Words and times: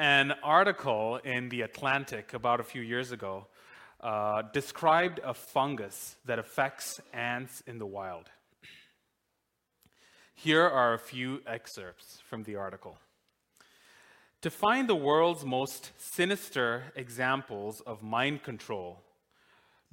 An 0.00 0.32
article 0.42 1.16
in 1.24 1.50
The 1.50 1.60
Atlantic 1.60 2.32
about 2.32 2.58
a 2.58 2.62
few 2.62 2.80
years 2.80 3.12
ago 3.12 3.48
uh, 4.00 4.40
described 4.50 5.20
a 5.22 5.34
fungus 5.34 6.16
that 6.24 6.38
affects 6.38 7.02
ants 7.12 7.62
in 7.66 7.78
the 7.78 7.84
wild. 7.84 8.30
Here 10.34 10.66
are 10.66 10.94
a 10.94 10.98
few 10.98 11.42
excerpts 11.46 12.22
from 12.26 12.44
the 12.44 12.56
article. 12.56 12.96
To 14.40 14.48
find 14.48 14.88
the 14.88 14.94
world's 14.94 15.44
most 15.44 15.90
sinister 15.98 16.84
examples 16.96 17.82
of 17.82 18.02
mind 18.02 18.42
control, 18.42 19.02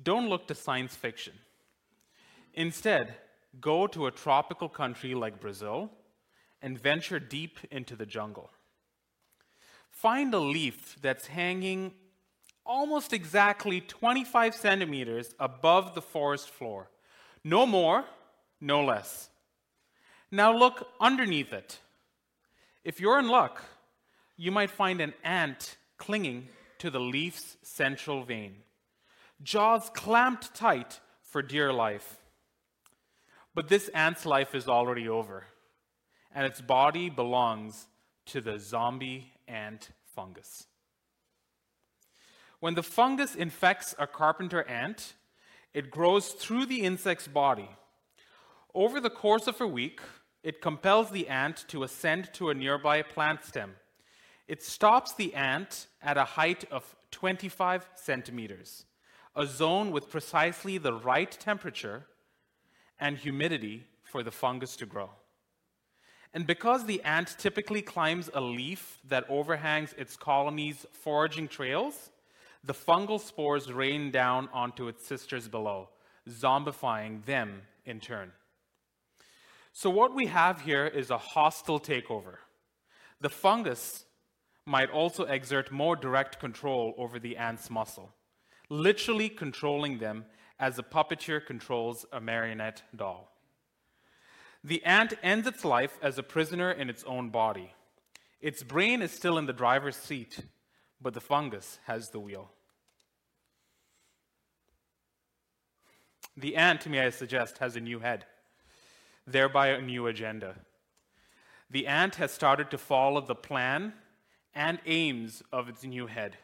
don't 0.01 0.29
look 0.29 0.47
to 0.47 0.55
science 0.55 0.95
fiction. 0.95 1.33
Instead, 2.53 3.13
go 3.59 3.87
to 3.87 4.07
a 4.07 4.11
tropical 4.11 4.69
country 4.69 5.13
like 5.13 5.41
Brazil 5.41 5.91
and 6.61 6.79
venture 6.79 7.19
deep 7.19 7.59
into 7.71 7.97
the 7.97 8.05
jungle. 8.05 8.51
Find 10.01 10.31
a 10.35 10.39
leaf 10.39 10.95
that's 11.01 11.25
hanging 11.25 11.91
almost 12.63 13.13
exactly 13.13 13.81
25 13.81 14.53
centimeters 14.53 15.33
above 15.39 15.95
the 15.95 16.03
forest 16.03 16.51
floor. 16.51 16.91
No 17.43 17.65
more, 17.65 18.05
no 18.61 18.85
less. 18.85 19.29
Now 20.29 20.55
look 20.55 20.87
underneath 21.01 21.51
it. 21.51 21.79
If 22.83 22.99
you're 22.99 23.17
in 23.17 23.27
luck, 23.27 23.63
you 24.35 24.51
might 24.51 24.69
find 24.69 25.01
an 25.01 25.15
ant 25.23 25.77
clinging 25.97 26.49
to 26.77 26.91
the 26.91 26.99
leaf's 26.99 27.57
central 27.63 28.23
vein, 28.23 28.57
jaws 29.41 29.89
clamped 29.95 30.53
tight 30.53 30.99
for 31.23 31.41
dear 31.41 31.73
life. 31.73 32.17
But 33.55 33.67
this 33.67 33.87
ant's 33.95 34.27
life 34.27 34.53
is 34.53 34.67
already 34.67 35.09
over, 35.09 35.45
and 36.35 36.45
its 36.45 36.61
body 36.61 37.09
belongs 37.09 37.87
to 38.27 38.41
the 38.41 38.59
zombie 38.59 39.31
ant 39.47 39.89
fungus. 40.15 40.65
When 42.59 42.75
the 42.75 42.83
fungus 42.83 43.35
infects 43.35 43.93
a 43.99 44.07
carpenter 44.07 44.63
ant, 44.63 45.13
it 45.73 45.91
grows 45.91 46.29
through 46.29 46.65
the 46.65 46.81
insect's 46.81 47.27
body. 47.27 47.69
Over 48.73 48.99
the 48.99 49.09
course 49.09 49.47
of 49.47 49.61
a 49.61 49.67
week, 49.67 50.01
it 50.43 50.61
compels 50.61 51.11
the 51.11 51.27
ant 51.27 51.65
to 51.67 51.83
ascend 51.83 52.33
to 52.33 52.49
a 52.49 52.53
nearby 52.53 53.01
plant 53.01 53.43
stem. 53.43 53.75
It 54.47 54.63
stops 54.63 55.13
the 55.13 55.33
ant 55.33 55.87
at 56.01 56.17
a 56.17 56.23
height 56.23 56.63
of 56.71 56.95
25 57.11 57.87
centimeters, 57.95 58.85
a 59.35 59.45
zone 59.45 59.91
with 59.91 60.09
precisely 60.09 60.77
the 60.77 60.93
right 60.93 61.31
temperature 61.31 62.07
and 62.99 63.17
humidity 63.17 63.85
for 64.03 64.23
the 64.23 64.31
fungus 64.31 64.75
to 64.77 64.85
grow. 64.85 65.09
And 66.37 66.45
because 66.45 66.85
the 66.85 67.01
ant 67.01 67.35
typically 67.39 67.81
climbs 67.81 68.29
a 68.31 68.39
leaf 68.39 68.99
that 69.07 69.27
overhangs 69.27 69.95
its 69.97 70.15
colony's 70.15 70.85
foraging 70.91 71.47
trails, 71.47 72.11
the 72.63 72.75
fungal 72.75 73.19
spores 73.19 73.73
rain 73.73 74.11
down 74.11 74.47
onto 74.53 74.87
its 74.87 75.03
sisters 75.03 75.47
below, 75.47 75.89
zombifying 76.29 77.25
them 77.25 77.63
in 77.85 77.99
turn. 77.99 78.33
So, 79.73 79.89
what 79.89 80.13
we 80.13 80.27
have 80.27 80.61
here 80.61 80.85
is 80.85 81.09
a 81.09 81.17
hostile 81.17 81.79
takeover. 81.79 82.35
The 83.19 83.31
fungus 83.31 84.05
might 84.63 84.91
also 84.91 85.23
exert 85.23 85.71
more 85.71 85.95
direct 85.95 86.39
control 86.39 86.93
over 86.99 87.17
the 87.17 87.35
ant's 87.35 87.71
muscle, 87.71 88.13
literally 88.69 89.29
controlling 89.29 89.97
them 89.97 90.25
as 90.59 90.77
a 90.77 90.83
puppeteer 90.83 91.43
controls 91.43 92.05
a 92.11 92.21
marionette 92.21 92.83
doll. 92.95 93.36
The 94.63 94.83
ant 94.83 95.13
ends 95.23 95.47
its 95.47 95.63
life 95.63 95.97
as 96.01 96.17
a 96.17 96.23
prisoner 96.23 96.71
in 96.71 96.89
its 96.89 97.03
own 97.03 97.29
body. 97.29 97.73
Its 98.41 98.63
brain 98.63 99.01
is 99.01 99.11
still 99.11 99.37
in 99.37 99.45
the 99.45 99.53
driver's 99.53 99.95
seat, 99.95 100.39
but 101.01 101.13
the 101.13 101.21
fungus 101.21 101.79
has 101.85 102.09
the 102.09 102.19
wheel. 102.19 102.51
The 106.35 106.55
ant, 106.55 106.87
may 106.87 106.99
I 106.99 107.09
suggest, 107.09 107.57
has 107.57 107.75
a 107.75 107.81
new 107.81 107.99
head, 107.99 108.25
thereby 109.25 109.69
a 109.69 109.81
new 109.81 110.05
agenda. 110.05 110.55
The 111.69 111.87
ant 111.87 112.15
has 112.15 112.31
started 112.31 112.69
to 112.71 112.77
follow 112.77 113.21
the 113.21 113.35
plan 113.35 113.93
and 114.53 114.79
aims 114.85 115.41
of 115.51 115.67
its 115.67 115.83
new 115.83 116.07
head, 116.07 116.37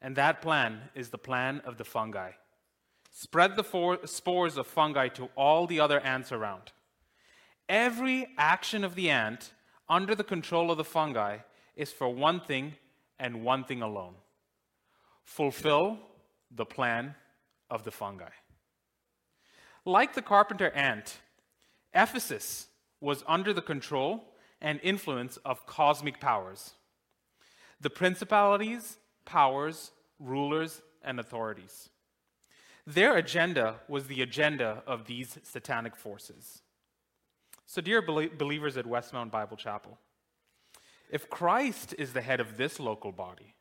and 0.00 0.14
that 0.16 0.40
plan 0.40 0.90
is 0.94 1.10
the 1.10 1.18
plan 1.18 1.60
of 1.64 1.78
the 1.78 1.84
fungi. 1.84 2.32
Spread 3.10 3.56
the 3.56 3.64
for- 3.64 4.06
spores 4.06 4.56
of 4.56 4.66
fungi 4.66 5.08
to 5.08 5.28
all 5.36 5.66
the 5.66 5.80
other 5.80 6.00
ants 6.00 6.30
around. 6.30 6.72
Every 7.68 8.28
action 8.36 8.84
of 8.84 8.94
the 8.94 9.10
ant 9.10 9.52
under 9.88 10.14
the 10.14 10.24
control 10.24 10.70
of 10.70 10.76
the 10.76 10.84
fungi 10.84 11.38
is 11.76 11.92
for 11.92 12.08
one 12.08 12.40
thing 12.40 12.74
and 13.18 13.44
one 13.44 13.64
thing 13.64 13.82
alone 13.82 14.14
fulfill 15.24 15.98
the 16.50 16.66
plan 16.66 17.14
of 17.70 17.84
the 17.84 17.90
fungi. 17.90 18.30
Like 19.84 20.14
the 20.14 20.22
carpenter 20.22 20.70
ant, 20.70 21.18
Ephesus 21.94 22.68
was 23.00 23.24
under 23.26 23.52
the 23.52 23.62
control 23.62 24.24
and 24.60 24.80
influence 24.82 25.36
of 25.38 25.66
cosmic 25.66 26.20
powers 26.20 26.74
the 27.80 27.90
principalities, 27.90 28.96
powers, 29.26 29.90
rulers, 30.18 30.80
and 31.02 31.20
authorities. 31.20 31.90
Their 32.86 33.16
agenda 33.16 33.80
was 33.88 34.06
the 34.06 34.22
agenda 34.22 34.82
of 34.86 35.04
these 35.04 35.38
satanic 35.42 35.94
forces. 35.94 36.62
So, 37.66 37.80
dear 37.80 38.02
believers 38.02 38.76
at 38.76 38.84
Westmount 38.84 39.30
Bible 39.30 39.56
Chapel, 39.56 39.98
if 41.10 41.30
Christ 41.30 41.94
is 41.98 42.12
the 42.12 42.20
head 42.20 42.40
of 42.40 42.56
this 42.56 42.78
local 42.78 43.12
body, 43.12 43.54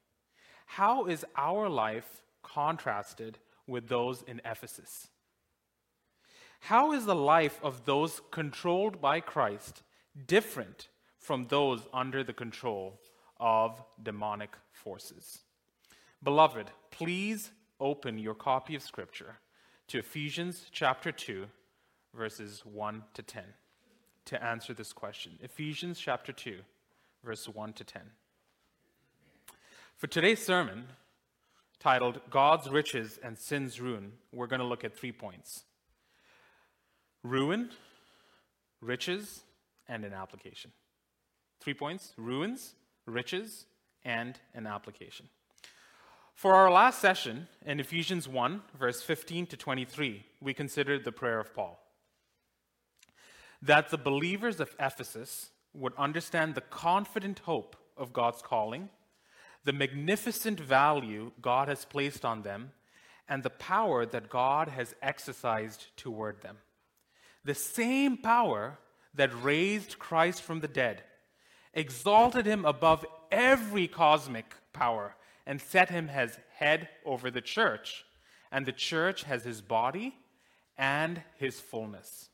how 0.66 1.06
is 1.06 1.26
our 1.36 1.70
life 1.70 2.24
contrasted 2.42 3.38
with 3.68 3.88
those 3.88 4.22
in 4.24 4.42
Ephesus? 4.46 5.08
How 6.62 6.94
is 6.94 7.06
the 7.06 7.16
life 7.16 7.60
of 7.62 7.86
those 7.86 8.22
controlled 8.32 9.02
by 9.02 9.20
Christ 9.20 9.84
different 10.28 10.88
from 11.18 11.48
those 11.48 11.82
under 11.94 12.24
the 12.24 12.34
control 12.34 13.00
of 13.38 13.84
demonic 14.02 14.56
forces? 14.72 15.40
Beloved, 16.24 16.72
please 16.90 17.52
open 17.80 18.18
your 18.18 18.36
copy 18.36 18.76
of 18.76 18.82
Scripture 18.82 19.40
to 19.90 20.00
Ephesians 20.00 20.68
chapter 20.72 21.12
2, 21.12 21.48
verses 22.16 22.66
1 22.66 23.04
to 23.14 23.22
10, 23.22 23.44
to 24.26 24.44
answer 24.44 24.74
this 24.74 24.94
question. 24.94 25.34
Ephesians 25.42 26.00
chapter 26.00 26.32
2, 26.32 26.60
verse 27.24 27.48
1 27.48 27.74
to 27.74 27.84
10. 27.84 28.02
For 29.98 30.08
today's 30.08 30.44
sermon, 30.44 30.86
titled 31.80 32.22
God's 32.30 32.70
Riches 32.70 33.20
and 33.24 33.38
Sin's 33.38 33.80
Ruin, 33.80 34.14
we're 34.32 34.48
going 34.48 34.62
to 34.62 34.66
look 34.66 34.84
at 34.84 34.96
three 34.96 35.12
points 35.12 35.64
ruin, 37.24 37.70
riches, 38.82 39.42
and 39.88 40.04
an 40.04 40.14
application. 40.14 40.72
Three 41.60 41.74
points 41.74 42.14
ruins, 42.18 42.76
riches, 43.06 43.66
and 44.04 44.40
an 44.54 44.68
application. 44.68 45.28
For 46.36 46.54
our 46.54 46.72
last 46.72 47.00
session 47.00 47.48
in 47.66 47.80
Ephesians 47.80 48.28
1, 48.28 48.62
verse 48.78 49.02
15 49.02 49.48
to 49.48 49.58
23, 49.58 50.26
we 50.42 50.54
considered 50.54 51.04
the 51.04 51.12
prayer 51.12 51.40
of 51.40 51.54
Paul 51.54 51.83
that 53.64 53.90
the 53.90 53.98
believers 53.98 54.60
of 54.60 54.76
Ephesus 54.78 55.50
would 55.74 55.94
understand 55.98 56.54
the 56.54 56.62
confident 56.62 57.40
hope 57.40 57.78
of 57.98 58.12
God's 58.12 58.42
calling, 58.42 58.90
the 59.64 59.72
magnificent 59.72 60.60
value 60.60 61.32
God 61.42 61.70
has 61.70 61.86
placed 61.86 62.26
on 62.26 62.42
them, 62.42 62.72
and 63.30 63.42
the 63.42 63.50
power 63.50 64.06
that 64.06 64.30
God 64.30 64.68
has 64.68 64.94
exercised 65.02 65.88
toward 65.96 66.42
them. 66.42 66.58
The 67.46 67.56
same 67.56 68.18
power 68.18 68.78
that 69.16 69.44
raised 69.44 69.98
Christ 69.98 70.42
from 70.42 70.60
the 70.60 70.68
dead, 70.68 71.04
exalted 71.74 72.46
him 72.46 72.66
above 72.66 73.06
every 73.32 73.88
cosmic 73.88 74.56
power 74.74 75.16
and 75.46 75.62
set 75.62 75.90
him 75.90 76.10
as 76.10 76.38
head 76.58 76.90
over 77.06 77.32
the 77.32 77.42
church. 77.42 78.04
And 78.52 78.66
the 78.66 78.72
church 78.74 79.24
has 79.24 79.44
his 79.44 79.62
body 79.62 80.16
and 80.78 81.22
his 81.38 81.60
fullness. 81.60 82.30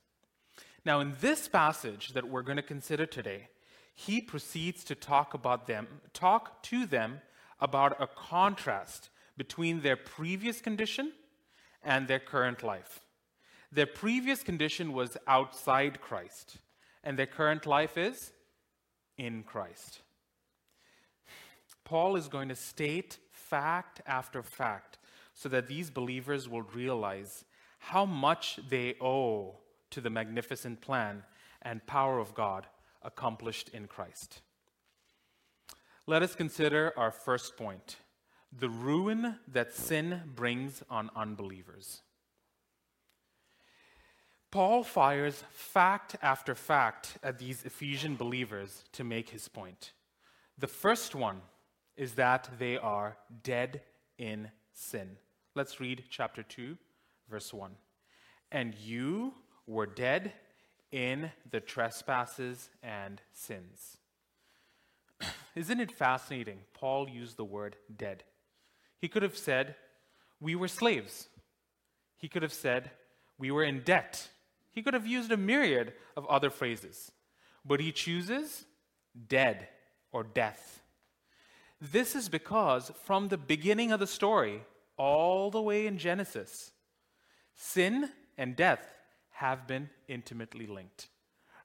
Now, 0.90 1.02
in 1.02 1.14
this 1.22 1.48
passage 1.48 2.14
that 2.14 2.28
we're 2.28 2.42
going 2.42 2.56
to 2.56 2.64
consider 2.64 3.06
today, 3.06 3.50
he 3.94 4.20
proceeds 4.20 4.84
to 4.86 4.96
talk 4.96 5.36
about 5.36 5.68
them, 5.68 5.88
talk 6.14 6.64
to 6.64 6.88
them 6.88 7.22
about 7.60 8.02
a 8.02 8.08
contrast 8.08 9.12
between 9.38 9.82
their 9.82 9.96
previous 9.96 10.62
condition 10.62 11.12
and 11.84 12.08
their 12.08 12.18
current 12.18 12.64
life. 12.64 13.02
Their 13.72 13.86
previous 13.86 14.42
condition 14.42 14.92
was 14.92 15.16
outside 15.28 16.02
Christ, 16.02 16.58
and 17.04 17.20
their 17.20 17.28
current 17.28 17.68
life 17.68 17.96
is 17.96 18.32
in 19.16 19.44
Christ. 19.44 20.00
Paul 21.84 22.16
is 22.16 22.28
going 22.28 22.50
to 22.50 22.56
state 22.56 23.20
fact 23.32 24.02
after 24.08 24.42
fact 24.42 24.98
so 25.36 25.50
that 25.50 25.68
these 25.68 25.92
believers 25.92 26.50
will 26.50 26.64
realize 26.64 27.46
how 27.78 28.06
much 28.06 28.60
they 28.72 28.96
owe 29.00 29.60
to 29.92 30.02
the 30.02 30.10
magnificent 30.10 30.82
plan 30.82 31.24
and 31.62 31.86
power 31.86 32.20
of 32.20 32.34
God 32.34 32.68
accomplished 33.02 33.70
in 33.70 33.88
Christ. 33.88 34.42
let 36.08 36.24
us 36.24 36.36
consider 36.36 36.92
our 36.98 37.12
first 37.12 37.56
point 37.56 37.98
the 38.52 38.70
ruin 38.70 39.36
that 39.48 39.74
sin 39.74 40.22
brings 40.36 40.82
on 40.90 41.10
unbelievers. 41.16 42.02
Paul 44.52 44.84
fires 44.84 45.44
fact 45.52 46.16
after 46.22 46.56
fact 46.56 47.20
at 47.22 47.38
these 47.38 47.64
Ephesian 47.64 48.16
believers 48.16 48.86
to 48.94 49.04
make 49.04 49.30
his 49.30 49.48
point. 49.48 49.94
The 50.58 50.68
first 50.68 51.14
one 51.14 51.42
is 51.96 52.14
that 52.14 52.50
they 52.58 52.78
are 52.78 53.18
dead 53.44 53.82
in 54.18 54.50
sin. 54.74 55.18
Let's 55.54 55.80
read 55.80 56.06
chapter 56.10 56.42
2, 56.42 56.78
verse 57.30 57.54
1. 57.54 57.72
And 58.52 58.74
you 58.76 59.34
were 59.70 59.86
dead 59.86 60.34
in 60.92 61.32
the 61.52 61.60
trespasses 61.60 62.70
and 62.82 63.22
sins. 63.32 63.98
Isn't 65.56 65.80
it 65.80 65.92
fascinating? 65.92 66.58
Paul 66.74 67.08
used 67.08 67.38
the 67.38 67.46
word 67.46 67.76
dead. 67.96 68.24
He 68.98 69.08
could 69.08 69.22
have 69.22 69.38
said, 69.38 69.76
We 70.42 70.56
were 70.56 70.68
slaves. 70.68 71.30
He 72.18 72.28
could 72.28 72.42
have 72.42 72.52
said, 72.52 72.90
We 73.38 73.52
were 73.52 73.64
in 73.64 73.84
debt. 73.84 74.30
He 74.72 74.82
could 74.82 74.96
have 74.96 75.06
used 75.06 75.32
a 75.32 75.38
myriad 75.38 75.94
of 76.18 76.26
other 76.26 76.50
phrases. 76.50 77.12
But 77.64 77.80
he 77.80 77.92
chooses 77.92 78.66
dead 79.28 79.68
or 80.12 80.24
death. 80.24 80.82
This 81.80 82.16
is 82.16 82.28
because 82.28 82.92
from 83.04 83.28
the 83.28 83.38
beginning 83.38 83.92
of 83.92 84.00
the 84.00 84.08
story, 84.08 84.64
all 84.98 85.52
the 85.52 85.62
way 85.62 85.86
in 85.86 86.00
Genesis, 86.00 86.72
sin 87.54 88.10
and 88.38 88.56
death 88.56 88.99
have 89.40 89.66
been 89.66 89.90
intimately 90.10 90.68
linked. 90.68 91.08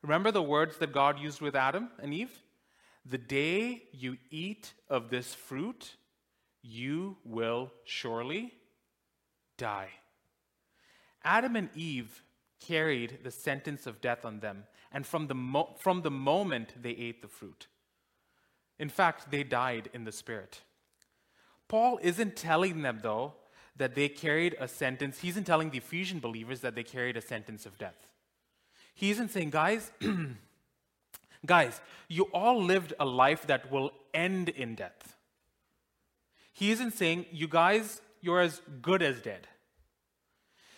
Remember 0.01 0.31
the 0.31 0.41
words 0.41 0.77
that 0.79 0.93
God 0.93 1.19
used 1.19 1.41
with 1.41 1.57
Adam 1.57 1.89
and 2.01 2.15
Eve? 2.15 2.31
The 3.05 3.19
day 3.19 3.83
you 3.91 4.17
eat 4.31 4.73
of 4.89 5.11
this 5.11 5.35
fruit, 5.35 5.97
you 6.63 7.17
will 7.25 7.73
surely 7.83 8.53
die. 9.59 9.89
Adam 11.25 11.57
and 11.57 11.69
Eve 11.75 12.23
carried 12.61 13.19
the 13.25 13.33
sentence 13.33 13.89
of 13.89 14.01
death 14.01 14.25
on 14.25 14.39
them, 14.39 14.65
and 14.93 15.05
from 15.05 15.27
the, 15.27 15.35
mo- 15.35 15.75
from 15.81 16.03
the 16.03 16.13
moment 16.13 16.81
they 16.81 16.91
ate 16.93 17.23
the 17.23 17.29
fruit. 17.29 17.67
In 18.79 18.89
fact, 18.89 19.33
they 19.33 19.43
died 19.43 19.91
in 19.93 20.05
the 20.05 20.13
spirit. 20.13 20.61
Paul 21.67 21.99
isn't 22.03 22.37
telling 22.37 22.83
them, 22.83 23.01
though, 23.03 23.35
that 23.77 23.95
they 23.95 24.09
carried 24.09 24.57
a 24.61 24.69
sentence. 24.69 25.21
He 25.21 25.29
isn't 25.29 25.45
telling 25.45 25.71
the 25.71 25.79
Ephesian 25.79 26.21
believers 26.21 26.61
that 26.61 26.75
they 26.75 26.85
carried 26.85 27.17
a 27.17 27.21
sentence 27.21 27.67
of 27.67 27.77
death. 27.79 28.09
He 28.95 29.11
isn't 29.11 29.31
saying, 29.31 29.51
guys, 29.51 29.91
guys, 31.47 31.81
you 32.09 32.25
all 32.33 32.63
lived 32.63 32.93
a 33.01 33.05
life 33.05 33.47
that 33.49 33.71
will 33.71 33.91
end 34.13 34.49
in 34.49 34.77
death. 34.77 35.17
He 36.53 36.71
isn't 36.71 36.93
saying, 36.93 37.27
you 37.33 37.49
guys, 37.49 38.01
you're 38.21 38.41
as 38.41 38.63
good 38.81 39.03
as 39.03 39.21
dead. 39.21 39.49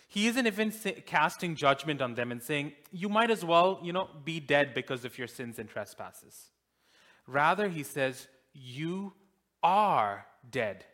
He 0.07 0.27
isn't 0.27 0.47
even 0.47 0.71
casting 1.05 1.55
judgment 1.55 2.01
on 2.01 2.15
them 2.15 2.31
and 2.31 2.41
saying, 2.41 2.71
you 2.91 3.09
might 3.09 3.29
as 3.29 3.45
well, 3.45 3.79
you 3.83 3.93
know, 3.93 4.09
be 4.23 4.39
dead 4.39 4.73
because 4.73 5.05
of 5.05 5.17
your 5.17 5.27
sins 5.27 5.59
and 5.59 5.69
trespasses. 5.69 6.47
Rather, 7.27 7.67
he 7.67 7.83
says, 7.83 8.27
you 8.53 9.13
are 9.61 10.25
dead 10.49 10.85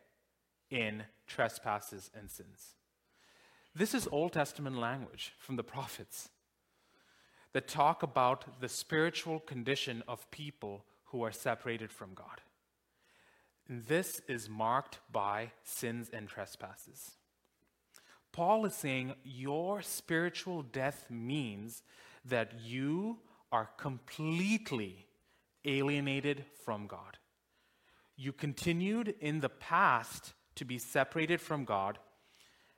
in 0.70 1.04
trespasses, 1.28 2.10
and 2.18 2.30
sins. 2.30 2.76
This 3.76 3.94
is 3.94 4.08
Old 4.12 4.34
Testament 4.34 4.78
language 4.78 5.34
from 5.40 5.56
the 5.56 5.64
prophets 5.64 6.30
that 7.54 7.68
talk 7.68 8.04
about 8.04 8.62
the 8.62 8.70
spiritual 8.70 9.40
condition 9.40 10.04
of 10.08 10.30
people 10.32 10.86
who 11.06 11.24
are 11.24 11.32
separated 11.32 11.92
from 11.92 12.14
God. 12.14 12.42
And 13.68 13.86
this 13.86 14.22
is 14.28 14.50
marked 14.50 15.00
by 15.12 15.52
sins 15.64 16.10
and 16.12 16.28
trespasses. 16.28 17.12
Paul 18.32 18.66
is 18.66 18.74
saying 18.74 19.14
your 19.24 19.82
spiritual 19.82 20.64
death 20.64 21.06
means 21.10 21.84
that 22.26 22.52
you 22.64 23.20
are 23.52 23.70
completely 23.78 25.06
alienated 25.66 26.46
from 26.66 26.88
God. 26.88 27.18
You 28.16 28.34
continued 28.34 29.16
in 29.20 29.40
the 29.40 29.50
past 29.50 30.34
to 30.56 30.66
be 30.66 30.78
separated 30.78 31.42
from 31.42 31.66
God 31.66 32.00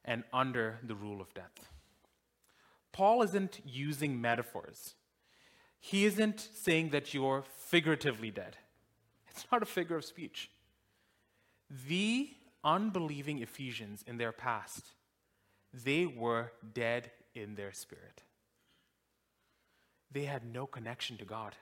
and 0.04 0.24
under 0.32 0.80
the 0.84 0.96
rule 0.96 1.22
of 1.22 1.34
death. 1.34 1.70
Paul 2.92 3.24
isn't 3.24 3.60
using 3.66 4.22
metaphors. 4.22 4.94
He 5.80 6.06
isn't 6.06 6.48
saying 6.56 6.90
that 6.90 7.14
you're 7.14 7.44
figuratively 7.58 8.32
dead. 8.32 8.58
It's 9.30 9.46
not 9.52 9.62
a 9.62 9.66
figure 9.66 9.98
of 9.98 10.06
speech. 10.06 10.50
The 11.88 12.30
unbelieving 12.64 13.42
Ephesians 13.42 14.04
in 14.08 14.18
their 14.18 14.32
past, 14.32 14.94
they 15.74 16.06
were 16.06 16.52
dead 16.74 17.12
in 17.34 17.56
their 17.56 17.74
spirit. 17.74 18.24
They 20.12 20.24
had 20.24 20.46
no 20.46 20.66
connection 20.66 21.18
to 21.18 21.26
God. 21.26 21.56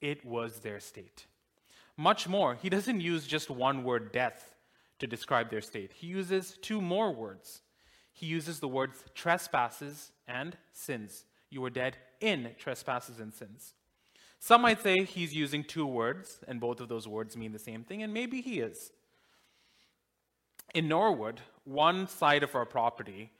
It 0.00 0.24
was 0.24 0.60
their 0.60 0.80
state. 0.80 1.26
Much 1.96 2.26
more, 2.26 2.56
he 2.56 2.68
doesn't 2.68 3.00
use 3.00 3.26
just 3.26 3.50
one 3.50 3.84
word, 3.84 4.10
death, 4.10 4.54
to 5.00 5.06
describe 5.06 5.50
their 5.50 5.60
state. 5.60 5.92
He 5.94 6.06
uses 6.06 6.56
two 6.62 6.80
more 6.80 7.12
words. 7.12 7.62
He 8.12 8.26
uses 8.26 8.60
the 8.60 8.68
words 8.68 9.04
trespasses 9.14 10.12
and 10.28 10.56
sins. 10.72 11.24
You 11.50 11.60
were 11.62 11.70
dead 11.70 11.96
in 12.20 12.50
trespasses 12.58 13.18
and 13.18 13.34
sins. 13.34 13.72
Some 14.38 14.62
might 14.62 14.80
say 14.82 15.04
he's 15.04 15.34
using 15.34 15.64
two 15.64 15.86
words, 15.86 16.38
and 16.48 16.60
both 16.60 16.80
of 16.80 16.88
those 16.88 17.06
words 17.06 17.36
mean 17.36 17.52
the 17.52 17.58
same 17.58 17.84
thing, 17.84 18.02
and 18.02 18.14
maybe 18.14 18.40
he 18.40 18.60
is. 18.60 18.92
In 20.74 20.88
Norwood, 20.88 21.40
one 21.64 22.06
side 22.06 22.42
of 22.42 22.54
our 22.54 22.64
property 22.64 23.32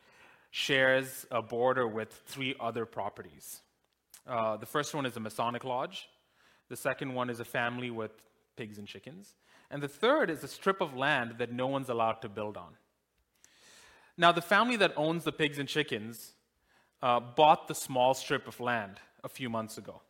shares 0.51 1.27
a 1.31 1.41
border 1.41 1.87
with 1.87 2.13
three 2.27 2.55
other 2.61 2.85
properties. 2.85 3.61
Uh, 4.27 4.57
the 4.57 4.67
first 4.67 4.95
one 4.95 5.07
is 5.07 5.17
a 5.17 5.21
Masonic 5.21 5.65
lodge. 5.65 6.09
The 6.69 6.77
second 6.77 7.15
one 7.15 7.31
is 7.31 7.41
a 7.41 7.45
family 7.45 7.91
with 7.91 8.13
pigs 8.61 8.77
and 8.77 8.87
chickens. 8.87 9.37
And 9.71 9.83
the 9.83 9.89
third 9.89 10.29
is 10.29 10.45
a 10.45 10.49
strip 10.49 10.83
of 10.83 10.95
land 10.95 11.37
that 11.39 11.51
no 11.51 11.67
one's 11.67 11.89
allowed 11.89 12.21
to 12.21 12.29
build 12.29 12.59
on. 12.59 12.77
Now, 14.19 14.33
the 14.33 14.43
family 14.43 14.77
that 14.77 14.93
owns 14.99 15.25
the 15.25 15.33
pigs 15.33 15.59
and 15.59 15.67
chickens 15.67 16.35
uh, 17.03 17.21
bought 17.21 17.69
the 17.69 17.75
small 17.75 18.13
strip 18.13 18.47
of 18.47 18.61
land 18.61 19.01
a 19.25 19.31
few 19.31 19.49
months 19.49 19.79
ago. 19.79 20.03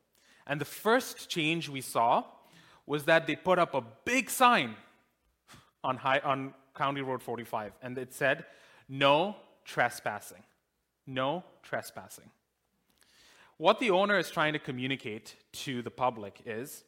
And 0.48 0.60
the 0.60 0.64
first 0.64 1.28
change 1.28 1.68
we 1.68 1.80
saw 1.80 2.24
was 2.86 3.04
that 3.04 3.28
they 3.28 3.36
put 3.36 3.60
up 3.60 3.72
a 3.72 3.84
big 4.04 4.28
sign 4.30 4.74
on, 5.84 5.96
high, 5.96 6.18
on 6.24 6.52
County 6.74 7.02
Road 7.02 7.22
45, 7.22 7.72
and 7.82 7.96
it 7.98 8.12
said, 8.12 8.46
No 8.88 9.36
trespassing. 9.64 10.42
No 11.06 11.44
trespassing. 11.62 12.30
What 13.58 13.78
the 13.78 13.90
owner 13.90 14.18
is 14.18 14.28
trying 14.28 14.54
to 14.54 14.58
communicate 14.58 15.36
to 15.52 15.82
the 15.82 15.90
public 15.90 16.42
is 16.44 16.82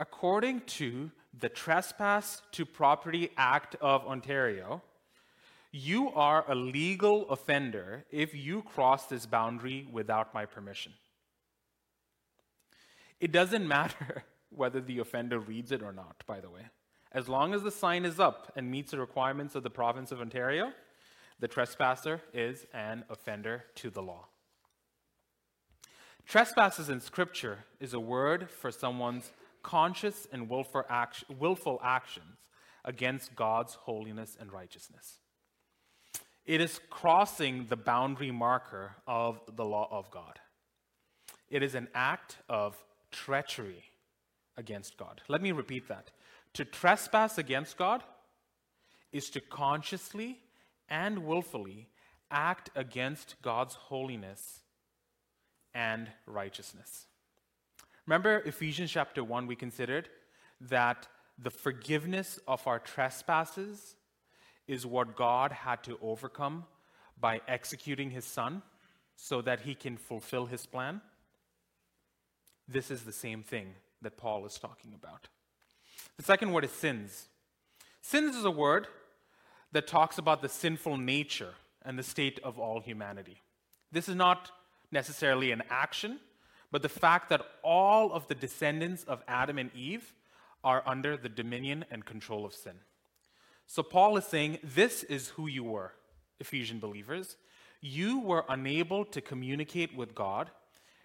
according 0.00 0.62
to 0.62 1.10
the 1.38 1.50
Trespass 1.50 2.40
to 2.52 2.64
Property 2.64 3.30
Act 3.36 3.76
of 3.82 4.04
Ontario, 4.06 4.82
you 5.70 6.10
are 6.10 6.44
a 6.48 6.54
legal 6.54 7.28
offender 7.28 8.04
if 8.10 8.34
you 8.34 8.62
cross 8.62 9.06
this 9.06 9.26
boundary 9.26 9.86
without 9.92 10.34
my 10.34 10.46
permission. 10.46 10.94
It 13.20 13.30
doesn't 13.30 13.68
matter 13.76 14.24
whether 14.48 14.80
the 14.80 14.98
offender 14.98 15.38
reads 15.38 15.70
it 15.70 15.82
or 15.82 15.92
not, 15.92 16.24
by 16.26 16.40
the 16.40 16.50
way. 16.50 16.62
As 17.12 17.28
long 17.28 17.54
as 17.54 17.62
the 17.62 17.70
sign 17.70 18.04
is 18.04 18.18
up 18.18 18.52
and 18.56 18.70
meets 18.70 18.92
the 18.92 18.98
requirements 18.98 19.54
of 19.54 19.62
the 19.62 19.70
province 19.70 20.10
of 20.10 20.20
Ontario, 20.20 20.72
the 21.38 21.48
trespasser 21.48 22.22
is 22.32 22.66
an 22.72 23.04
offender 23.10 23.64
to 23.76 23.90
the 23.90 24.02
law. 24.02 24.26
Trespasses 26.26 26.88
in 26.88 27.00
Scripture 27.00 27.64
is 27.80 27.92
a 27.92 28.00
word 28.00 28.48
for 28.50 28.70
someone's 28.70 29.32
conscious 29.62 30.26
and 30.32 30.48
willful, 30.48 30.84
act- 30.88 31.24
willful 31.38 31.80
actions 31.82 32.38
against 32.84 33.34
God's 33.36 33.74
holiness 33.74 34.36
and 34.40 34.52
righteousness. 34.52 35.18
It 36.46 36.60
is 36.60 36.80
crossing 36.90 37.66
the 37.66 37.76
boundary 37.76 38.30
marker 38.30 38.96
of 39.06 39.40
the 39.54 39.64
law 39.64 39.88
of 39.90 40.10
God. 40.10 40.40
It 41.48 41.62
is 41.62 41.74
an 41.74 41.88
act 41.94 42.38
of 42.48 42.82
treachery 43.10 43.84
against 44.56 44.96
God. 44.96 45.20
Let 45.28 45.42
me 45.42 45.52
repeat 45.52 45.88
that. 45.88 46.10
To 46.54 46.64
trespass 46.64 47.38
against 47.38 47.76
God 47.76 48.02
is 49.12 49.30
to 49.30 49.40
consciously 49.40 50.40
and 50.88 51.24
willfully 51.24 51.88
act 52.30 52.70
against 52.74 53.36
God's 53.42 53.74
holiness 53.74 54.60
and 55.74 56.08
righteousness. 56.26 57.06
Remember 58.10 58.40
Ephesians 58.40 58.90
chapter 58.90 59.22
1, 59.22 59.46
we 59.46 59.54
considered 59.54 60.08
that 60.62 61.06
the 61.40 61.48
forgiveness 61.48 62.40
of 62.48 62.66
our 62.66 62.80
trespasses 62.80 63.94
is 64.66 64.84
what 64.84 65.14
God 65.14 65.52
had 65.52 65.84
to 65.84 65.96
overcome 66.02 66.64
by 67.20 67.40
executing 67.46 68.10
his 68.10 68.24
son 68.24 68.62
so 69.14 69.40
that 69.42 69.60
he 69.60 69.76
can 69.76 69.96
fulfill 69.96 70.46
his 70.46 70.66
plan. 70.66 71.02
This 72.66 72.90
is 72.90 73.04
the 73.04 73.12
same 73.12 73.44
thing 73.44 73.74
that 74.02 74.16
Paul 74.16 74.44
is 74.44 74.58
talking 74.58 74.92
about. 74.92 75.28
The 76.16 76.24
second 76.24 76.50
word 76.50 76.64
is 76.64 76.72
sins. 76.72 77.28
Sins 78.02 78.34
is 78.34 78.44
a 78.44 78.50
word 78.50 78.88
that 79.70 79.86
talks 79.86 80.18
about 80.18 80.42
the 80.42 80.48
sinful 80.48 80.96
nature 80.96 81.54
and 81.84 81.96
the 81.96 82.02
state 82.02 82.40
of 82.42 82.58
all 82.58 82.80
humanity. 82.80 83.40
This 83.92 84.08
is 84.08 84.16
not 84.16 84.50
necessarily 84.90 85.52
an 85.52 85.62
action, 85.70 86.18
but 86.70 86.82
the 86.82 86.88
fact 86.88 87.28
that 87.30 87.42
all 87.62 88.12
of 88.12 88.26
the 88.28 88.34
descendants 88.34 89.04
of 89.04 89.22
Adam 89.26 89.58
and 89.58 89.74
Eve 89.74 90.14
are 90.62 90.82
under 90.86 91.16
the 91.16 91.28
dominion 91.28 91.84
and 91.90 92.04
control 92.04 92.44
of 92.44 92.54
sin. 92.54 92.74
So 93.66 93.82
Paul 93.82 94.16
is 94.16 94.24
saying, 94.24 94.58
This 94.62 95.02
is 95.04 95.28
who 95.28 95.46
you 95.46 95.64
were, 95.64 95.92
Ephesian 96.38 96.78
believers. 96.78 97.36
You 97.80 98.20
were 98.20 98.44
unable 98.48 99.04
to 99.06 99.20
communicate 99.20 99.96
with 99.96 100.14
God, 100.14 100.50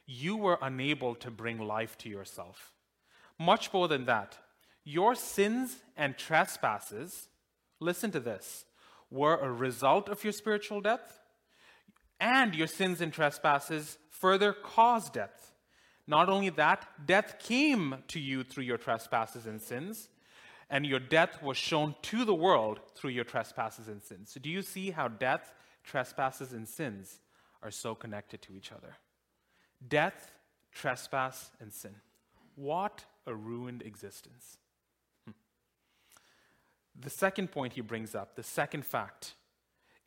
you 0.05 0.35
were 0.35 0.59
unable 0.61 1.15
to 1.15 1.31
bring 1.31 1.59
life 1.59 1.97
to 1.99 2.09
yourself. 2.09 2.73
Much 3.39 3.73
more 3.73 3.87
than 3.87 4.05
that, 4.05 4.37
your 4.83 5.15
sins 5.15 5.77
and 5.97 6.17
trespasses, 6.17 7.27
listen 7.79 8.11
to 8.11 8.19
this, 8.19 8.65
were 9.09 9.37
a 9.37 9.51
result 9.51 10.09
of 10.09 10.23
your 10.23 10.33
spiritual 10.33 10.81
death, 10.81 11.19
and 12.19 12.53
your 12.53 12.67
sins 12.67 13.01
and 13.01 13.11
trespasses 13.11 13.97
further 14.09 14.53
caused 14.53 15.13
death. 15.13 15.54
Not 16.07 16.29
only 16.29 16.49
that, 16.49 16.87
death 17.05 17.39
came 17.39 18.03
to 18.09 18.19
you 18.19 18.43
through 18.43 18.63
your 18.63 18.77
trespasses 18.77 19.45
and 19.45 19.61
sins, 19.61 20.09
and 20.69 20.85
your 20.85 20.99
death 20.99 21.41
was 21.41 21.57
shown 21.57 21.95
to 22.03 22.25
the 22.25 22.33
world 22.33 22.79
through 22.95 23.11
your 23.11 23.23
trespasses 23.23 23.87
and 23.87 24.03
sins. 24.03 24.31
So, 24.31 24.39
do 24.39 24.49
you 24.49 24.61
see 24.61 24.91
how 24.91 25.07
death, 25.07 25.53
trespasses, 25.83 26.53
and 26.53 26.67
sins 26.67 27.19
are 27.61 27.71
so 27.71 27.95
connected 27.95 28.41
to 28.43 28.53
each 28.53 28.71
other? 28.71 28.95
Death, 29.87 30.31
trespass, 30.71 31.51
and 31.59 31.73
sin. 31.73 31.95
What 32.55 33.05
a 33.25 33.33
ruined 33.33 33.81
existence. 33.81 34.57
Hmm. 35.25 35.31
The 36.99 37.09
second 37.09 37.51
point 37.51 37.73
he 37.73 37.81
brings 37.81 38.15
up, 38.15 38.35
the 38.35 38.43
second 38.43 38.85
fact, 38.85 39.33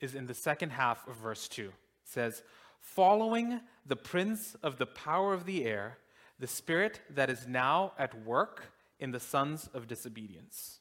is 0.00 0.14
in 0.14 0.26
the 0.26 0.34
second 0.34 0.70
half 0.70 1.06
of 1.08 1.16
verse 1.16 1.48
2. 1.48 1.66
It 1.66 1.72
says, 2.04 2.42
following 2.80 3.60
the 3.86 3.96
prince 3.96 4.56
of 4.62 4.78
the 4.78 4.86
power 4.86 5.32
of 5.32 5.44
the 5.44 5.64
air, 5.64 5.98
the 6.38 6.46
spirit 6.46 7.00
that 7.10 7.30
is 7.30 7.46
now 7.46 7.92
at 7.98 8.24
work 8.24 8.72
in 8.98 9.10
the 9.10 9.20
sons 9.20 9.68
of 9.72 9.88
disobedience. 9.88 10.80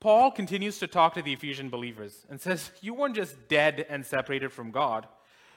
Paul 0.00 0.30
continues 0.30 0.78
to 0.80 0.86
talk 0.86 1.14
to 1.14 1.22
the 1.22 1.32
Ephesian 1.32 1.70
believers 1.70 2.26
and 2.28 2.40
says, 2.40 2.70
You 2.80 2.94
weren't 2.94 3.16
just 3.16 3.48
dead 3.48 3.86
and 3.88 4.04
separated 4.04 4.52
from 4.52 4.70
God, 4.70 5.06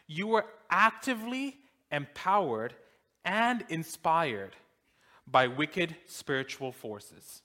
you 0.08 0.28
were 0.28 0.46
actively 0.70 1.58
empowered 1.92 2.74
and 3.26 3.66
inspired 3.70 4.56
by 5.26 5.48
wicked 5.48 5.96
spiritual 6.06 6.72
forces. 6.72 7.42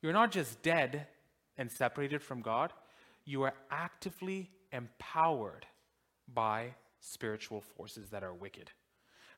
You're 0.00 0.12
not 0.12 0.30
just 0.30 0.62
dead 0.62 1.08
and 1.58 1.70
separated 1.70 2.22
from 2.22 2.40
God, 2.40 2.72
you 3.24 3.42
are 3.42 3.54
actively 3.70 4.50
empowered 4.72 5.66
by 6.32 6.74
spiritual 7.00 7.60
forces 7.60 8.10
that 8.10 8.24
are 8.24 8.34
wicked. 8.34 8.70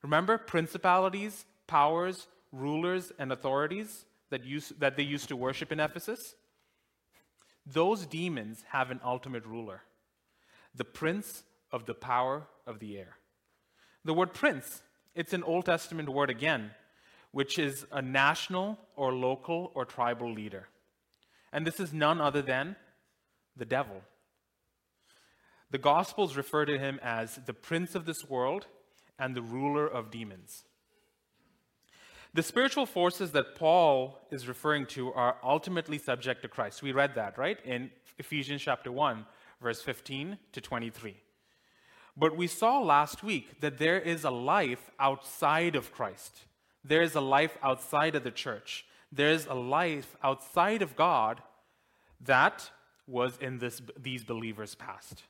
Remember 0.03 0.39
principalities, 0.39 1.45
powers, 1.67 2.29
rulers, 2.53 3.13
and 3.19 3.33
authorities 3.33 4.05
that, 4.31 4.45
used, 4.45 4.79
that 4.81 4.97
they 4.97 5.03
used 5.03 5.29
to 5.29 5.37
worship 5.37 5.73
in 5.73 5.81
Ephesus? 5.81 6.35
Those 7.67 8.07
demons 8.07 8.63
have 8.69 8.91
an 8.91 9.01
ultimate 9.05 9.45
ruler, 9.45 9.83
the 10.75 10.85
prince 10.85 11.43
of 11.73 11.87
the 11.87 11.95
power 11.95 12.47
of 12.67 12.79
the 12.79 12.97
air. 12.97 13.17
The 14.05 14.15
word 14.15 14.33
prince, 14.33 14.83
it's 15.17 15.33
an 15.33 15.43
Old 15.43 15.65
Testament 15.67 16.09
word 16.09 16.31
again, 16.31 16.71
which 17.33 17.59
is 17.59 17.85
a 17.91 18.01
national 18.01 18.79
or 18.95 19.13
local 19.13 19.73
or 19.75 19.85
tribal 19.85 20.33
leader. 20.33 20.69
And 21.53 21.67
this 21.67 21.81
is 21.81 21.93
none 21.93 22.21
other 22.21 22.43
than 22.43 22.77
the 23.57 23.65
devil. 23.65 24.03
The 25.71 25.79
Gospels 25.79 26.37
refer 26.37 26.65
to 26.65 26.79
him 26.79 27.01
as 27.03 27.41
the 27.45 27.53
prince 27.55 27.95
of 27.95 28.07
this 28.07 28.29
world 28.29 28.67
and 29.19 29.35
the 29.35 29.43
ruler 29.43 29.87
of 29.87 30.11
demons. 30.11 30.65
The 32.35 32.43
spiritual 32.43 32.87
forces 32.87 33.33
that 33.33 33.55
Paul 33.55 34.21
is 34.31 34.47
referring 34.47 34.87
to 34.89 35.13
are 35.15 35.37
ultimately 35.43 35.99
subject 35.99 36.43
to 36.43 36.49
Christ. 36.49 36.83
We 36.83 36.93
read 36.93 37.15
that, 37.15 37.39
right? 37.39 37.59
In 37.65 37.91
Ephesians 38.19 38.63
chapter 38.63 38.93
1, 38.93 39.25
verse 39.61 39.81
15 39.81 40.39
to 40.53 40.61
23. 40.61 41.17
But 42.17 42.37
we 42.37 42.47
saw 42.47 42.79
last 42.81 43.23
week 43.23 43.61
that 43.61 43.79
there 43.79 43.99
is 43.99 44.25
a 44.25 44.31
life 44.31 44.91
outside 45.01 45.77
of 45.77 45.93
Christ. 45.93 46.45
There 46.85 47.03
is 47.03 47.15
a 47.15 47.21
life 47.21 47.59
outside 47.63 48.15
of 48.15 48.23
the 48.23 48.31
church. 48.31 48.87
There 49.11 49.31
is 49.31 49.47
a 49.47 49.55
life 49.55 50.17
outside 50.23 50.83
of 50.83 50.95
God 50.95 51.43
that 52.21 52.71
was 53.07 53.37
in 53.39 53.59
this, 53.59 53.81
these 53.99 54.25
believers' 54.25 54.75
past 54.75 55.23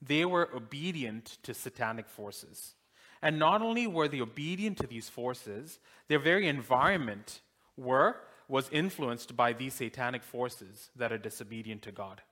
they 0.00 0.24
were 0.24 0.50
obedient 0.54 1.38
to 1.42 1.54
satanic 1.54 2.08
forces. 2.08 2.74
And 3.22 3.38
not 3.38 3.62
only 3.62 3.86
were 3.86 4.08
they 4.08 4.20
obedient 4.20 4.78
to 4.78 4.86
these 4.86 5.08
forces, 5.08 5.78
their 6.08 6.18
very 6.18 6.48
environment 6.48 7.40
were, 7.76 8.16
was 8.48 8.68
influenced 8.70 9.36
by 9.36 9.52
these 9.52 9.74
satanic 9.74 10.22
forces 10.22 10.90
that 10.96 11.12
are 11.12 11.18
disobedient 11.18 11.82
to 11.82 11.92
God. 11.92 12.22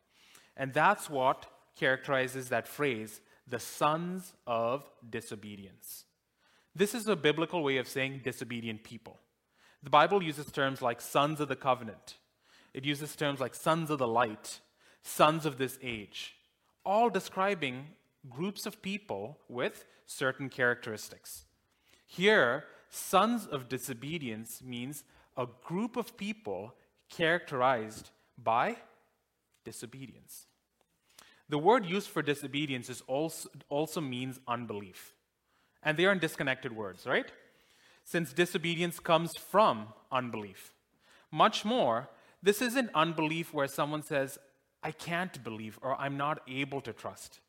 And 0.56 0.72
that's 0.72 1.10
what 1.10 1.46
characterizes 1.76 2.50
that 2.50 2.68
phrase, 2.68 3.20
the 3.48 3.58
sons 3.58 4.34
of 4.46 4.88
disobedience. 5.08 6.04
This 6.74 6.94
is 6.94 7.08
a 7.08 7.16
biblical 7.16 7.62
way 7.62 7.78
of 7.78 7.88
saying 7.88 8.20
disobedient 8.24 8.84
people. 8.84 9.18
The 9.82 9.90
Bible 9.90 10.22
uses 10.22 10.46
terms 10.46 10.80
like 10.80 11.00
sons 11.00 11.40
of 11.40 11.48
the 11.48 11.56
covenant, 11.56 12.16
it 12.72 12.84
uses 12.84 13.14
terms 13.14 13.40
like 13.40 13.54
sons 13.54 13.90
of 13.90 13.98
the 13.98 14.08
light, 14.08 14.60
sons 15.02 15.46
of 15.46 15.58
this 15.58 15.78
age 15.82 16.34
all 16.84 17.10
describing 17.10 17.86
groups 18.28 18.66
of 18.66 18.82
people 18.82 19.38
with 19.48 19.84
certain 20.06 20.48
characteristics. 20.48 21.44
Here, 22.06 22.64
sons 22.90 23.46
of 23.46 23.68
disobedience 23.68 24.62
means 24.62 25.04
a 25.36 25.46
group 25.64 25.96
of 25.96 26.16
people 26.16 26.74
characterized 27.08 28.10
by 28.42 28.76
disobedience. 29.64 30.46
The 31.48 31.58
word 31.58 31.84
used 31.84 32.08
for 32.08 32.22
disobedience 32.22 32.88
is 32.88 33.02
also, 33.06 33.48
also 33.68 34.00
means 34.00 34.40
unbelief. 34.48 35.14
And 35.82 35.98
they 35.98 36.06
are 36.06 36.14
disconnected 36.14 36.74
words, 36.74 37.06
right? 37.06 37.30
Since 38.04 38.32
disobedience 38.32 38.98
comes 39.00 39.36
from 39.36 39.88
unbelief. 40.10 40.72
Much 41.30 41.64
more, 41.64 42.08
this 42.42 42.62
isn't 42.62 42.90
unbelief 42.94 43.52
where 43.52 43.66
someone 43.66 44.02
says, 44.02 44.38
I 44.84 44.92
can't 44.92 45.42
believe 45.42 45.78
or 45.82 45.98
I'm 46.00 46.16
not 46.16 46.42
able 46.46 46.82
to 46.82 46.92
trust. 46.92 47.40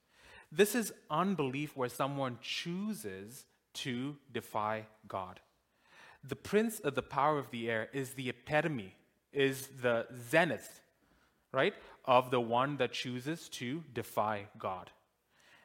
This 0.52 0.74
is 0.74 0.94
unbelief 1.12 1.76
where 1.76 1.90
someone 1.90 2.40
chooses 2.42 3.46
to 3.74 4.16
defy 4.32 4.86
God. 5.08 5.42
The 6.24 6.38
prince 6.38 6.80
of 6.80 6.96
the 6.96 7.04
power 7.04 7.38
of 7.38 7.52
the 7.52 7.70
air 7.70 7.90
is 7.94 8.12
the 8.12 8.30
epitome, 8.30 8.96
is 9.34 9.68
the 9.82 10.08
zenith, 10.32 10.80
right, 11.52 11.74
of 12.06 12.32
the 12.32 12.40
one 12.40 12.78
that 12.78 12.94
chooses 12.94 13.50
to 13.50 13.84
defy 13.94 14.48
God. 14.58 14.90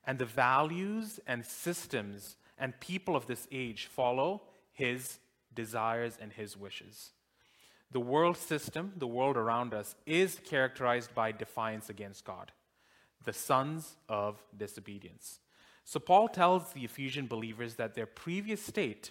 And 0.05 0.19
the 0.19 0.27
values 0.27 1.21
and 1.27 1.47
systems 1.47 2.37
and 2.59 2.79
people 2.81 3.15
of 3.15 3.27
this 3.27 3.47
age 3.53 3.87
follow 3.87 4.43
his 4.73 5.19
desires 5.55 6.19
and 6.21 6.33
his 6.33 6.57
wishes. 6.57 7.11
The 7.93 8.01
world 8.01 8.37
system, 8.37 8.93
the 8.97 9.07
world 9.07 9.37
around 9.37 9.75
us, 9.75 9.95
is 10.07 10.41
characterized 10.45 11.15
by 11.15 11.33
defiance 11.33 11.91
against 11.91 12.25
God, 12.25 12.53
the 13.25 13.33
sons 13.33 13.97
of 14.09 14.43
disobedience. 14.57 15.41
So 15.85 15.99
Paul 15.99 16.29
tells 16.29 16.73
the 16.73 16.85
Ephesian 16.85 17.27
believers 17.27 17.75
that 17.75 17.95
their 17.95 18.07
previous 18.07 18.65
state, 18.65 19.11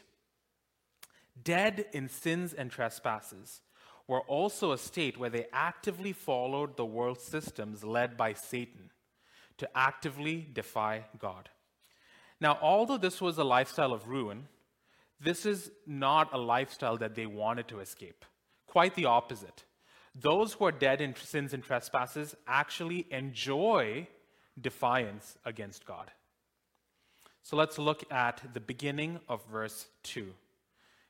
dead 1.43 1.87
in 1.91 2.07
sins 2.07 2.53
and 2.53 2.71
trespasses, 2.71 3.61
were 4.07 4.21
also 4.21 4.71
a 4.71 4.77
state 4.77 5.17
where 5.17 5.29
they 5.29 5.47
actively 5.51 6.13
followed 6.13 6.77
the 6.77 6.85
world 6.85 7.19
systems 7.19 7.83
led 7.83 8.15
by 8.15 8.33
Satan 8.33 8.91
to 9.57 9.69
actively 9.77 10.47
defy 10.53 11.03
God. 11.19 11.49
Now, 12.39 12.57
although 12.61 12.97
this 12.97 13.19
was 13.19 13.37
a 13.37 13.43
lifestyle 13.43 13.91
of 13.91 14.07
ruin, 14.07 14.47
this 15.19 15.45
is 15.45 15.69
not 15.85 16.33
a 16.33 16.37
lifestyle 16.37 16.97
that 16.97 17.13
they 17.13 17.25
wanted 17.25 17.67
to 17.67 17.81
escape. 17.81 18.23
Quite 18.69 18.93
the 18.95 19.05
opposite. 19.05 19.63
Those 20.13 20.53
who 20.53 20.65
are 20.65 20.71
dead 20.71 21.01
in 21.01 21.15
sins 21.15 21.53
and 21.53 21.63
trespasses 21.63 22.35
actually 22.47 23.07
enjoy 23.09 24.07
defiance 24.59 25.37
against 25.43 25.85
God. 25.85 26.11
So 27.41 27.57
let's 27.57 27.79
look 27.79 28.03
at 28.11 28.41
the 28.53 28.59
beginning 28.59 29.19
of 29.27 29.41
verse 29.51 29.87
2. 30.03 30.21
It 30.21 30.25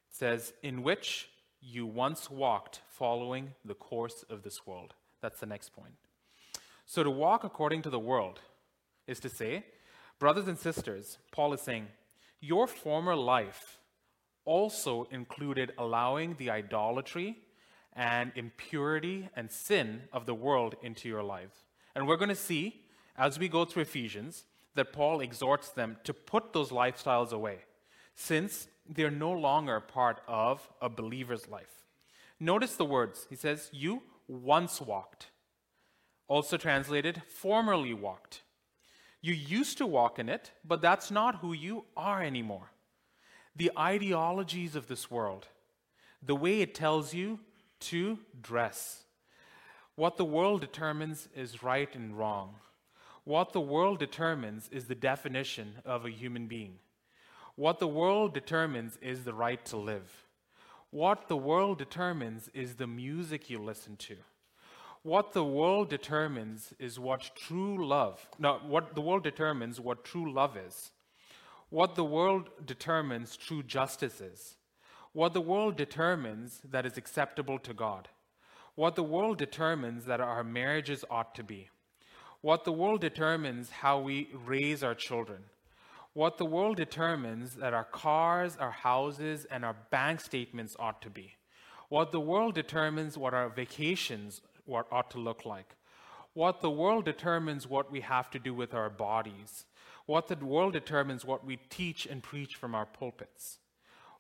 says, 0.09 0.53
In 0.63 0.83
which 0.83 1.29
you 1.61 1.85
once 1.85 2.31
walked 2.31 2.79
following 2.87 3.53
the 3.65 3.73
course 3.73 4.23
of 4.29 4.43
this 4.43 4.65
world. 4.65 4.93
That's 5.21 5.41
the 5.41 5.45
next 5.45 5.73
point. 5.73 5.95
So 6.85 7.03
to 7.03 7.11
walk 7.11 7.43
according 7.43 7.81
to 7.83 7.89
the 7.89 7.99
world 7.99 8.39
is 9.05 9.19
to 9.19 9.29
say, 9.29 9.65
brothers 10.17 10.47
and 10.47 10.57
sisters, 10.57 11.17
Paul 11.31 11.53
is 11.53 11.61
saying, 11.61 11.87
your 12.39 12.67
former 12.67 13.15
life 13.15 13.79
also 14.45 15.07
included 15.11 15.73
allowing 15.77 16.35
the 16.35 16.49
idolatry 16.49 17.37
and 17.93 18.31
impurity 18.35 19.29
and 19.35 19.51
sin 19.51 20.03
of 20.13 20.25
the 20.25 20.33
world 20.33 20.75
into 20.81 21.09
your 21.09 21.23
lives. 21.23 21.55
And 21.95 22.07
we're 22.07 22.17
going 22.17 22.29
to 22.29 22.35
see 22.35 22.81
as 23.17 23.37
we 23.37 23.49
go 23.49 23.65
through 23.65 23.83
Ephesians 23.83 24.45
that 24.75 24.93
Paul 24.93 25.19
exhorts 25.19 25.69
them 25.69 25.97
to 26.03 26.13
put 26.13 26.53
those 26.53 26.69
lifestyles 26.69 27.31
away 27.31 27.59
since 28.15 28.67
they're 28.87 29.11
no 29.11 29.31
longer 29.31 29.79
part 29.79 30.21
of 30.27 30.69
a 30.81 30.89
believer's 30.89 31.47
life. 31.47 31.85
Notice 32.39 32.75
the 32.75 32.85
words. 32.85 33.27
He 33.29 33.35
says, 33.35 33.69
You 33.73 34.03
once 34.27 34.79
walked. 34.79 35.27
Also 36.27 36.57
translated, 36.57 37.21
formerly 37.27 37.93
walked. 37.93 38.43
You 39.21 39.33
used 39.33 39.77
to 39.79 39.85
walk 39.85 40.19
in 40.19 40.29
it, 40.29 40.51
but 40.63 40.81
that's 40.81 41.11
not 41.11 41.37
who 41.37 41.51
you 41.51 41.85
are 41.97 42.23
anymore. 42.23 42.71
The 43.55 43.71
ideologies 43.77 44.75
of 44.75 44.87
this 44.87 45.11
world, 45.11 45.47
the 46.21 46.35
way 46.35 46.61
it 46.61 46.73
tells 46.73 47.13
you 47.13 47.39
to 47.79 48.19
dress, 48.41 49.03
what 49.95 50.17
the 50.17 50.25
world 50.25 50.61
determines 50.61 51.27
is 51.35 51.61
right 51.63 51.93
and 51.95 52.17
wrong, 52.17 52.55
what 53.25 53.53
the 53.53 53.61
world 53.61 53.99
determines 53.99 54.69
is 54.71 54.85
the 54.85 54.95
definition 54.95 55.75
of 55.85 56.05
a 56.05 56.09
human 56.09 56.47
being. 56.47 56.79
What 57.55 57.79
the 57.79 57.87
world 57.87 58.33
determines 58.33 58.97
is 59.01 59.23
the 59.23 59.33
right 59.33 59.63
to 59.65 59.77
live. 59.77 60.25
What 60.91 61.27
the 61.27 61.37
world 61.37 61.77
determines 61.77 62.49
is 62.53 62.75
the 62.75 62.87
music 62.87 63.49
you 63.49 63.59
listen 63.59 63.97
to. 63.97 64.15
What 65.03 65.33
the 65.33 65.43
world 65.43 65.89
determines 65.89 66.73
is 66.79 66.99
what 66.99 67.31
true 67.35 67.85
love, 67.85 68.27
no, 68.39 68.59
what 68.65 68.95
the 68.95 69.01
world 69.01 69.23
determines 69.23 69.79
what 69.79 70.03
true 70.03 70.31
love 70.31 70.57
is. 70.57 70.91
What 71.69 71.95
the 71.95 72.03
world 72.03 72.49
determines 72.65 73.37
true 73.37 73.63
justice 73.63 74.21
is. 74.21 74.55
What 75.13 75.33
the 75.33 75.41
world 75.41 75.75
determines 75.75 76.61
that 76.69 76.85
is 76.85 76.97
acceptable 76.97 77.59
to 77.59 77.73
God. 77.73 78.09
What 78.75 78.95
the 78.95 79.03
world 79.03 79.37
determines 79.37 80.05
that 80.05 80.21
our 80.21 80.43
marriages 80.43 81.03
ought 81.09 81.35
to 81.35 81.43
be. 81.43 81.69
What 82.41 82.63
the 82.63 82.71
world 82.71 83.01
determines 83.01 83.69
how 83.69 83.99
we 83.99 84.29
raise 84.33 84.83
our 84.83 84.95
children 84.95 85.43
what 86.13 86.37
the 86.37 86.45
world 86.45 86.77
determines 86.77 87.55
that 87.55 87.73
our 87.73 87.83
cars, 87.83 88.57
our 88.59 88.71
houses, 88.71 89.45
and 89.45 89.63
our 89.63 89.75
bank 89.91 90.19
statements 90.19 90.75
ought 90.79 91.01
to 91.03 91.09
be. 91.09 91.35
What 91.89 92.11
the 92.11 92.19
world 92.19 92.55
determines 92.55 93.17
what 93.17 93.33
our 93.33 93.49
vacations 93.49 94.41
what 94.65 94.87
ought 94.91 95.09
to 95.11 95.17
look 95.17 95.45
like. 95.45 95.75
What 96.33 96.61
the 96.61 96.69
world 96.69 97.05
determines 97.05 97.67
what 97.67 97.91
we 97.91 98.01
have 98.01 98.29
to 98.31 98.39
do 98.39 98.53
with 98.53 98.73
our 98.73 98.89
bodies. 98.89 99.65
What 100.05 100.27
the 100.27 100.35
world 100.35 100.73
determines 100.73 101.25
what 101.25 101.45
we 101.45 101.57
teach 101.69 102.05
and 102.05 102.21
preach 102.21 102.55
from 102.55 102.75
our 102.75 102.85
pulpits. 102.85 103.59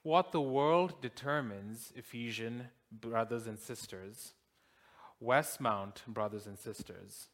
What 0.03 0.31
the 0.31 0.41
world 0.41 1.01
determines, 1.01 1.91
Ephesian 1.95 2.67
brothers 2.91 3.47
and 3.47 3.59
sisters, 3.59 4.33
Westmount 5.21 6.05
brothers 6.07 6.47
and 6.47 6.57
sisters, 6.57 7.27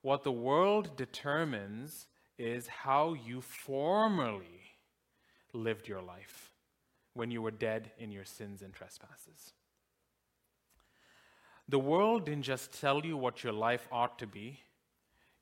what 0.00 0.24
the 0.24 0.32
world 0.32 0.96
determines 0.96 2.08
is 2.36 2.66
how 2.66 3.14
you 3.14 3.40
formerly 3.40 4.72
lived 5.52 5.86
your 5.86 6.02
life 6.02 6.50
when 7.14 7.30
you 7.30 7.40
were 7.40 7.52
dead 7.52 7.92
in 7.98 8.10
your 8.10 8.24
sins 8.24 8.62
and 8.62 8.72
trespasses. 8.74 9.52
The 11.68 11.78
world 11.78 12.26
didn't 12.26 12.42
just 12.42 12.80
tell 12.80 13.06
you 13.06 13.16
what 13.16 13.44
your 13.44 13.52
life 13.52 13.86
ought 13.92 14.18
to 14.18 14.26
be, 14.26 14.58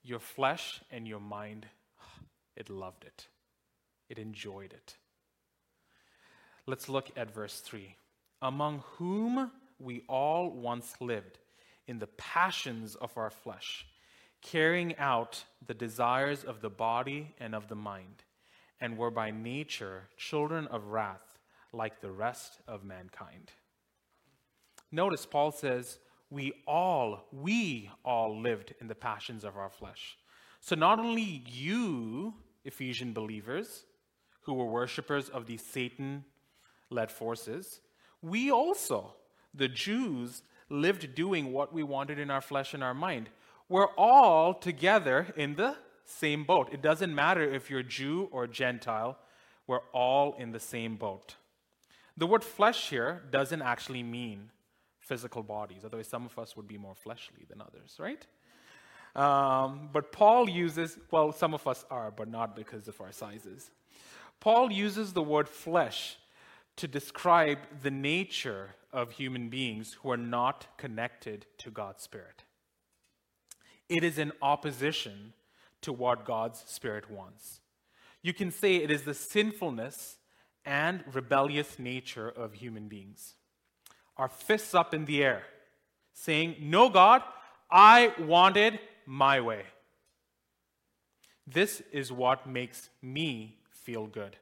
your 0.02 0.18
flesh 0.20 0.82
and 0.90 1.08
your 1.08 1.20
mind, 1.20 1.66
it 2.56 2.68
loved 2.68 3.04
it, 3.04 3.28
it 4.10 4.18
enjoyed 4.18 4.74
it. 4.74 4.96
Let's 6.70 6.88
look 6.88 7.10
at 7.16 7.34
verse 7.34 7.58
3. 7.58 7.96
Among 8.42 8.84
whom 8.92 9.50
we 9.80 10.04
all 10.08 10.52
once 10.52 10.94
lived 11.00 11.40
in 11.88 11.98
the 11.98 12.06
passions 12.06 12.94
of 12.94 13.10
our 13.18 13.28
flesh 13.30 13.86
carrying 14.40 14.96
out 14.96 15.42
the 15.66 15.74
desires 15.74 16.44
of 16.44 16.60
the 16.60 16.70
body 16.70 17.34
and 17.40 17.56
of 17.56 17.66
the 17.66 17.74
mind, 17.74 18.22
and 18.80 18.96
were 18.96 19.10
by 19.10 19.32
nature 19.32 20.04
children 20.16 20.68
of 20.68 20.86
wrath 20.86 21.40
like 21.72 22.00
the 22.00 22.12
rest 22.12 22.60
of 22.68 22.84
mankind. 22.84 23.50
Notice 24.92 25.26
Paul 25.26 25.50
says, 25.50 25.98
We 26.30 26.52
all, 26.68 27.26
we 27.32 27.90
all 28.04 28.40
lived 28.40 28.74
in 28.80 28.86
the 28.86 28.94
passions 28.94 29.42
of 29.42 29.56
our 29.56 29.70
flesh. 29.70 30.16
So 30.60 30.76
not 30.76 31.00
only 31.00 31.42
you, 31.48 32.34
Ephesian 32.64 33.12
believers, 33.12 33.86
who 34.42 34.54
were 34.54 34.66
worshippers 34.66 35.28
of 35.28 35.46
the 35.46 35.56
Satan 35.56 36.24
led 36.90 37.10
forces, 37.10 37.80
we 38.22 38.50
also, 38.50 39.14
the 39.54 39.68
Jews, 39.68 40.42
lived 40.68 41.14
doing 41.14 41.52
what 41.52 41.72
we 41.72 41.82
wanted 41.82 42.18
in 42.18 42.30
our 42.30 42.40
flesh 42.40 42.74
and 42.74 42.84
our 42.84 42.94
mind 42.94 43.30
we're 43.70 43.86
all 43.96 44.52
together 44.52 45.28
in 45.36 45.54
the 45.54 45.76
same 46.04 46.42
boat. 46.42 46.68
It 46.72 46.82
doesn't 46.82 47.14
matter 47.14 47.42
if 47.42 47.70
you're 47.70 47.84
Jew 47.84 48.28
or 48.32 48.46
Gentile, 48.48 49.16
we're 49.66 49.86
all 49.92 50.34
in 50.34 50.50
the 50.50 50.58
same 50.58 50.96
boat. 50.96 51.36
The 52.16 52.26
word 52.26 52.42
flesh 52.42 52.90
here 52.90 53.22
doesn't 53.30 53.62
actually 53.62 54.02
mean 54.02 54.50
physical 54.98 55.44
bodies, 55.44 55.84
otherwise, 55.84 56.08
some 56.08 56.26
of 56.26 56.36
us 56.38 56.56
would 56.56 56.66
be 56.66 56.76
more 56.78 56.96
fleshly 56.96 57.46
than 57.48 57.62
others, 57.62 57.96
right? 57.98 58.26
Um, 59.14 59.88
but 59.92 60.12
Paul 60.12 60.48
uses, 60.48 60.98
well, 61.10 61.32
some 61.32 61.54
of 61.54 61.66
us 61.66 61.84
are, 61.90 62.10
but 62.10 62.28
not 62.28 62.56
because 62.56 62.88
of 62.88 63.00
our 63.00 63.12
sizes. 63.12 63.70
Paul 64.40 64.72
uses 64.72 65.12
the 65.12 65.22
word 65.22 65.48
flesh 65.48 66.16
to 66.80 66.88
describe 66.88 67.58
the 67.82 67.90
nature 67.90 68.74
of 68.90 69.12
human 69.12 69.50
beings 69.50 69.98
who 70.00 70.10
are 70.10 70.16
not 70.16 70.66
connected 70.78 71.44
to 71.58 71.70
God's 71.70 72.02
Spirit. 72.02 72.44
It 73.90 74.02
is 74.02 74.16
in 74.16 74.32
opposition 74.40 75.34
to 75.82 75.92
what 75.92 76.24
God's 76.24 76.64
Spirit 76.66 77.10
wants. 77.10 77.60
You 78.22 78.32
can 78.32 78.50
say 78.50 78.76
it 78.76 78.90
is 78.90 79.02
the 79.02 79.12
sinfulness 79.12 80.16
and 80.64 81.04
rebellious 81.12 81.78
nature 81.78 82.30
of 82.30 82.54
human 82.54 82.88
beings. 82.88 83.34
Our 84.16 84.28
fists 84.28 84.74
up 84.74 84.94
in 84.94 85.04
the 85.04 85.22
air, 85.22 85.42
saying, 86.14 86.56
No, 86.60 86.88
God, 86.88 87.22
I 87.70 88.14
wanted 88.18 88.80
my 89.04 89.42
way. 89.42 89.64
This 91.46 91.82
is 91.92 92.10
what 92.10 92.48
makes 92.48 92.88
me 93.02 93.58
feel 93.70 94.06
good. 94.06 94.38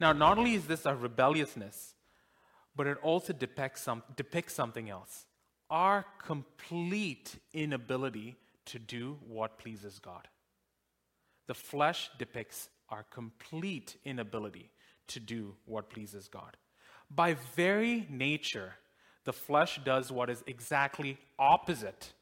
Now, 0.00 0.12
not 0.12 0.38
only 0.38 0.54
is 0.54 0.66
this 0.66 0.86
a 0.86 0.94
rebelliousness, 0.94 1.94
but 2.76 2.86
it 2.86 2.98
also 3.02 3.32
depicts, 3.32 3.82
some, 3.82 4.02
depicts 4.16 4.54
something 4.54 4.90
else 4.90 5.26
our 5.70 6.04
complete 6.24 7.36
inability 7.52 8.36
to 8.66 8.78
do 8.78 9.18
what 9.26 9.58
pleases 9.58 9.98
God. 9.98 10.28
The 11.46 11.54
flesh 11.54 12.10
depicts 12.18 12.68
our 12.90 13.04
complete 13.10 13.96
inability 14.04 14.70
to 15.08 15.20
do 15.20 15.54
what 15.64 15.90
pleases 15.90 16.28
God. 16.28 16.56
By 17.10 17.34
very 17.56 18.06
nature, 18.10 18.74
the 19.24 19.32
flesh 19.32 19.80
does 19.84 20.12
what 20.12 20.30
is 20.30 20.44
exactly 20.46 21.18
opposite 21.38 22.12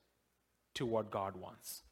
to 0.75 0.87
what 0.87 1.11
God 1.11 1.37
wants. 1.37 1.83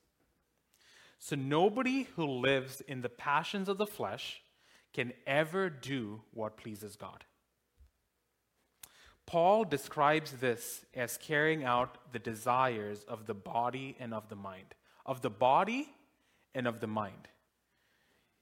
So 1.18 1.36
nobody 1.36 2.04
who 2.16 2.24
lives 2.24 2.80
in 2.80 3.02
the 3.02 3.08
passions 3.08 3.68
of 3.68 3.76
the 3.76 3.86
flesh 3.86 4.40
can 4.92 5.12
ever 5.26 5.70
do 5.70 6.22
what 6.32 6.56
pleases 6.56 6.96
God. 6.96 7.24
Paul 9.26 9.64
describes 9.64 10.32
this 10.32 10.84
as 10.94 11.16
carrying 11.16 11.62
out 11.62 11.98
the 12.12 12.18
desires 12.18 13.04
of 13.06 13.26
the 13.26 13.34
body 13.34 13.96
and 14.00 14.12
of 14.12 14.28
the 14.28 14.34
mind, 14.34 14.74
of 15.06 15.22
the 15.22 15.30
body 15.30 15.88
and 16.54 16.66
of 16.66 16.80
the 16.80 16.88
mind. 16.88 17.28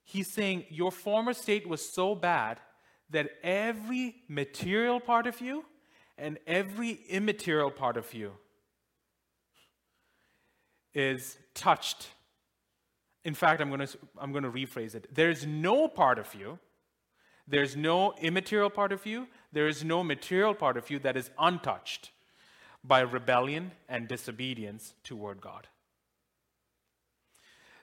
He's 0.02 0.32
saying 0.32 0.64
your 0.70 0.90
former 0.90 1.34
state 1.34 1.68
was 1.68 1.86
so 1.86 2.14
bad 2.14 2.60
that 3.10 3.30
every 3.42 4.16
material 4.28 5.00
part 5.00 5.26
of 5.26 5.42
you 5.42 5.64
and 6.16 6.38
every 6.46 6.92
immaterial 7.08 7.70
part 7.70 7.98
of 7.98 8.14
you 8.14 8.32
is 10.94 11.36
touched. 11.54 12.08
In 13.28 13.34
fact, 13.34 13.60
I'm 13.60 13.68
going 13.68 13.86
to, 13.86 13.98
I'm 14.18 14.32
going 14.32 14.44
to 14.44 14.50
rephrase 14.50 14.94
it. 14.94 15.14
There's 15.14 15.46
no 15.46 15.86
part 15.86 16.18
of 16.18 16.34
you 16.34 16.58
there's 17.50 17.76
no 17.76 18.12
immaterial 18.20 18.68
part 18.68 18.92
of 18.92 19.06
you, 19.06 19.26
there 19.52 19.68
is 19.68 19.82
no 19.82 20.04
material 20.04 20.54
part 20.54 20.76
of 20.76 20.90
you 20.90 20.98
that 20.98 21.16
is 21.16 21.30
untouched 21.38 22.10
by 22.84 23.00
rebellion 23.00 23.72
and 23.88 24.06
disobedience 24.06 24.94
toward 25.02 25.40
God. 25.40 25.66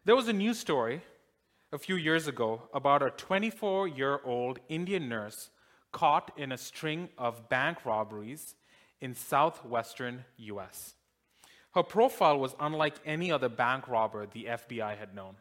There 0.05 0.15
was 0.15 0.27
a 0.27 0.33
news 0.33 0.59
story 0.59 1.01
a 1.73 1.79
few 1.79 1.95
years 1.95 2.27
ago 2.27 2.69
about 2.73 3.01
a 3.01 3.09
24 3.09 3.87
year 3.87 4.19
old 4.23 4.59
Indian 4.69 5.09
nurse 5.09 5.49
caught 5.91 6.31
in 6.37 6.51
a 6.51 6.57
string 6.57 7.09
of 7.17 7.49
bank 7.49 7.85
robberies 7.85 8.53
in 9.01 9.15
southwestern 9.15 10.25
US. 10.37 10.93
Her 11.75 11.83
profile 11.83 12.39
was 12.39 12.55
unlike 12.57 12.95
any 13.05 13.33
other 13.33 13.49
bank 13.49 13.89
robber 13.89 14.25
the 14.25 14.45
FBI 14.45 14.97
had 14.97 15.13
known. 15.13 15.35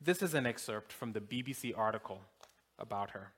This 0.00 0.22
is 0.22 0.32
an 0.32 0.46
excerpt 0.46 0.90
from 0.90 1.12
the 1.12 1.20
BBC 1.20 1.76
article 1.76 2.22
about 2.78 3.10
her. 3.10 3.32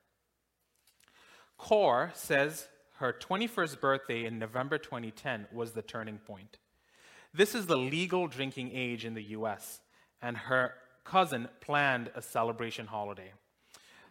Kaur 1.59 2.15
says 2.15 2.69
her 2.99 3.13
21st 3.13 3.81
birthday 3.81 4.25
in 4.25 4.39
November 4.39 4.79
2010 4.79 5.49
was 5.53 5.73
the 5.73 5.83
turning 5.83 6.19
point. 6.19 6.59
This 7.35 7.57
is 7.57 7.67
the 7.67 7.77
legal 7.77 8.29
drinking 8.29 8.71
age 8.73 9.05
in 9.05 9.15
the 9.15 9.25
US, 9.39 9.81
and 10.21 10.37
her 10.37 10.75
cousin 11.03 11.49
planned 11.61 12.13
a 12.15 12.23
celebration 12.23 12.87
holiday. 12.87 13.33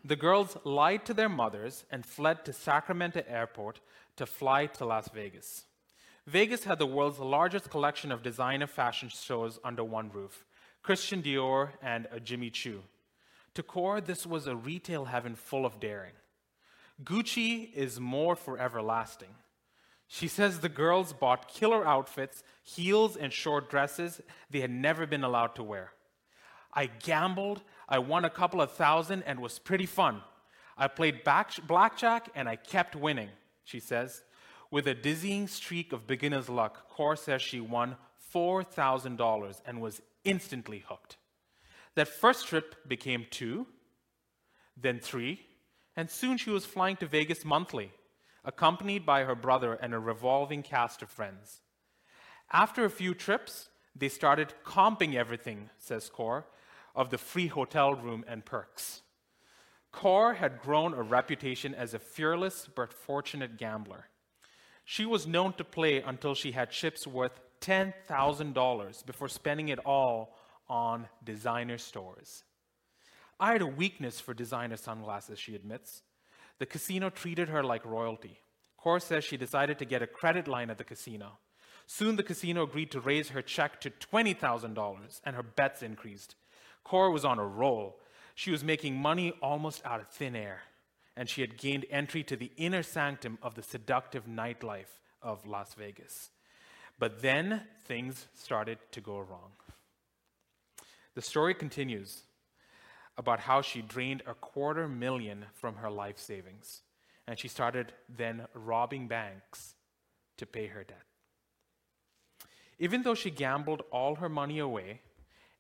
The 0.04 0.18
girls 0.18 0.58
lied 0.66 1.06
to 1.06 1.14
their 1.14 1.30
mothers 1.30 1.86
and 1.90 2.06
fled 2.06 2.44
to 2.44 2.52
Sacramento 2.52 3.24
Airport 3.26 3.80
to 4.18 4.26
fly 4.26 4.66
to 4.66 4.86
Las 4.86 5.08
Vegas. 5.14 5.64
Vegas 6.32 6.64
had 6.64 6.80
the 6.80 6.86
world's 6.86 7.20
largest 7.20 7.70
collection 7.70 8.10
of 8.10 8.24
designer 8.24 8.66
fashion 8.66 9.10
shows 9.10 9.60
under 9.66 9.84
one 9.84 10.10
roof 10.10 10.46
Christian 10.82 11.22
Dior 11.22 11.72
and 11.82 12.08
Jimmy 12.24 12.50
Choo. 12.50 12.84
To 13.56 13.62
Kaur, 13.62 14.04
this 14.04 14.26
was 14.26 14.48
a 14.48 14.56
retail 14.56 15.06
heaven 15.06 15.36
full 15.36 15.66
of 15.66 15.82
daring. 15.82 16.14
Gucci 17.04 17.74
is 17.74 18.00
more 18.00 18.38
forever 18.38 18.82
lasting. 18.82 19.36
She 20.08 20.30
says 20.30 20.60
the 20.62 20.70
girls 20.70 21.12
bought 21.12 21.50
killer 21.50 21.86
outfits, 21.86 22.44
heels, 22.64 23.18
and 23.18 23.34
short 23.34 23.70
dresses 23.70 24.22
they 24.50 24.62
had 24.62 24.72
never 24.72 25.06
been 25.06 25.26
allowed 25.26 25.56
to 25.56 25.64
wear. 25.64 25.92
I 26.74 26.86
gambled, 26.86 27.62
I 27.90 28.00
won 28.00 28.24
a 28.24 28.30
couple 28.30 28.62
of 28.62 28.72
thousand, 28.72 29.24
and 29.24 29.42
was 29.42 29.60
pretty 29.60 29.86
fun. 29.86 30.22
I 30.78 30.88
played 30.88 31.26
back, 31.26 31.52
blackjack 31.68 32.30
and 32.36 32.48
I 32.48 32.56
kept 32.56 32.96
winning, 32.96 33.32
she 33.66 33.82
says. 33.82 34.24
With 34.72 34.88
a 34.88 34.96
dizzying 34.96 35.50
streak 35.50 35.92
of 35.92 36.08
beginner's 36.08 36.48
luck, 36.48 36.90
Kaur 36.98 37.18
says 37.18 37.42
she 37.42 37.60
won 37.60 37.98
$4,000 38.34 39.62
and 39.66 39.82
was 39.82 40.02
instantly 40.24 40.86
hooked. 40.88 41.18
That 41.96 42.08
first 42.08 42.48
trip 42.48 42.88
became 42.88 43.26
two, 43.30 43.68
then 44.78 45.00
three, 45.00 45.42
and 45.98 46.10
soon 46.10 46.38
she 46.38 46.50
was 46.50 46.66
flying 46.66 46.96
to 46.98 47.06
Vegas 47.06 47.44
monthly, 47.44 47.92
accompanied 48.46 49.06
by 49.06 49.26
her 49.26 49.36
brother 49.36 49.74
and 49.74 49.94
a 49.94 50.00
revolving 50.00 50.64
cast 50.64 51.02
of 51.02 51.10
friends. 51.10 51.60
After 52.54 52.86
a 52.86 52.90
few 52.90 53.14
trips, 53.14 53.70
they 53.94 54.08
started 54.08 54.54
comping 54.66 55.16
everything, 55.16 55.70
says 55.78 56.10
Kaur, 56.10 56.46
of 56.96 57.10
the 57.10 57.18
free 57.18 57.48
hotel 57.48 57.94
room 57.94 58.24
and 58.26 58.46
perks. 58.46 59.02
Kaur 59.94 60.36
had 60.36 60.62
grown 60.62 60.94
a 60.94 61.02
reputation 61.02 61.76
as 61.76 61.94
a 61.94 62.00
fearless 62.00 62.70
but 62.74 62.94
fortunate 62.94 63.58
gambler. 63.58 64.06
She 64.86 65.06
was 65.06 65.28
known 65.28 65.54
to 65.54 65.64
play 65.64 66.02
until 66.02 66.36
she 66.36 66.52
had 66.52 66.72
chips 66.72 67.08
worth 67.08 67.40
$10,000 67.62 69.06
before 69.06 69.28
spending 69.28 69.70
it 69.70 69.80
all 69.80 70.36
on 70.68 71.08
designer 71.24 71.78
stores. 71.78 72.44
I 73.40 73.54
had 73.54 73.62
a 73.62 73.68
weakness 73.68 74.20
for 74.20 74.34
designer 74.34 74.78
sunglasses, 74.78 75.40
she 75.40 75.56
admits. 75.56 76.04
The 76.60 76.66
casino 76.66 77.10
treated 77.10 77.50
her 77.50 77.64
like 77.64 77.86
royalty. 77.86 78.40
Kaur 78.84 79.02
says 79.02 79.24
she 79.24 79.38
decided 79.38 79.80
to 79.80 79.86
get 79.86 80.02
a 80.02 80.08
credit 80.08 80.48
line 80.48 80.70
at 80.70 80.78
the 80.78 80.84
casino. 80.84 81.40
Soon 81.86 82.16
the 82.16 82.24
casino 82.24 82.64
agreed 82.64 82.92
to 82.92 83.00
raise 83.00 83.30
her 83.30 83.42
check 83.42 83.82
to 83.82 83.90
$20,000 83.90 85.22
and 85.26 85.36
her 85.36 85.44
bets 85.44 85.82
increased. 85.82 86.36
Kaur 86.86 87.12
was 87.12 87.26
on 87.26 87.40
a 87.40 87.46
roll. 87.46 88.00
She 88.36 88.52
was 88.52 88.64
making 88.64 88.96
money 88.96 89.34
almost 89.42 89.86
out 89.86 90.00
of 90.00 90.08
thin 90.08 90.36
air, 90.36 90.62
and 91.16 91.30
she 91.30 91.42
had 91.42 91.58
gained 91.58 91.86
entry 91.90 92.24
to 92.24 92.36
the 92.36 92.52
inner 92.58 92.84
sanctum 92.84 93.38
of 93.42 93.56
the 93.56 93.64
seductive 93.64 94.26
nightlife 94.26 95.00
of 95.22 95.46
Las 95.46 95.74
Vegas. 95.74 96.30
But 96.98 97.22
then 97.22 97.64
things 97.86 98.28
started 98.36 98.78
to 98.92 99.02
go 99.02 99.20
wrong. 99.20 99.52
The 101.16 101.22
story 101.22 101.54
continues 101.54 102.22
about 103.18 103.42
how 103.42 103.62
she 103.62 103.82
drained 103.82 104.24
a 104.26 104.34
quarter 104.34 104.88
million 104.88 105.46
from 105.54 105.76
her 105.76 105.92
life 105.92 106.18
savings. 106.18 106.82
And 107.28 107.38
she 107.38 107.48
started 107.48 107.94
then 108.10 108.48
robbing 108.54 109.08
banks 109.08 109.76
to 110.38 110.46
pay 110.46 110.68
her 110.68 110.84
debt. 110.84 111.04
Even 112.80 113.04
though 113.04 113.14
she 113.14 113.30
gambled 113.30 113.84
all 113.92 114.16
her 114.16 114.30
money 114.30 114.60
away 114.60 115.02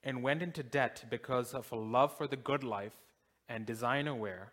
and 0.04 0.24
went 0.24 0.42
into 0.42 0.64
debt 0.64 1.06
because 1.10 1.54
of 1.54 1.72
a 1.72 1.76
love 1.76 2.18
for 2.18 2.26
the 2.26 2.36
good 2.36 2.64
life 2.64 2.96
and 3.48 3.66
designer 3.66 4.16
wear, 4.16 4.52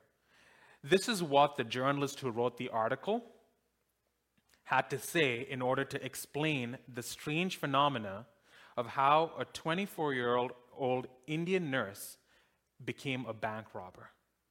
this 0.83 1.09
is 1.09 1.23
what 1.23 1.57
the 1.57 1.65
journalist 1.65 2.21
who 2.21 2.31
wrote 2.31 2.57
the 2.57 2.69
article 2.69 3.25
had 4.65 4.91
to 4.91 4.99
say 4.99 5.47
in 5.49 5.63
order 5.63 5.85
to 5.85 6.05
explain 6.05 6.79
the 6.93 7.03
strange 7.03 7.57
phenomena 7.57 8.27
of 8.77 8.87
how 8.87 9.33
a 9.39 9.45
24 9.47 10.15
year 10.15 10.37
old 10.77 11.07
Indian 11.27 11.71
nurse 11.71 12.17
became 12.85 13.27
a 13.27 13.33
bank 13.33 13.67
robber. 13.75 14.11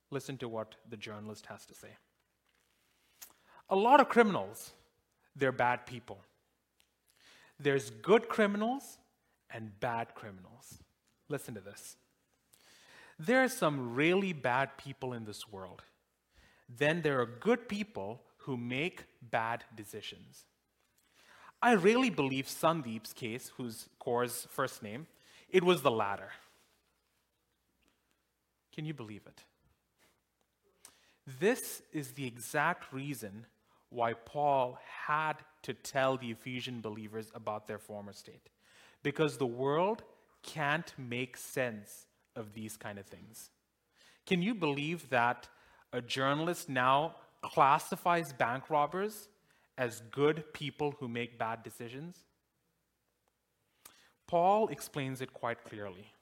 Listen 0.10 0.38
to 0.38 0.50
what 0.50 0.76
the 0.90 0.98
journalist 0.98 1.46
has 1.46 1.66
to 1.66 1.74
say. 1.74 1.90
A 3.70 3.76
lot 3.76 4.00
of 4.00 4.10
criminals, 4.10 4.72
they're 5.36 5.52
bad 5.52 5.86
people. 5.86 6.18
There's 7.60 7.90
good 7.90 8.30
criminals 8.30 8.98
and 9.50 9.78
bad 9.80 10.14
criminals. 10.16 10.80
Listen 11.30 11.54
to 11.56 11.62
this. 11.62 11.96
There 13.20 13.44
are 13.44 13.50
some 13.50 13.96
really 13.96 14.34
bad 14.34 14.78
people 14.78 15.14
in 15.14 15.26
this 15.26 15.48
world. 15.48 15.84
Then 16.70 17.02
there 17.02 17.20
are 17.22 17.26
good 17.26 17.68
people 17.68 18.22
who 18.40 18.58
make 18.58 19.06
bad 19.22 19.64
decisions. 19.76 20.46
I 21.62 21.72
really 21.72 22.10
believe 22.10 22.48
Sandeep's 22.48 23.14
case, 23.14 23.52
who's 23.58 23.90
Kaur's 24.00 24.48
first 24.52 24.84
name, 24.84 25.08
it 25.50 25.64
was 25.64 25.82
the 25.82 25.92
latter. 25.92 26.30
Can 28.74 28.86
you 28.86 28.94
believe 28.94 29.26
it? 29.26 29.44
This 31.40 31.82
is 31.92 32.12
the 32.12 32.26
exact 32.26 32.94
reason 32.94 33.46
why 33.90 34.14
Paul 34.14 34.78
had 35.06 35.34
to 35.64 35.74
tell 35.74 36.18
the 36.18 36.32
Ephesian 36.32 36.82
believers 36.82 37.32
about 37.34 37.68
their 37.68 37.80
former 37.80 38.14
state. 38.14 38.50
Because 39.04 39.38
the 39.38 39.46
world 39.46 40.04
can't 40.44 40.94
make 40.98 41.38
sense 41.38 42.06
of 42.36 42.54
these 42.54 42.78
kind 42.78 43.00
of 43.00 43.06
things. 43.06 43.50
Can 44.26 44.42
you 44.42 44.54
believe 44.54 45.10
that 45.10 45.48
a 45.94 46.02
journalist 46.02 46.70
now 46.70 47.16
classifies 47.42 48.34
bank 48.34 48.70
robbers 48.70 49.30
as 49.78 50.02
good 50.12 50.54
people 50.54 50.96
who 51.00 51.08
make 51.08 51.38
bad 51.38 51.64
decisions? 51.64 52.18
Paul 54.28 54.68
explains 54.68 55.22
it 55.22 55.34
quite 55.34 55.64
clearly. 55.64 56.14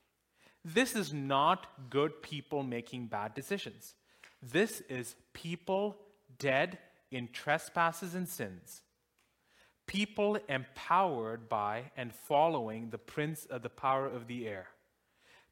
This 0.63 0.95
is 0.95 1.13
not 1.13 1.67
good 1.89 2.21
people 2.21 2.63
making 2.63 3.07
bad 3.07 3.33
decisions. 3.33 3.95
This 4.41 4.81
is 4.89 5.15
people 5.33 5.97
dead 6.37 6.77
in 7.11 7.29
trespasses 7.31 8.15
and 8.15 8.27
sins. 8.27 8.81
People 9.87 10.37
empowered 10.49 11.47
by 11.47 11.91
and 11.95 12.13
following 12.13 12.89
the 12.89 12.97
prince 12.97 13.45
of 13.45 13.61
the 13.61 13.69
power 13.69 14.07
of 14.07 14.27
the 14.27 14.47
air. 14.47 14.67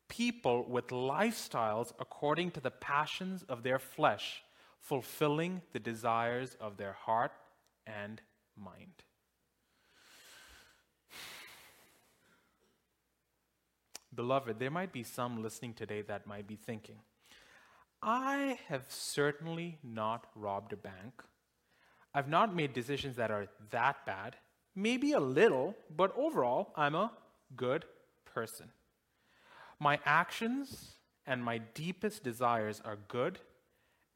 People 0.09 0.65
with 0.67 0.87
lifestyles 0.87 1.93
according 1.99 2.51
to 2.51 2.59
the 2.59 2.71
passions 2.71 3.43
of 3.49 3.63
their 3.63 3.79
flesh, 3.79 4.43
fulfilling 4.79 5.61
the 5.71 5.79
desires 5.79 6.55
of 6.59 6.77
their 6.77 6.93
heart 6.93 7.31
and 7.87 8.21
mind. 8.55 9.03
Beloved, 14.13 14.59
there 14.59 14.71
might 14.71 14.91
be 14.91 15.03
some 15.03 15.41
listening 15.41 15.73
today 15.73 16.01
that 16.03 16.27
might 16.27 16.47
be 16.47 16.55
thinking, 16.55 16.99
I 18.01 18.59
have 18.67 18.85
certainly 18.89 19.79
not 19.81 20.27
robbed 20.35 20.73
a 20.73 20.77
bank. 20.77 21.23
I've 22.13 22.27
not 22.27 22.53
made 22.53 22.73
decisions 22.73 23.15
that 23.15 23.31
are 23.31 23.47
that 23.71 24.05
bad. 24.05 24.35
Maybe 24.75 25.13
a 25.13 25.19
little, 25.19 25.75
but 25.95 26.13
overall, 26.17 26.73
I'm 26.75 26.95
a 26.95 27.11
good 27.55 27.85
person. 28.25 28.69
My 29.83 29.99
actions 30.05 30.95
and 31.27 31.43
my 31.43 31.57
deepest 31.57 32.23
desires 32.23 32.81
are 32.85 32.97
good, 33.07 33.39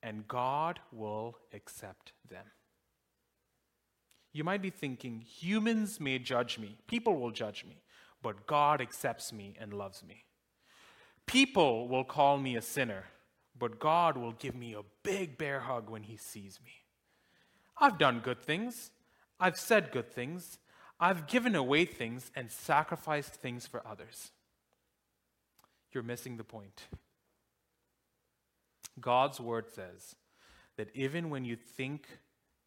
and 0.02 0.28
God 0.28 0.80
will 0.92 1.38
accept 1.54 2.14
them. 2.30 2.46
You 4.32 4.44
might 4.44 4.62
be 4.62 4.70
thinking, 4.70 5.22
humans 5.22 6.00
may 6.00 6.20
judge 6.20 6.58
me, 6.58 6.78
people 6.88 7.20
will 7.20 7.32
judge 7.32 7.66
me 7.66 7.82
but 8.22 8.48
God 8.48 8.82
accepts 8.82 9.32
me 9.32 9.56
and 9.60 9.74
loves 9.74 10.04
me. 10.04 10.26
People 11.26 11.88
will 11.88 12.04
call 12.04 12.38
me 12.38 12.56
a 12.56 12.62
sinner, 12.62 13.06
but 13.58 13.80
God 13.80 14.18
will 14.18 14.34
give 14.34 14.56
me 14.56 14.74
a 14.74 14.84
big 15.04 15.38
bear 15.38 15.62
hug 15.62 15.90
when 15.90 16.04
he 16.04 16.18
sees 16.18 16.60
me. 16.64 16.72
I've 17.78 17.98
done 17.98 18.20
good 18.20 18.42
things. 18.42 18.92
I've 19.40 19.58
said 19.58 19.92
good 19.92 20.12
things. 20.12 20.58
I've 21.00 21.28
given 21.28 21.56
away 21.56 21.86
things 21.86 22.32
and 22.36 22.52
sacrificed 22.52 23.36
things 23.36 23.68
for 23.68 23.86
others. 23.86 24.32
You're 25.94 26.04
missing 26.04 26.38
the 26.38 26.44
point. 26.44 26.84
God's 29.00 29.40
word 29.40 29.70
says 29.70 30.16
that 30.76 30.90
even 30.94 31.30
when 31.30 31.46
you 31.46 31.56
think 31.56 32.08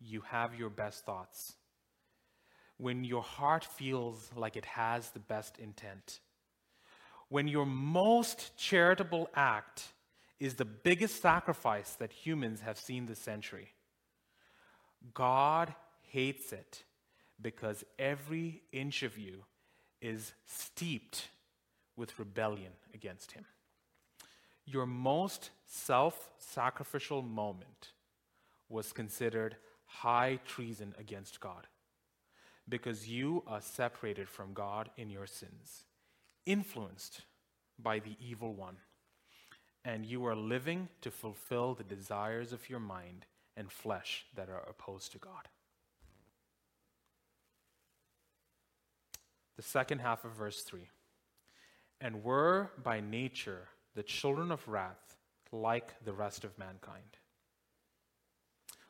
you 0.00 0.22
have 0.22 0.54
your 0.54 0.70
best 0.70 1.04
thoughts, 1.04 1.54
when 2.80 3.04
your 3.04 3.22
heart 3.22 3.64
feels 3.64 4.30
like 4.34 4.56
it 4.56 4.64
has 4.64 5.10
the 5.10 5.18
best 5.18 5.58
intent. 5.58 6.20
When 7.28 7.46
your 7.46 7.66
most 7.66 8.56
charitable 8.56 9.28
act 9.34 9.92
is 10.40 10.54
the 10.54 10.64
biggest 10.64 11.20
sacrifice 11.20 11.92
that 11.96 12.10
humans 12.10 12.62
have 12.62 12.78
seen 12.78 13.04
this 13.04 13.18
century. 13.18 13.74
God 15.12 15.74
hates 16.08 16.52
it 16.52 16.84
because 17.40 17.84
every 17.98 18.62
inch 18.72 19.02
of 19.02 19.18
you 19.18 19.44
is 20.00 20.32
steeped 20.46 21.28
with 21.96 22.18
rebellion 22.18 22.72
against 22.94 23.32
Him. 23.32 23.44
Your 24.64 24.86
most 24.86 25.50
self 25.66 26.30
sacrificial 26.38 27.22
moment 27.22 27.92
was 28.68 28.92
considered 28.92 29.56
high 29.84 30.38
treason 30.46 30.94
against 30.98 31.40
God 31.40 31.66
because 32.68 33.08
you 33.08 33.42
are 33.46 33.60
separated 33.60 34.28
from 34.28 34.52
God 34.52 34.90
in 34.96 35.10
your 35.10 35.26
sins, 35.26 35.84
influenced 36.46 37.22
by 37.78 37.98
the 37.98 38.16
evil 38.20 38.54
one, 38.54 38.76
and 39.84 40.06
you 40.06 40.24
are 40.26 40.36
living 40.36 40.88
to 41.00 41.10
fulfill 41.10 41.74
the 41.74 41.82
desires 41.82 42.52
of 42.52 42.70
your 42.70 42.78
mind 42.78 43.26
and 43.56 43.72
flesh 43.72 44.26
that 44.36 44.48
are 44.48 44.64
opposed 44.68 45.10
to 45.12 45.18
God. 45.18 45.48
The 49.56 49.62
second 49.62 49.98
half 49.98 50.24
of 50.24 50.32
verse 50.32 50.62
3 50.62 50.88
And 52.00 52.24
were 52.24 52.70
by 52.82 53.00
nature 53.00 53.68
the 53.94 54.02
children 54.02 54.50
of 54.50 54.66
wrath 54.66 55.16
like 55.52 56.04
the 56.04 56.12
rest 56.12 56.44
of 56.44 56.58
mankind. 56.58 57.18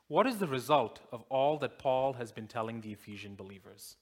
What 0.09 0.27
is 0.27 0.39
the 0.39 0.47
result 0.47 1.01
of 1.13 1.23
all 1.29 1.59
that 1.59 1.79
Paul 1.79 2.15
has 2.15 2.33
been 2.33 2.49
telling 2.49 2.81
the 2.81 2.93
Ephesian 2.93 3.37
believers? 3.37 3.97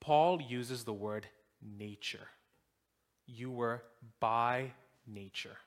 Paul 0.00 0.40
uses 0.40 0.84
the 0.84 0.92
word 0.92 1.26
nature. 1.62 2.28
You 3.26 3.50
were 3.50 3.82
by 4.20 4.72
nature. 5.06 5.58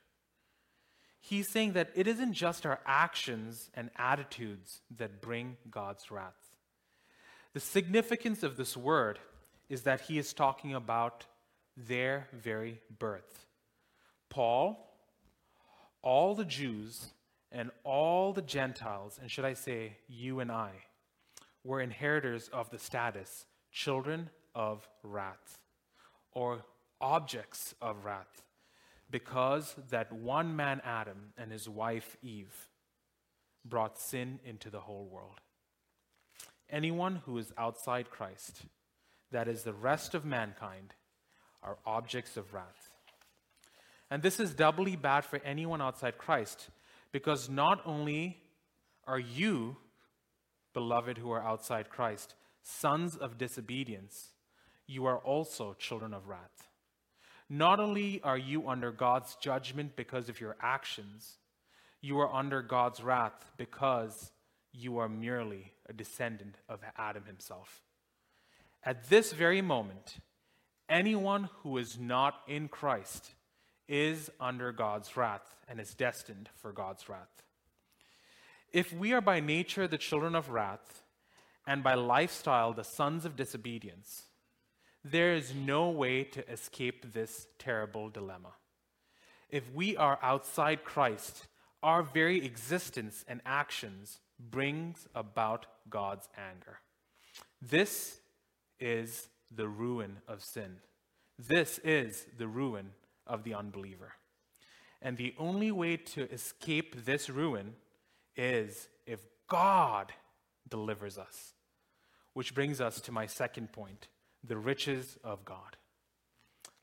He's 1.20 1.50
saying 1.50 1.74
that 1.74 1.92
it 1.96 2.08
isn't 2.08 2.34
just 2.34 2.66
our 2.66 2.80
actions 2.86 3.70
and 3.74 3.90
attitudes 3.98 4.82
that 4.98 5.22
bring 5.22 5.58
God's 5.70 6.10
wrath. 6.10 6.50
The 7.54 7.60
significance 7.60 8.44
of 8.44 8.58
this 8.58 8.78
word 8.78 9.20
is 9.70 9.84
that 9.84 10.02
he 10.02 10.18
is 10.18 10.34
talking 10.34 10.74
about 10.74 11.26
their 11.88 12.28
very 12.34 12.80
birth. 12.98 13.46
Paul, 14.30 14.94
all 16.02 16.36
the 16.36 16.46
Jews, 16.46 17.12
and 17.52 17.72
all 17.84 18.34
the 18.34 18.42
Gentiles, 18.42 19.20
and 19.20 19.32
should 19.32 19.46
I 19.46 19.54
say, 19.54 19.98
you 20.08 20.40
and 20.40 20.52
I, 20.52 20.72
were 21.64 21.82
inheritors 21.82 22.48
of 22.50 22.70
the 22.70 22.80
status 22.80 23.46
children 23.72 24.30
of 24.54 24.88
wrath, 25.04 25.60
or 26.32 26.64
objects 27.02 27.74
of 27.82 28.06
wrath 28.06 28.44
because 29.12 29.76
that 29.90 30.12
one 30.12 30.56
man, 30.56 30.82
Adam, 30.86 31.34
and 31.38 31.52
his 31.52 31.68
wife, 31.68 32.18
Eve, 32.22 32.70
brought 33.66 34.00
sin 34.00 34.40
into 34.46 34.70
the 34.70 34.82
whole 34.82 35.06
world. 35.06 35.40
Anyone 36.70 37.22
who 37.26 37.38
is 37.38 37.52
outside 37.58 38.12
Christ, 38.12 38.62
that 39.32 39.48
is, 39.48 39.64
the 39.64 39.74
rest 39.74 40.14
of 40.14 40.26
mankind, 40.26 40.94
are 41.64 41.78
objects 41.86 42.38
of 42.38 42.54
wrath. 42.54 42.90
And 44.12 44.24
this 44.24 44.40
is 44.40 44.54
doubly 44.54 44.96
bad 44.96 45.24
for 45.26 45.40
anyone 45.46 45.82
outside 45.82 46.18
Christ, 46.18 46.70
because 47.12 47.50
not 47.50 47.82
only 47.86 48.38
are 49.06 49.20
you, 49.20 49.78
beloved 50.74 51.18
who 51.18 51.32
are 51.32 51.42
outside 51.42 51.90
Christ, 51.90 52.36
sons 52.64 53.16
of 53.16 53.38
disobedience, 53.38 54.30
you 54.88 55.06
are 55.06 55.18
also 55.18 55.76
children 55.78 56.14
of 56.14 56.28
wrath. 56.28 56.68
Not 57.50 57.80
only 57.80 58.22
are 58.24 58.38
you 58.38 58.68
under 58.68 58.92
God's 58.92 59.36
judgment 59.36 59.96
because 59.96 60.30
of 60.30 60.40
your 60.40 60.56
actions, 60.62 61.38
you 62.02 62.20
are 62.20 62.34
under 62.34 62.62
God's 62.62 63.02
wrath 63.02 63.52
because 63.58 64.32
you 64.72 65.00
are 65.00 65.10
merely 65.10 65.74
a 65.88 65.94
descendant 65.94 66.56
of 66.68 66.80
Adam 66.98 67.26
himself. 67.26 67.82
At 68.84 69.10
this 69.10 69.34
very 69.34 69.62
moment, 69.62 70.18
anyone 70.90 71.50
who 71.62 71.78
is 71.78 72.00
not 72.00 72.42
in 72.48 72.68
Christ 72.68 73.32
is 73.88 74.30
under 74.40 74.72
God's 74.72 75.16
wrath 75.16 75.56
and 75.68 75.80
is 75.80 75.94
destined 75.94 76.50
for 76.56 76.72
God's 76.72 77.08
wrath. 77.08 77.44
If 78.72 78.94
we 78.94 79.14
are 79.14 79.22
by 79.22 79.40
nature 79.40 79.88
the 79.88 79.98
children 79.98 80.36
of 80.36 80.50
wrath 80.50 81.04
and 81.66 81.84
by 81.84 81.96
lifestyle 81.96 82.74
the 82.74 82.84
sons 82.84 83.26
of 83.26 83.36
disobedience, 83.36 84.24
there 85.04 85.34
is 85.34 85.54
no 85.56 85.90
way 85.90 86.24
to 86.24 86.48
escape 86.52 87.14
this 87.14 87.48
terrible 87.58 88.10
dilemma. 88.10 88.54
If 89.50 89.72
we 89.74 89.98
are 89.98 90.20
outside 90.22 90.84
Christ, 90.84 91.48
our 91.82 92.04
very 92.04 92.46
existence 92.46 93.26
and 93.28 93.42
actions 93.46 94.20
brings 94.40 95.08
about 95.16 95.66
God's 95.90 96.30
anger. 96.38 96.80
This 97.62 98.20
is 98.80 99.28
the 99.54 99.68
ruin 99.68 100.18
of 100.28 100.44
sin. 100.44 100.78
This 101.38 101.80
is 101.84 102.26
the 102.38 102.48
ruin 102.48 102.92
of 103.26 103.44
the 103.44 103.54
unbeliever. 103.54 104.14
And 105.02 105.18
the 105.18 105.34
only 105.38 105.72
way 105.72 105.98
to 105.98 106.30
escape 106.32 107.06
this 107.06 107.30
ruin 107.30 107.76
is 108.36 108.90
if 109.06 109.22
God 109.48 110.12
delivers 110.68 111.18
us. 111.18 111.54
Which 112.34 112.54
brings 112.54 112.80
us 112.80 113.00
to 113.02 113.12
my 113.12 113.26
second 113.26 113.72
point 113.72 114.08
the 114.44 114.58
riches 114.58 115.18
of 115.24 115.44
God. 115.46 115.78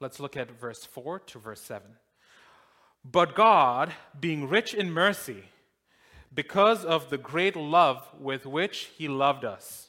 Let's 0.01 0.21
look 0.21 0.37
at 0.37 0.51
verse 0.51 0.85
4 0.85 1.21
to 1.21 1.39
verse 1.39 1.61
7. 1.63 1.87
But 3.05 3.35
God, 3.35 3.95
being 4.19 4.49
rich 4.49 4.75
in 4.75 4.91
mercy, 4.91 5.45
because 6.35 6.85
of 6.85 7.09
the 7.09 7.19
great 7.19 7.57
love 7.57 8.07
with 8.19 8.45
which 8.45 8.91
He 8.97 9.09
loved 9.09 9.45
us, 9.45 9.89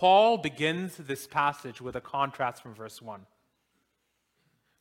Paul 0.00 0.38
begins 0.38 0.96
this 0.96 1.26
passage 1.26 1.82
with 1.82 1.94
a 1.94 2.00
contrast 2.00 2.62
from 2.62 2.72
verse 2.72 3.02
1. 3.02 3.26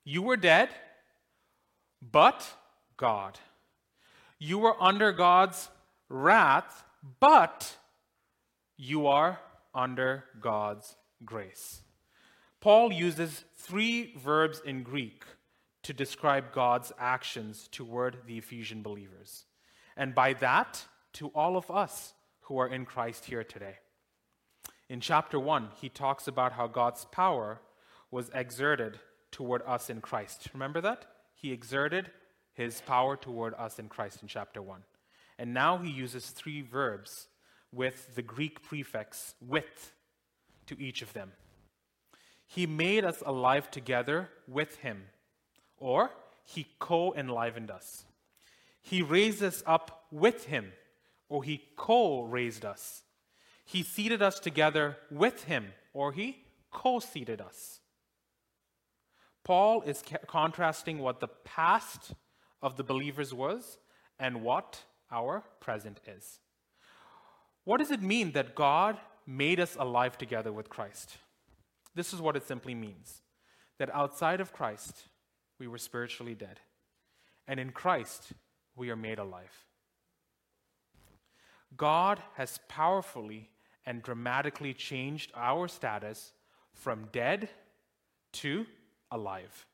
You 0.06 0.22
were 0.22 0.38
dead, 0.38 0.70
but 2.02 2.50
God. 2.96 3.38
You 4.38 4.60
were 4.60 4.82
under 4.82 5.12
God's 5.12 5.68
wrath, 6.08 6.86
but 7.20 7.76
you 8.78 9.08
are 9.08 9.42
under 9.76 10.24
God's 10.40 10.96
grace. 11.26 11.82
Paul 12.62 12.94
uses 12.94 13.44
three 13.58 14.14
verbs 14.16 14.62
in 14.64 14.84
Greek 14.84 15.26
to 15.84 15.92
describe 15.92 16.54
God's 16.54 16.94
actions 16.98 17.68
toward 17.70 18.20
the 18.26 18.38
Ephesian 18.38 18.82
believers, 18.82 19.44
and 19.98 20.16
by 20.16 20.32
that, 20.36 20.86
to 21.12 21.28
all 21.36 21.58
of 21.58 21.70
us 21.70 22.14
who 22.44 22.58
are 22.58 22.70
in 22.70 22.86
Christ 22.86 23.26
here 23.26 23.44
today. 23.44 23.80
In 24.90 25.02
chapter 25.02 25.40
1, 25.40 25.70
he 25.80 25.88
talks 25.88 26.28
about 26.28 26.54
how 26.54 26.66
God's 26.66 27.06
power 27.06 27.62
was 28.10 28.32
exerted 28.34 29.00
toward 29.32 29.62
us 29.68 29.88
in 29.88 30.02
Christ. 30.02 30.50
Remember 30.52 30.82
that? 30.82 31.06
He 31.36 31.52
exerted 31.52 32.10
his 32.54 32.82
power 32.82 33.16
toward 33.16 33.54
us 33.54 33.78
in 33.78 33.88
Christ 33.88 34.24
in 34.24 34.28
chapter 34.28 34.64
1. 34.64 34.82
And 35.38 35.54
now 35.54 35.78
he 35.78 35.92
uses 35.92 36.32
three 36.32 36.62
verbs 36.62 37.28
with 37.72 38.16
the 38.16 38.24
Greek 38.24 38.64
prefix 38.64 39.36
with 39.40 39.94
to 40.66 40.82
each 40.82 41.04
of 41.04 41.14
them. 41.14 41.34
He 42.48 42.66
made 42.66 43.06
us 43.06 43.22
alive 43.24 43.70
together 43.70 44.30
with 44.48 44.78
him, 44.78 45.04
or 45.78 46.10
he 46.44 46.66
co 46.80 47.14
enlivened 47.14 47.70
us. 47.70 48.06
He 48.82 49.04
raised 49.04 49.44
us 49.44 49.62
up 49.68 50.08
with 50.12 50.46
him, 50.46 50.74
or 51.30 51.44
he 51.44 51.62
co 51.76 52.24
raised 52.24 52.66
us. 52.66 53.04
He 53.70 53.84
seated 53.84 54.24
us 54.24 54.40
together 54.40 54.98
with 55.12 55.44
him, 55.44 55.74
or 55.94 56.12
he 56.12 56.44
co 56.72 56.98
seated 56.98 57.40
us. 57.40 57.82
Paul 59.44 59.84
is 59.84 60.02
ca- 60.02 60.26
contrasting 60.26 60.98
what 60.98 61.20
the 61.20 61.28
past 61.28 62.14
of 62.64 62.78
the 62.78 62.84
believers 62.84 63.32
was 63.32 63.78
and 64.18 64.42
what 64.42 64.82
our 65.12 65.44
present 65.60 66.00
is. 66.08 66.40
What 67.64 67.78
does 67.78 67.92
it 67.92 68.02
mean 68.02 68.32
that 68.32 68.56
God 68.56 68.98
made 69.28 69.60
us 69.60 69.78
alive 69.80 70.18
together 70.18 70.52
with 70.52 70.68
Christ? 70.68 71.18
This 71.94 72.12
is 72.12 72.20
what 72.20 72.36
it 72.36 72.48
simply 72.48 72.74
means 72.74 73.22
that 73.78 73.94
outside 73.94 74.42
of 74.42 74.52
Christ, 74.52 75.04
we 75.60 75.68
were 75.68 75.78
spiritually 75.78 76.34
dead, 76.34 76.60
and 77.48 77.60
in 77.60 77.70
Christ, 77.70 78.32
we 78.76 78.90
are 78.90 78.96
made 78.96 79.20
alive. 79.20 79.64
God 81.78 82.20
has 82.34 82.60
powerfully 82.68 83.52
and 83.90 84.04
dramatically 84.04 84.72
changed 84.72 85.32
our 85.36 85.68
status 85.68 86.32
from 86.76 87.10
dead 87.12 87.50
to 88.32 88.68
alive 89.10 89.66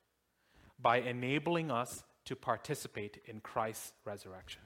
by 0.80 1.01
enabling 1.01 1.69
us 1.69 2.01
to 2.23 2.34
participate 2.34 3.21
in 3.25 3.41
Christ's 3.41 3.91
resurrection. 4.06 4.62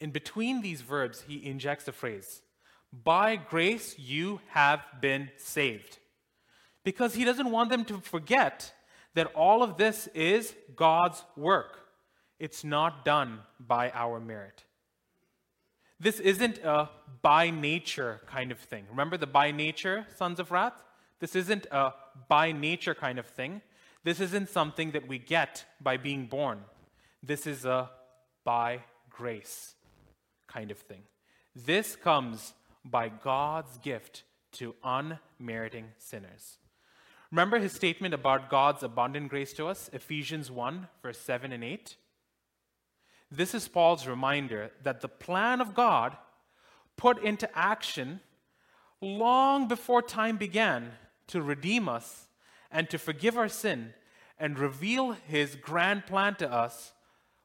In 0.00 0.10
between 0.10 0.60
these 0.60 0.82
verbs, 0.82 1.24
he 1.26 1.46
injects 1.46 1.86
the 1.86 1.92
phrase, 1.92 2.42
By 2.92 3.36
grace 3.36 3.98
you 3.98 4.40
have 4.48 4.84
been 5.00 5.30
saved. 5.38 5.96
Because 6.84 7.14
he 7.14 7.24
doesn't 7.24 7.50
want 7.50 7.70
them 7.70 7.86
to 7.86 8.00
forget 8.00 8.74
that 9.14 9.32
all 9.34 9.62
of 9.62 9.78
this 9.78 10.08
is 10.08 10.54
God's 10.76 11.24
work. 11.38 11.80
It's 12.38 12.64
not 12.64 13.02
done 13.06 13.38
by 13.58 13.90
our 13.94 14.20
merit. 14.20 14.64
This 16.00 16.18
isn't 16.18 16.58
a 16.58 16.88
by 17.20 17.50
nature 17.50 18.22
kind 18.26 18.50
of 18.50 18.58
thing. 18.58 18.86
Remember 18.90 19.18
the 19.18 19.26
by 19.26 19.50
nature 19.50 20.06
sons 20.16 20.40
of 20.40 20.50
wrath? 20.50 20.82
This 21.20 21.36
isn't 21.36 21.66
a 21.70 21.92
by 22.28 22.52
nature 22.52 22.94
kind 22.94 23.18
of 23.18 23.26
thing. 23.26 23.60
This 24.02 24.18
isn't 24.18 24.48
something 24.48 24.92
that 24.92 25.06
we 25.06 25.18
get 25.18 25.66
by 25.78 25.98
being 25.98 26.24
born. 26.24 26.60
This 27.22 27.46
is 27.46 27.66
a 27.66 27.90
by 28.44 28.80
grace 29.10 29.74
kind 30.46 30.70
of 30.70 30.78
thing. 30.78 31.02
This 31.54 31.96
comes 31.96 32.54
by 32.82 33.10
God's 33.10 33.76
gift 33.78 34.22
to 34.52 34.74
unmeriting 34.82 35.88
sinners. 35.98 36.56
Remember 37.30 37.58
his 37.58 37.72
statement 37.72 38.14
about 38.14 38.48
God's 38.48 38.82
abundant 38.82 39.28
grace 39.28 39.52
to 39.52 39.66
us, 39.66 39.90
Ephesians 39.92 40.50
1, 40.50 40.88
verse 41.02 41.18
7 41.18 41.52
and 41.52 41.62
8? 41.62 41.96
This 43.30 43.54
is 43.54 43.68
Paul's 43.68 44.06
reminder 44.06 44.72
that 44.82 45.00
the 45.00 45.08
plan 45.08 45.60
of 45.60 45.74
God 45.74 46.16
put 46.96 47.22
into 47.22 47.48
action 47.56 48.20
long 49.00 49.68
before 49.68 50.02
time 50.02 50.36
began 50.36 50.92
to 51.28 51.40
redeem 51.40 51.88
us 51.88 52.26
and 52.70 52.90
to 52.90 52.98
forgive 52.98 53.38
our 53.38 53.48
sin 53.48 53.94
and 54.38 54.58
reveal 54.58 55.12
his 55.12 55.54
grand 55.54 56.06
plan 56.06 56.34
to 56.36 56.50
us 56.50 56.92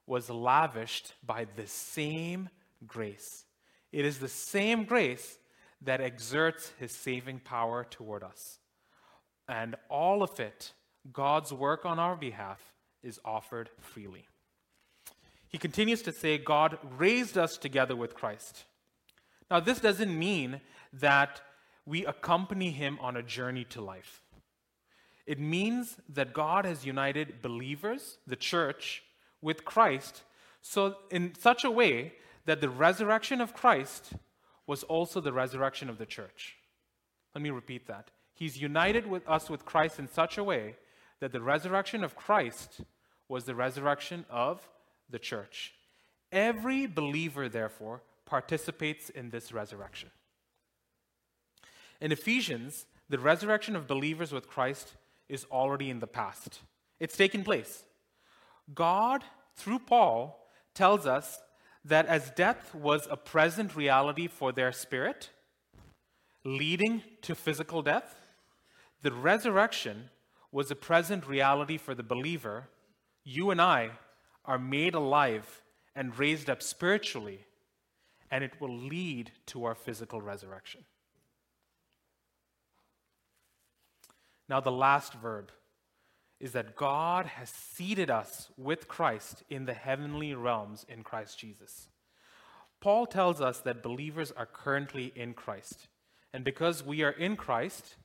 was 0.08 0.30
lavished 0.30 1.13
by 1.26 1.45
the 1.56 1.67
same 1.67 2.50
grace. 2.88 3.45
It 3.91 4.06
is 4.06 4.19
the 4.19 4.28
same 4.28 4.86
grace 4.86 5.38
that 5.82 6.02
exerts 6.02 6.71
his 6.80 6.91
saving 6.91 7.39
power 7.39 7.86
toward 7.89 8.24
us. 8.24 8.60
And 9.48 9.76
all 9.89 10.24
of 10.24 10.39
it, 10.39 10.74
God's 11.12 11.54
work 11.54 11.86
on 11.86 12.00
our 12.00 12.15
behalf, 12.15 12.60
is 13.04 13.19
offered 13.24 13.69
freely. 13.80 14.28
He 15.56 15.60
continues 15.60 16.02
to 16.02 16.12
say, 16.12 16.38
God 16.38 16.78
raised 16.98 17.38
us 17.38 17.58
together 17.58 17.96
with 17.96 18.13
Christ. 18.13 18.65
Now, 19.50 19.62
this 19.62 19.80
doesn't 19.80 20.20
mean 20.20 20.60
that 20.91 21.39
we 21.86 22.06
accompany 22.06 22.72
him 22.72 23.00
on 23.00 23.15
a 23.15 23.24
journey 23.24 23.63
to 23.70 23.80
life. 23.80 24.22
It 25.26 25.39
means 25.39 25.96
that 26.10 26.34
God 26.34 26.65
has 26.65 26.86
united 26.86 27.41
believers, 27.41 28.18
the 28.28 28.36
church, 28.36 29.02
with 29.41 29.63
Christ, 29.63 30.24
so 30.62 30.98
in 31.10 31.34
such 31.36 31.63
a 31.63 31.72
way 31.72 32.15
that 32.46 32.60
the 32.60 32.68
resurrection 32.70 33.39
of 33.39 33.54
Christ 33.54 34.12
was 34.68 34.84
also 34.84 35.22
the 35.22 35.32
resurrection 35.32 35.89
of 35.89 35.98
the 35.98 36.06
church. 36.06 36.58
Let 37.34 37.41
me 37.41 37.50
repeat 37.50 37.88
that. 37.88 38.12
He's 38.34 38.62
united 38.62 39.08
with 39.08 39.26
us 39.26 39.50
with 39.50 39.63
Christ 39.63 40.00
in 40.00 40.10
such 40.10 40.38
a 40.38 40.44
way 40.44 40.76
that 41.22 41.32
the 41.32 41.39
resurrection 41.39 42.04
of 42.04 42.13
Christ 42.13 42.82
was 43.30 43.46
the 43.46 43.56
resurrection 43.56 44.26
of 44.30 44.68
the 45.10 45.20
church. 45.20 45.74
Every 46.32 46.86
believer, 46.86 47.48
therefore, 47.50 48.02
participates 48.26 49.10
in 49.10 49.30
this 49.30 49.52
resurrection. 49.52 50.10
In 52.02 52.12
Ephesians, 52.12 52.86
the 53.10 53.20
resurrection 53.20 53.76
of 53.76 53.88
believers 53.88 54.32
with 54.32 54.48
Christ 54.48 54.94
is 55.30 55.46
already 55.52 55.89
in 55.89 56.00
the 56.00 56.08
past, 56.08 56.60
it's 57.00 57.18
taken 57.18 57.44
place. 57.44 57.84
God, 58.74 59.24
through 59.56 59.80
Paul, 59.80 60.50
tells 60.74 61.06
us 61.06 61.39
that 61.84 62.08
as 62.08 62.32
death 62.32 62.74
was 62.74 63.08
a 63.10 63.18
present 63.18 63.76
reality 63.76 64.28
for 64.28 64.52
their 64.52 64.72
spirit, 64.72 65.30
leading 66.44 67.04
to 67.22 67.36
physical 67.36 67.84
death, 67.84 68.15
the 69.02 69.12
resurrection 69.12 70.10
was 70.52 70.72
a 70.72 70.76
present 70.76 71.28
reality 71.28 71.78
for 71.78 71.94
the 71.94 72.04
believer. 72.04 72.70
You 73.24 73.52
and 73.52 73.62
I 73.62 73.91
are 74.47 74.60
made 74.60 74.95
alive 74.95 75.62
and 75.95 76.17
raised 76.17 76.49
up 76.49 76.62
spiritually, 76.62 77.45
and 78.29 78.43
it 78.43 78.60
will 78.60 78.75
lead 78.75 79.31
to 79.47 79.65
our 79.65 79.75
physical 79.75 80.21
resurrection. 80.21 80.84
Now, 84.47 84.60
the 84.60 84.71
last 84.71 85.13
verb 85.13 85.51
is 86.39 86.51
that 86.51 86.75
God 86.75 87.25
has 87.25 87.49
seated 87.49 88.10
us 88.10 88.49
with 88.58 88.88
Christ 88.88 89.43
in 89.49 89.65
the 89.65 89.73
heavenly 89.73 90.34
realms 90.34 90.86
in 90.88 91.03
Christ 91.03 91.39
Jesus. 91.39 91.88
Paul 92.81 93.08
tells 93.08 93.41
us 93.41 93.60
that 93.62 93.81
believers 93.81 94.31
are 94.31 94.45
currently 94.45 95.12
in 95.15 95.34
Christ. 95.34 95.88
And 96.34 96.43
because 96.43 96.86
we 96.86 97.01
are 97.03 97.12
in 97.12 97.36
Christ, 97.38 97.95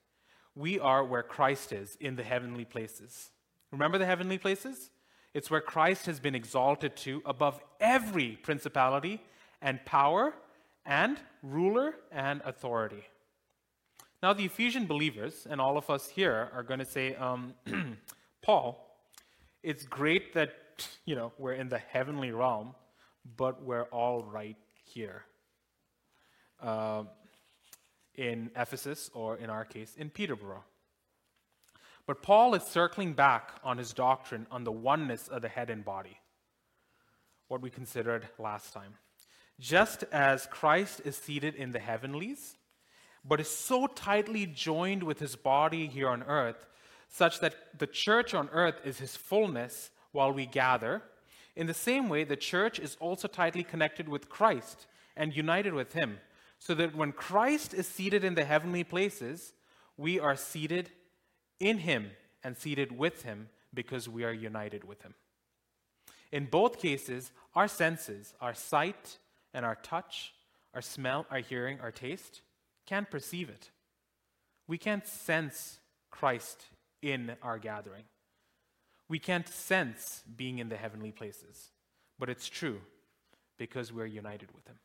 we 0.54 0.78
are 0.78 1.04
where 1.04 1.22
Christ 1.22 1.72
is 1.72 1.96
in 2.00 2.16
the 2.16 2.22
heavenly 2.22 2.64
places. 2.64 3.30
Remember 3.72 3.98
the 3.98 4.06
heavenly 4.06 4.38
places? 4.38 4.90
It's 5.32 5.50
where 5.50 5.60
Christ 5.60 6.06
has 6.06 6.18
been 6.18 6.34
exalted 6.34 6.96
to 6.98 7.22
above 7.24 7.60
every 7.80 8.38
principality 8.42 9.22
and 9.62 9.84
power 9.84 10.34
and 10.84 11.18
ruler 11.42 11.94
and 12.10 12.40
authority. 12.44 13.04
Now, 14.22 14.32
the 14.32 14.44
Ephesian 14.44 14.86
believers 14.86 15.46
and 15.48 15.60
all 15.60 15.78
of 15.78 15.88
us 15.88 16.08
here 16.08 16.50
are 16.52 16.62
going 16.62 16.80
to 16.80 16.86
say, 16.86 17.14
um, 17.14 17.54
Paul, 18.42 18.86
it's 19.62 19.84
great 19.84 20.34
that 20.34 20.54
you 21.04 21.14
know 21.14 21.32
we're 21.38 21.54
in 21.54 21.68
the 21.68 21.78
heavenly 21.78 22.32
realm, 22.32 22.74
but 23.36 23.62
we're 23.62 23.84
all 23.84 24.22
right 24.22 24.56
here 24.84 25.24
uh, 26.62 27.04
in 28.14 28.50
Ephesus, 28.56 29.10
or 29.14 29.36
in 29.36 29.50
our 29.50 29.64
case, 29.64 29.94
in 29.96 30.10
Peterborough. 30.10 30.64
But 32.06 32.22
Paul 32.22 32.54
is 32.54 32.62
circling 32.62 33.12
back 33.12 33.52
on 33.62 33.78
his 33.78 33.92
doctrine 33.92 34.46
on 34.50 34.64
the 34.64 34.72
oneness 34.72 35.28
of 35.28 35.42
the 35.42 35.48
head 35.48 35.70
and 35.70 35.84
body, 35.84 36.18
what 37.48 37.62
we 37.62 37.70
considered 37.70 38.28
last 38.38 38.72
time. 38.72 38.94
Just 39.58 40.04
as 40.10 40.46
Christ 40.46 41.02
is 41.04 41.16
seated 41.16 41.54
in 41.54 41.72
the 41.72 41.78
heavenlies, 41.78 42.56
but 43.24 43.40
is 43.40 43.50
so 43.50 43.86
tightly 43.86 44.46
joined 44.46 45.02
with 45.02 45.18
his 45.18 45.36
body 45.36 45.86
here 45.86 46.08
on 46.08 46.22
earth, 46.22 46.66
such 47.08 47.40
that 47.40 47.54
the 47.78 47.86
church 47.86 48.34
on 48.34 48.48
earth 48.52 48.80
is 48.84 48.98
his 48.98 49.16
fullness 49.16 49.90
while 50.12 50.32
we 50.32 50.46
gather, 50.46 51.02
in 51.56 51.66
the 51.66 51.74
same 51.74 52.08
way, 52.08 52.24
the 52.24 52.36
church 52.36 52.78
is 52.78 52.96
also 53.00 53.28
tightly 53.28 53.62
connected 53.62 54.08
with 54.08 54.28
Christ 54.28 54.86
and 55.16 55.36
united 55.36 55.74
with 55.74 55.92
him, 55.92 56.20
so 56.58 56.74
that 56.74 56.94
when 56.94 57.12
Christ 57.12 57.74
is 57.74 57.86
seated 57.86 58.24
in 58.24 58.34
the 58.34 58.44
heavenly 58.44 58.84
places, 58.84 59.52
we 59.96 60.18
are 60.18 60.36
seated 60.36 60.90
in 61.60 61.78
him 61.78 62.10
and 62.42 62.56
seated 62.56 62.96
with 62.96 63.22
him 63.22 63.48
because 63.72 64.08
we 64.08 64.24
are 64.24 64.32
united 64.32 64.84
with 64.84 65.02
him. 65.02 65.14
In 66.32 66.46
both 66.46 66.80
cases, 66.80 67.30
our 67.54 67.68
senses, 67.68 68.34
our 68.40 68.54
sight 68.54 69.18
and 69.52 69.64
our 69.64 69.76
touch, 69.76 70.32
our 70.74 70.82
smell, 70.82 71.26
our 71.30 71.38
hearing, 71.38 71.80
our 71.80 71.90
taste, 71.92 72.40
can't 72.86 73.10
perceive 73.10 73.48
it. 73.48 73.70
We 74.66 74.78
can't 74.78 75.06
sense 75.06 75.78
Christ 76.10 76.66
in 77.02 77.36
our 77.42 77.58
gathering. 77.58 78.04
We 79.08 79.18
can't 79.18 79.48
sense 79.48 80.22
being 80.36 80.58
in 80.58 80.68
the 80.68 80.76
heavenly 80.76 81.10
places, 81.10 81.70
but 82.18 82.28
it's 82.28 82.48
true 82.48 82.80
because 83.58 83.92
we're 83.92 84.06
united 84.06 84.54
with 84.54 84.66
him. 84.68 84.78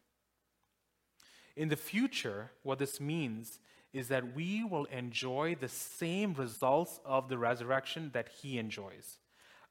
In 1.56 1.70
the 1.70 1.76
future, 1.76 2.52
what 2.64 2.80
this 2.80 3.00
means 3.00 3.60
is 3.96 4.10
that 4.10 4.36
we 4.36 4.62
will 4.62 4.84
enjoy 4.86 5.56
the 5.56 5.70
same 5.70 6.34
results 6.34 7.00
of 7.06 7.30
the 7.30 7.38
resurrection 7.38 8.10
that 8.14 8.28
he 8.42 8.60
enjoys 8.60 9.20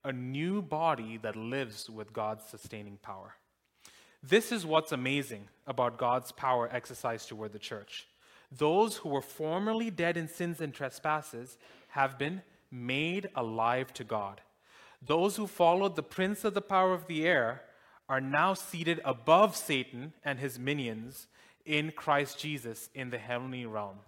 a 0.02 0.12
new 0.12 0.62
body 0.62 1.18
that 1.18 1.36
lives 1.36 1.90
with 1.90 2.12
God's 2.12 2.44
sustaining 2.44 2.96
power. 3.02 3.34
This 4.22 4.50
is 4.50 4.64
what's 4.64 4.92
amazing 4.92 5.48
about 5.66 5.98
God's 5.98 6.32
power 6.32 6.70
exercised 6.72 7.28
toward 7.28 7.52
the 7.52 7.58
church. 7.58 8.06
Those 8.50 8.96
who 8.96 9.10
were 9.10 9.22
formerly 9.22 9.90
dead 9.90 10.16
in 10.16 10.28
sins 10.28 10.60
and 10.60 10.72
trespasses 10.72 11.58
have 11.88 12.18
been 12.18 12.40
made 12.70 13.28
alive 13.34 13.92
to 13.94 14.04
God. 14.04 14.40
Those 15.02 15.36
who 15.36 15.46
followed 15.46 15.96
the 15.96 16.02
prince 16.02 16.44
of 16.44 16.54
the 16.54 16.62
power 16.62 16.94
of 16.94 17.08
the 17.08 17.26
air 17.26 17.62
are 18.08 18.22
now 18.22 18.54
seated 18.54 19.02
above 19.04 19.54
Satan 19.54 20.14
and 20.24 20.38
his 20.38 20.58
minions 20.58 21.26
in 21.66 21.92
Christ 21.92 22.38
Jesus 22.38 22.88
in 22.94 23.10
the 23.10 23.18
heavenly 23.18 23.66
realm 23.66 23.98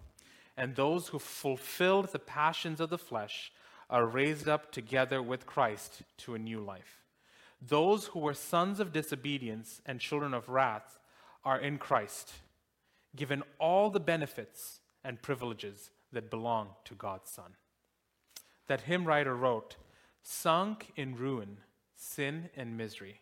and 0.57 0.75
those 0.75 1.09
who 1.09 1.19
fulfilled 1.19 2.11
the 2.11 2.19
passions 2.19 2.79
of 2.79 2.89
the 2.89 2.97
flesh 2.97 3.51
are 3.89 4.05
raised 4.05 4.49
up 4.49 4.71
together 4.71 5.21
with 5.21 5.45
Christ 5.45 6.01
to 6.17 6.33
a 6.35 6.39
new 6.39 6.59
life. 6.59 7.03
Those 7.61 8.07
who 8.07 8.19
were 8.19 8.33
sons 8.33 8.79
of 8.79 8.91
disobedience 8.91 9.81
and 9.85 9.99
children 9.99 10.33
of 10.33 10.49
wrath 10.49 10.99
are 11.45 11.59
in 11.59 11.77
Christ. 11.77 12.33
given 13.15 13.43
all 13.59 13.89
the 13.89 13.99
benefits 13.99 14.79
and 15.03 15.21
privileges 15.21 15.89
that 16.11 16.29
belong 16.29 16.69
to 16.85 16.93
God's 16.93 17.29
Son. 17.29 17.55
That 18.67 18.81
hymn 18.81 19.05
writer 19.05 19.35
wrote, 19.35 19.75
Sunk 20.21 20.91
in 20.95 21.15
ruin, 21.15 21.57
sin 21.95 22.49
and 22.55 22.77
misery, 22.77 23.21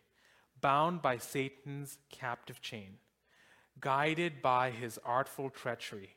bound 0.60 1.02
by 1.02 1.18
Satan's 1.18 1.98
captive 2.10 2.60
chain, 2.60 2.98
guided 3.80 4.42
by 4.42 4.70
his 4.70 4.98
artful 5.04 5.50
treachery, 5.50 6.15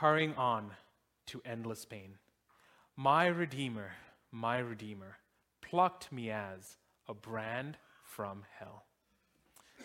hurrying 0.00 0.34
on 0.34 0.70
to 1.26 1.42
endless 1.44 1.84
pain. 1.84 2.18
My 2.96 3.26
Redeemer, 3.26 3.92
my 4.30 4.58
Redeemer, 4.58 5.18
plucked 5.60 6.12
me 6.12 6.30
as 6.30 6.76
a 7.08 7.14
brand 7.14 7.76
from 8.04 8.44
hell. 8.58 8.84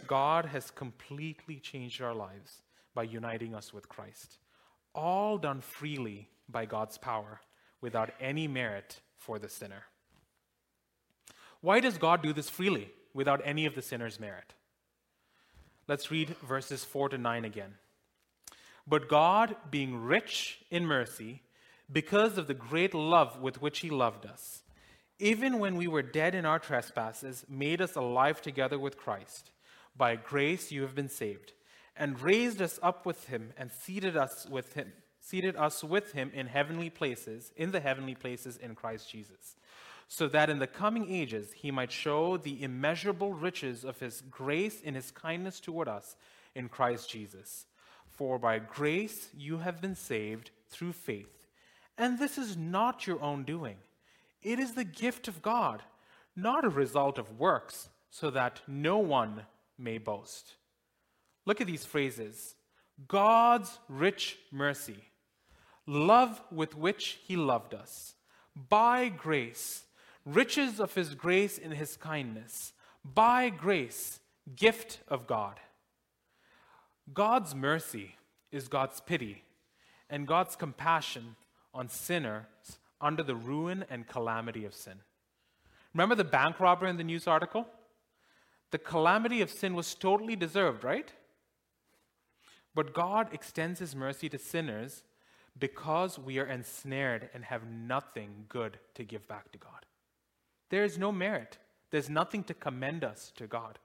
God 0.05 0.45
has 0.45 0.71
completely 0.71 1.59
changed 1.59 2.01
our 2.01 2.13
lives 2.13 2.61
by 2.93 3.03
uniting 3.03 3.55
us 3.55 3.73
with 3.73 3.89
Christ, 3.89 4.37
all 4.93 5.37
done 5.37 5.61
freely 5.61 6.29
by 6.49 6.65
God's 6.65 6.97
power 6.97 7.41
without 7.81 8.11
any 8.19 8.47
merit 8.47 9.01
for 9.17 9.39
the 9.39 9.49
sinner. 9.49 9.83
Why 11.61 11.79
does 11.79 11.97
God 11.97 12.21
do 12.21 12.33
this 12.33 12.49
freely 12.49 12.91
without 13.13 13.41
any 13.43 13.65
of 13.65 13.75
the 13.75 13.81
sinner's 13.81 14.19
merit? 14.19 14.53
Let's 15.87 16.11
read 16.11 16.35
verses 16.45 16.83
4 16.83 17.09
to 17.09 17.17
9 17.17 17.45
again. 17.45 17.75
But 18.87 19.09
God, 19.09 19.55
being 19.69 20.01
rich 20.01 20.59
in 20.71 20.85
mercy, 20.85 21.41
because 21.91 22.37
of 22.37 22.47
the 22.47 22.53
great 22.53 22.93
love 22.93 23.41
with 23.41 23.61
which 23.61 23.79
He 23.79 23.89
loved 23.89 24.25
us, 24.25 24.61
even 25.19 25.59
when 25.59 25.75
we 25.75 25.87
were 25.87 26.01
dead 26.01 26.35
in 26.35 26.45
our 26.45 26.59
trespasses, 26.59 27.45
made 27.49 27.81
us 27.81 27.95
alive 27.95 28.41
together 28.41 28.79
with 28.79 28.97
Christ. 28.97 29.51
By 29.95 30.15
grace 30.15 30.71
you 30.71 30.83
have 30.83 30.95
been 30.95 31.09
saved, 31.09 31.53
and 31.95 32.21
raised 32.21 32.61
us 32.61 32.79
up 32.81 33.05
with 33.05 33.27
Him, 33.27 33.51
and 33.57 33.71
seated 33.71 34.15
us 34.15 34.47
with 34.49 34.73
Him, 34.73 34.93
seated 35.19 35.55
us 35.55 35.83
with 35.83 36.13
Him 36.13 36.31
in 36.33 36.47
heavenly 36.47 36.89
places, 36.89 37.51
in 37.57 37.71
the 37.71 37.79
heavenly 37.79 38.15
places 38.15 38.57
in 38.57 38.75
Christ 38.75 39.09
Jesus, 39.11 39.55
so 40.07 40.27
that 40.27 40.49
in 40.49 40.59
the 40.59 40.67
coming 40.67 41.11
ages 41.11 41.51
He 41.53 41.71
might 41.71 41.91
show 41.91 42.37
the 42.37 42.63
immeasurable 42.63 43.33
riches 43.33 43.83
of 43.83 43.99
His 43.99 44.21
grace 44.21 44.79
in 44.81 44.93
His 44.93 45.11
kindness 45.11 45.59
toward 45.59 45.87
us 45.87 46.15
in 46.55 46.69
Christ 46.69 47.09
Jesus. 47.09 47.65
For 48.17 48.39
by 48.39 48.57
grace 48.57 49.29
you 49.37 49.59
have 49.59 49.79
been 49.79 49.93
saved 49.93 50.49
through 50.69 50.93
faith, 50.93 51.45
and 51.99 52.17
this 52.17 52.39
is 52.39 52.57
not 52.57 53.05
your 53.05 53.21
own 53.21 53.43
doing. 53.43 53.77
It 54.41 54.57
is 54.57 54.73
the 54.73 54.83
gift 54.83 55.27
of 55.27 55.43
God, 55.43 55.83
not 56.35 56.65
a 56.65 56.69
result 56.69 57.19
of 57.19 57.39
works, 57.39 57.89
so 58.09 58.31
that 58.31 58.61
no 58.67 58.97
one 58.97 59.43
may 59.77 59.99
boast. 59.99 60.55
Look 61.45 61.61
at 61.61 61.67
these 61.67 61.85
phrases. 61.85 62.55
God's 63.07 63.77
rich 63.87 64.39
mercy, 64.51 65.03
love 65.85 66.41
with 66.51 66.75
which 66.75 67.19
he 67.23 67.37
loved 67.37 67.75
us, 67.75 68.15
by 68.55 69.09
grace, 69.09 69.83
riches 70.25 70.79
of 70.79 70.95
his 70.95 71.13
grace 71.13 71.59
in 71.59 71.69
his 71.69 71.95
kindness, 71.97 72.73
by 73.03 73.49
grace, 73.51 74.19
gift 74.55 75.01
of 75.07 75.27
God. 75.27 75.59
God's 77.13 77.55
mercy 77.55 78.15
is 78.51 78.67
God's 78.67 78.99
pity, 79.01 79.43
and 80.09 80.27
God's 80.27 80.55
compassion 80.55 81.35
on 81.73 81.89
sinners 81.89 82.45
under 82.99 83.23
the 83.23 83.35
ruin 83.35 83.85
and 83.89 84.07
calamity 84.07 84.65
of 84.65 84.73
sin. 84.73 84.99
Remember 85.93 86.15
the 86.15 86.23
bank 86.23 86.59
robber 86.59 86.87
in 86.87 86.97
the 86.97 87.03
news 87.03 87.27
article? 87.27 87.67
The 88.71 88.77
calamity 88.77 89.41
of 89.41 89.49
sin 89.49 89.73
was 89.75 89.95
totally 89.95 90.35
deserved, 90.35 90.83
right? 90.83 91.11
But 92.75 92.93
God 92.93 93.29
extends 93.33 93.79
his 93.79 93.95
mercy 93.95 94.29
to 94.29 94.37
sinners 94.37 95.03
because 95.57 96.19
we 96.19 96.37
are 96.39 96.45
ensnared 96.45 97.29
and 97.33 97.45
have 97.45 97.65
nothing 97.65 98.45
good 98.49 98.77
to 98.95 99.03
give 99.03 99.27
back 99.27 99.51
to 99.51 99.57
God. 99.57 99.85
There 100.69 100.83
is 100.83 100.97
no 100.97 101.11
merit, 101.11 101.57
there's 101.91 102.09
nothing 102.09 102.43
to 102.43 102.53
commend 102.53 103.03
us 103.03 103.31
to 103.37 103.47
God. 103.47 103.79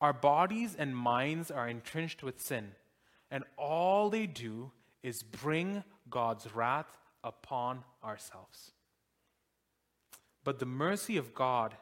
Our 0.00 0.12
bodies 0.12 0.74
and 0.78 0.96
minds 0.96 1.50
are 1.50 1.68
entrenched 1.68 2.22
with 2.22 2.40
sin, 2.40 2.72
and 3.30 3.44
all 3.56 4.10
they 4.10 4.26
do 4.26 4.72
is 5.02 5.22
bring 5.22 5.84
God's 6.10 6.54
wrath 6.54 6.86
upon 7.22 7.84
ourselves. 8.02 8.72
But 10.44 10.58
the 10.58 10.66
mercy 10.66 11.16
of 11.16 11.34
God 11.34 11.74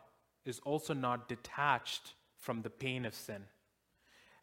is 0.44 0.60
also 0.64 0.94
not 0.94 1.28
detached 1.28 2.14
from 2.38 2.62
the 2.62 2.70
pain 2.70 3.04
of 3.04 3.14
sin. 3.14 3.44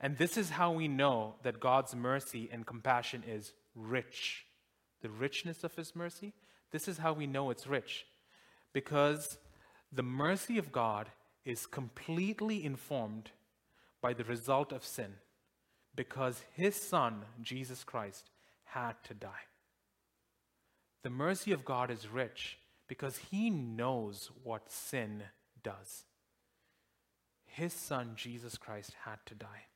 And 0.01 0.17
this 0.17 0.37
is 0.37 0.51
how 0.51 0.71
we 0.71 0.87
know 0.87 1.35
that 1.43 1.59
God's 1.59 1.95
mercy 1.95 2.49
and 2.51 2.65
compassion 2.65 3.23
is 3.27 3.53
rich. 3.75 4.45
The 5.01 5.09
richness 5.09 5.63
of 5.63 5.75
His 5.75 5.95
mercy, 5.95 6.33
this 6.71 6.87
is 6.87 6.97
how 6.97 7.13
we 7.13 7.27
know 7.27 7.49
it's 7.49 7.67
rich. 7.67 8.05
Because 8.73 9.37
the 9.91 10.03
mercy 10.03 10.57
of 10.57 10.71
God 10.71 11.09
is 11.43 11.65
completely 11.65 12.63
informed 12.63 13.31
by 14.01 14.13
the 14.13 14.23
result 14.23 14.71
of 14.71 14.85
sin. 14.85 15.15
Because 15.95 16.43
His 16.53 16.75
Son, 16.75 17.25
Jesus 17.41 17.83
Christ, 17.83 18.29
had 18.65 18.93
to 19.05 19.13
die. 19.13 19.47
The 21.03 21.09
mercy 21.09 21.51
of 21.51 21.65
God 21.65 21.89
is 21.89 22.07
rich 22.07 22.57
because 22.87 23.17
he 23.29 23.49
knows 23.49 24.31
what 24.43 24.71
sin 24.71 25.23
does. 25.63 26.03
His 27.45 27.73
son, 27.73 28.11
Jesus 28.15 28.57
Christ, 28.57 28.95
had 29.05 29.19
to 29.27 29.35
die. 29.35 29.67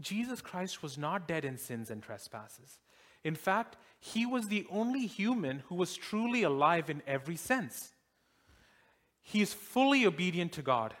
Jesus 0.00 0.40
Christ 0.40 0.82
was 0.82 0.98
not 0.98 1.28
dead 1.28 1.44
in 1.44 1.58
sins 1.58 1.90
and 1.90 2.02
trespasses. 2.02 2.80
In 3.22 3.34
fact, 3.34 3.76
he 4.00 4.26
was 4.26 4.48
the 4.48 4.66
only 4.70 5.06
human 5.06 5.60
who 5.68 5.76
was 5.76 5.96
truly 5.96 6.42
alive 6.42 6.90
in 6.90 7.02
every 7.06 7.36
sense. 7.36 7.92
He 9.22 9.40
is 9.40 9.54
fully 9.54 10.04
obedient 10.04 10.52
to 10.52 10.62
God. 10.62 10.94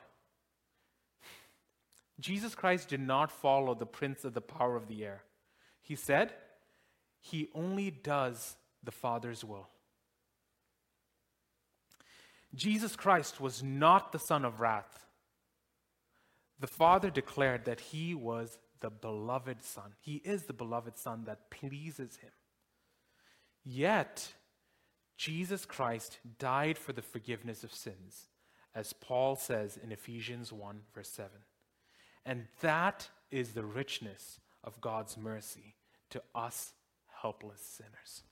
Jesus 2.20 2.54
Christ 2.54 2.88
did 2.88 3.00
not 3.00 3.32
follow 3.32 3.74
the 3.74 3.86
prince 3.86 4.24
of 4.24 4.34
the 4.34 4.40
power 4.40 4.76
of 4.76 4.86
the 4.86 5.04
air. 5.04 5.22
He 5.82 5.96
said, 5.96 6.32
He 7.20 7.48
only 7.54 7.90
does 7.90 8.56
the 8.82 8.92
Father's 8.92 9.44
will. 9.44 9.68
Jesus 12.54 12.94
Christ 12.94 13.40
was 13.40 13.62
not 13.62 14.12
the 14.12 14.18
Son 14.18 14.44
of 14.44 14.60
wrath. 14.60 15.06
The 16.60 16.66
Father 16.66 17.10
declared 17.10 17.64
that 17.64 17.80
He 17.80 18.14
was 18.14 18.58
the 18.80 18.90
beloved 18.90 19.62
Son. 19.62 19.94
He 20.00 20.16
is 20.24 20.44
the 20.44 20.52
beloved 20.52 20.96
Son 20.96 21.24
that 21.24 21.50
pleases 21.50 22.16
Him. 22.16 22.30
Yet, 23.64 24.34
Jesus 25.16 25.64
Christ 25.64 26.18
died 26.38 26.78
for 26.78 26.92
the 26.92 27.02
forgiveness 27.02 27.64
of 27.64 27.74
sins, 27.74 28.28
as 28.74 28.92
Paul 28.92 29.36
says 29.36 29.78
in 29.82 29.90
Ephesians 29.90 30.52
1, 30.52 30.80
verse 30.94 31.08
7. 31.08 31.30
And 32.26 32.46
that 32.60 33.08
is 33.30 33.52
the 33.52 33.64
richness 33.64 34.40
of 34.62 34.80
God's 34.80 35.16
mercy 35.16 35.74
to 36.10 36.22
us 36.34 36.72
helpless 37.20 37.60
sinners. 37.60 38.22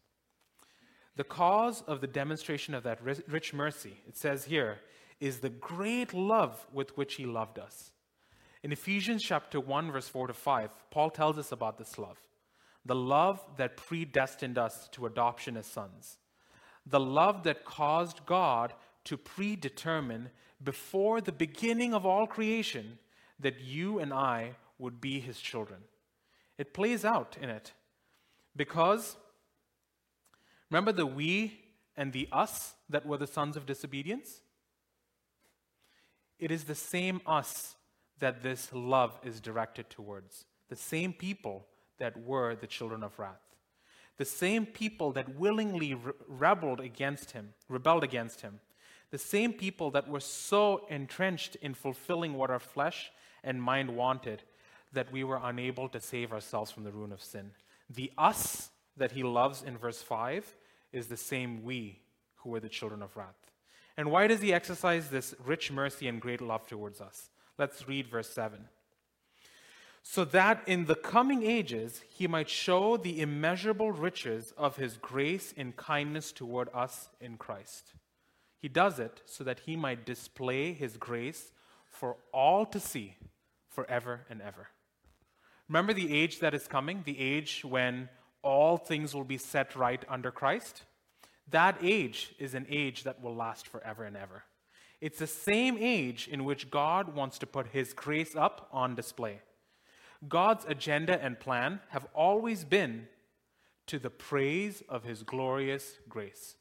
The 1.16 1.24
cause 1.24 1.82
of 1.82 2.00
the 2.00 2.06
demonstration 2.06 2.74
of 2.74 2.84
that 2.84 3.02
rich 3.02 3.52
mercy, 3.52 4.00
it 4.08 4.16
says 4.16 4.44
here, 4.44 4.78
is 5.20 5.38
the 5.38 5.50
great 5.50 6.14
love 6.14 6.66
with 6.72 6.96
which 6.96 7.14
he 7.14 7.26
loved 7.26 7.58
us. 7.58 7.92
In 8.62 8.72
Ephesians 8.72 9.22
chapter 9.22 9.60
1 9.60 9.92
verse 9.92 10.08
4 10.08 10.28
to 10.28 10.32
5, 10.32 10.70
Paul 10.90 11.10
tells 11.10 11.36
us 11.36 11.52
about 11.52 11.78
this 11.78 11.98
love. 11.98 12.18
The 12.84 12.94
love 12.94 13.40
that 13.56 13.76
predestined 13.76 14.58
us 14.58 14.88
to 14.92 15.06
adoption 15.06 15.56
as 15.56 15.66
sons. 15.66 16.18
The 16.86 17.00
love 17.00 17.44
that 17.44 17.64
caused 17.64 18.24
God 18.26 18.72
to 19.04 19.16
predetermine 19.16 20.30
before 20.62 21.20
the 21.20 21.32
beginning 21.32 21.92
of 21.92 22.06
all 22.06 22.26
creation 22.26 22.98
that 23.40 23.60
you 23.60 23.98
and 23.98 24.12
I 24.12 24.56
would 24.78 25.00
be 25.00 25.20
his 25.20 25.40
children. 25.40 25.80
It 26.58 26.74
plays 26.74 27.04
out 27.04 27.36
in 27.40 27.48
it 27.50 27.72
because 28.56 29.16
Remember 30.72 30.92
the 30.92 31.04
we 31.04 31.60
and 31.98 32.14
the 32.14 32.26
us 32.32 32.72
that 32.88 33.04
were 33.04 33.18
the 33.18 33.26
sons 33.26 33.58
of 33.58 33.66
disobedience? 33.66 34.40
It 36.38 36.50
is 36.50 36.64
the 36.64 36.74
same 36.74 37.20
us 37.26 37.76
that 38.20 38.42
this 38.42 38.70
love 38.72 39.20
is 39.22 39.38
directed 39.38 39.90
towards. 39.90 40.46
The 40.70 40.76
same 40.76 41.12
people 41.12 41.66
that 41.98 42.16
were 42.16 42.54
the 42.54 42.66
children 42.66 43.02
of 43.02 43.18
wrath. 43.18 43.54
The 44.16 44.24
same 44.24 44.64
people 44.64 45.12
that 45.12 45.36
willingly 45.36 45.92
re- 45.92 46.14
rebelled 46.26 46.80
against 46.80 47.32
him, 47.32 47.52
rebelled 47.68 48.02
against 48.02 48.40
him. 48.40 48.60
The 49.10 49.18
same 49.18 49.52
people 49.52 49.90
that 49.90 50.08
were 50.08 50.20
so 50.20 50.86
entrenched 50.88 51.54
in 51.56 51.74
fulfilling 51.74 52.32
what 52.32 52.50
our 52.50 52.58
flesh 52.58 53.10
and 53.42 53.62
mind 53.62 53.96
wanted 53.96 54.42
that 54.92 55.10
we 55.10 55.24
were 55.24 55.40
unable 55.42 55.88
to 55.88 56.00
save 56.00 56.32
ourselves 56.32 56.70
from 56.70 56.84
the 56.84 56.92
ruin 56.92 57.12
of 57.12 57.22
sin. 57.22 57.52
The 57.88 58.12
us 58.18 58.70
that 58.96 59.12
he 59.12 59.22
loves 59.22 59.62
in 59.62 59.78
verse 59.78 60.02
5 60.02 60.54
is 60.92 61.06
the 61.06 61.16
same 61.16 61.62
we 61.64 62.00
who 62.36 62.54
are 62.54 62.60
the 62.60 62.68
children 62.68 63.02
of 63.02 63.16
wrath. 63.16 63.50
And 63.96 64.10
why 64.10 64.26
does 64.26 64.40
he 64.40 64.52
exercise 64.52 65.08
this 65.08 65.34
rich 65.44 65.70
mercy 65.72 66.08
and 66.08 66.20
great 66.20 66.40
love 66.40 66.66
towards 66.66 67.00
us? 67.00 67.30
Let's 67.58 67.86
read 67.88 68.06
verse 68.06 68.28
7. 68.28 68.68
so 70.02 70.24
that 70.24 70.62
in 70.66 70.86
the 70.86 70.96
coming 70.96 71.44
ages 71.44 72.02
he 72.08 72.26
might 72.26 72.48
show 72.48 72.96
the 72.96 73.20
immeasurable 73.20 73.92
riches 73.92 74.52
of 74.56 74.76
his 74.76 74.96
grace 74.96 75.54
and 75.56 75.76
kindness 75.76 76.32
toward 76.32 76.68
us 76.74 77.08
in 77.20 77.36
Christ. 77.36 77.94
He 78.58 78.68
does 78.68 78.98
it 78.98 79.22
so 79.26 79.44
that 79.44 79.60
he 79.60 79.76
might 79.76 80.04
display 80.04 80.72
his 80.72 80.96
grace 80.96 81.52
for 81.88 82.16
all 82.32 82.66
to 82.66 82.80
see 82.80 83.16
forever 83.74 84.20
and 84.30 84.40
ever. 84.40 84.68
Remember 85.68 85.92
the 85.92 86.12
age 86.12 86.40
that 86.40 86.54
is 86.54 86.66
coming, 86.68 87.02
the 87.04 87.18
age 87.18 87.62
when 87.64 88.08
all 88.42 88.76
things 88.76 89.14
will 89.14 89.24
be 89.24 89.38
set 89.38 89.74
right 89.76 90.04
under 90.08 90.30
Christ? 90.30 90.82
That 91.48 91.78
age 91.82 92.34
is 92.38 92.54
an 92.54 92.66
age 92.68 93.04
that 93.04 93.22
will 93.22 93.34
last 93.34 93.66
forever 93.66 94.04
and 94.04 94.16
ever. 94.16 94.44
It's 95.00 95.18
the 95.18 95.26
same 95.26 95.76
age 95.78 96.28
in 96.28 96.44
which 96.44 96.70
God 96.70 97.14
wants 97.14 97.38
to 97.38 97.46
put 97.46 97.68
his 97.68 97.92
grace 97.92 98.36
up 98.36 98.68
on 98.72 98.94
display. 98.94 99.40
God's 100.28 100.64
agenda 100.68 101.20
and 101.20 101.40
plan 101.40 101.80
have 101.88 102.06
always 102.14 102.64
been 102.64 103.08
to 103.88 103.98
the 103.98 104.10
praise 104.10 104.82
of 104.88 105.02
his 105.02 105.22
glorious 105.22 105.98
grace. 106.08 106.54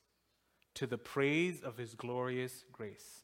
To 0.75 0.87
the 0.87 0.97
praise 0.97 1.61
of 1.61 1.77
his 1.77 1.93
glorious 1.93 2.63
grace. 2.71 3.21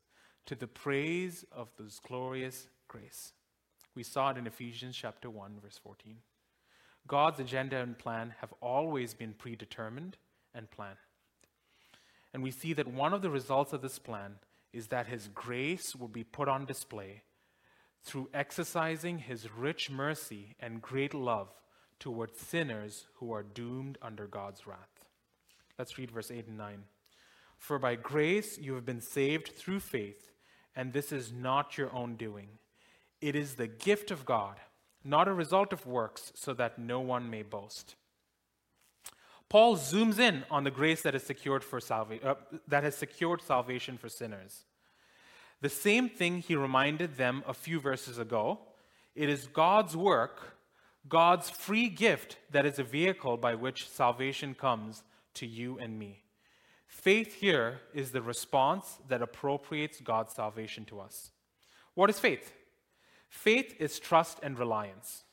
To 0.47 0.55
the 0.55 0.67
praise 0.67 1.43
of 1.51 1.69
His 1.77 1.99
glorious 1.99 2.69
grace. 2.87 3.33
We 3.97 4.03
saw 4.03 4.29
it 4.29 4.37
in 4.37 4.45
Ephesians 4.45 4.95
chapter 4.95 5.27
1 5.27 5.53
verse 5.59 5.79
14. 5.81 6.17
God's 7.07 7.39
agenda 7.39 7.77
and 7.77 7.97
plan 7.97 8.35
have 8.41 8.53
always 8.61 9.15
been 9.15 9.33
predetermined 9.33 10.17
and 10.53 10.69
planned. 10.69 10.99
And 12.31 12.43
we 12.43 12.51
see 12.51 12.73
that 12.73 12.85
one 12.85 13.11
of 13.11 13.23
the 13.23 13.31
results 13.31 13.73
of 13.73 13.81
this 13.81 13.97
plan 13.97 14.35
is 14.71 14.89
that 14.89 15.07
his 15.07 15.29
grace 15.29 15.95
will 15.95 16.09
be 16.09 16.23
put 16.23 16.47
on 16.47 16.67
display 16.67 17.23
through 18.03 18.29
exercising 18.35 19.17
his 19.17 19.51
rich 19.51 19.89
mercy 19.89 20.55
and 20.59 20.79
great 20.79 21.15
love 21.15 21.49
towards 21.99 22.39
sinners 22.39 23.07
who 23.15 23.33
are 23.33 23.41
doomed 23.41 23.97
under 24.03 24.27
God's 24.27 24.67
wrath. 24.67 25.05
Let's 25.79 25.97
read 25.97 26.11
verse 26.11 26.29
8 26.29 26.45
and 26.45 26.57
9. 26.59 26.83
For 27.57 27.79
by 27.79 27.95
grace 27.95 28.59
you 28.59 28.75
have 28.75 28.85
been 28.85 29.01
saved 29.01 29.53
through 29.57 29.79
faith, 29.79 30.29
and 30.75 30.93
this 30.93 31.11
is 31.11 31.31
not 31.33 31.79
your 31.79 31.91
own 31.95 32.15
doing. 32.15 32.59
It 33.21 33.35
is 33.35 33.55
the 33.55 33.67
gift 33.67 34.11
of 34.11 34.25
God, 34.25 34.59
not 35.03 35.27
a 35.27 35.33
result 35.33 35.73
of 35.73 35.85
works, 35.85 36.31
so 36.35 36.53
that 36.53 36.77
no 36.77 36.99
one 36.99 37.29
may 37.29 37.43
boast. 37.43 37.95
Paul 39.49 39.77
zooms 39.77 40.19
in 40.19 40.43
on 40.51 40.63
the 40.63 40.71
grace 40.71 41.01
that 41.03 41.15
is 41.15 41.23
secured 41.23 41.63
for 41.63 41.79
salva- 41.79 42.23
uh, 42.23 42.35
that 42.67 42.83
has 42.83 42.95
secured 42.95 43.41
salvation 43.41 43.97
for 43.97 44.09
sinners. 44.09 44.65
The 45.61 45.69
same 45.69 46.09
thing 46.09 46.39
he 46.39 46.55
reminded 46.55 47.15
them 47.15 47.43
a 47.47 47.53
few 47.53 47.79
verses 47.79 48.19
ago. 48.19 48.59
It 49.15 49.29
is 49.29 49.47
God's 49.47 49.95
work, 49.95 50.57
God's 51.07 51.49
free 51.49 51.89
gift, 51.89 52.37
that 52.51 52.65
is 52.65 52.77
a 52.77 52.83
vehicle 52.83 53.37
by 53.37 53.55
which 53.55 53.89
salvation 53.89 54.53
comes 54.53 55.03
to 55.35 55.47
you 55.47 55.79
and 55.79 55.97
me. 55.97 56.23
Faith 56.85 57.35
here 57.35 57.81
is 57.93 58.11
the 58.11 58.21
response 58.21 58.99
that 59.07 59.21
appropriates 59.21 59.99
God's 60.01 60.33
salvation 60.33 60.85
to 60.85 60.99
us. 60.99 61.31
What 61.95 62.09
is 62.09 62.19
faith? 62.19 62.53
Faith 63.29 63.75
is 63.79 63.99
trust 63.99 64.39
and 64.41 64.57
reliance. 64.57 65.23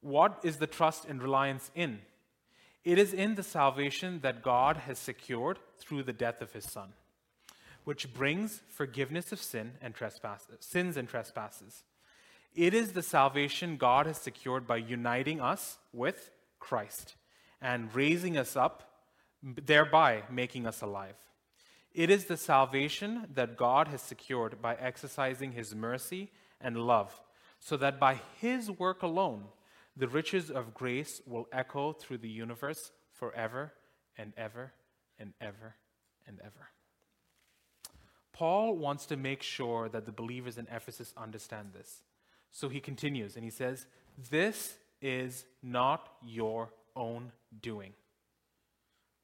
What 0.00 0.40
is 0.42 0.56
the 0.56 0.66
trust 0.66 1.04
and 1.04 1.22
reliance 1.22 1.70
in? 1.74 2.00
It 2.84 2.98
is 2.98 3.12
in 3.12 3.34
the 3.34 3.42
salvation 3.42 4.20
that 4.20 4.42
God 4.42 4.78
has 4.78 4.98
secured 4.98 5.58
through 5.78 6.04
the 6.04 6.12
death 6.12 6.40
of 6.40 6.52
his 6.52 6.64
Son 6.64 6.94
which 7.84 8.12
brings 8.12 8.62
forgiveness 8.68 9.32
of 9.32 9.40
sin 9.40 9.72
and 9.80 9.94
trespasses, 9.94 10.58
sins 10.60 10.96
and 10.96 11.08
trespasses. 11.08 11.84
It 12.54 12.74
is 12.74 12.92
the 12.92 13.02
salvation 13.02 13.76
God 13.76 14.06
has 14.06 14.18
secured 14.18 14.66
by 14.66 14.76
uniting 14.76 15.40
us 15.40 15.78
with 15.92 16.30
Christ 16.58 17.16
and 17.60 17.94
raising 17.94 18.36
us 18.36 18.56
up, 18.56 18.90
thereby 19.42 20.22
making 20.30 20.66
us 20.66 20.82
alive. 20.82 21.14
It 21.92 22.10
is 22.10 22.26
the 22.26 22.36
salvation 22.36 23.26
that 23.34 23.56
God 23.56 23.88
has 23.88 24.02
secured 24.02 24.60
by 24.60 24.74
exercising 24.74 25.52
his 25.52 25.74
mercy 25.74 26.30
and 26.60 26.76
love, 26.76 27.20
so 27.58 27.76
that 27.76 27.98
by 27.98 28.20
his 28.40 28.70
work 28.70 29.02
alone, 29.02 29.44
the 29.96 30.08
riches 30.08 30.50
of 30.50 30.74
grace 30.74 31.20
will 31.26 31.48
echo 31.52 31.92
through 31.92 32.18
the 32.18 32.28
universe 32.28 32.92
forever 33.12 33.72
and 34.16 34.32
ever 34.36 34.72
and 35.18 35.32
ever 35.40 35.76
and 36.26 36.38
ever. 36.40 36.70
Paul 38.32 38.76
wants 38.76 39.04
to 39.06 39.16
make 39.16 39.42
sure 39.42 39.88
that 39.90 40.06
the 40.06 40.12
believers 40.12 40.56
in 40.56 40.66
Ephesus 40.72 41.12
understand 41.16 41.72
this. 41.74 42.02
So 42.50 42.68
he 42.68 42.80
continues 42.80 43.36
and 43.36 43.44
he 43.44 43.50
says, 43.50 43.86
This 44.30 44.74
is 45.02 45.44
not 45.62 46.08
your 46.24 46.72
own 46.96 47.32
doing. 47.60 47.92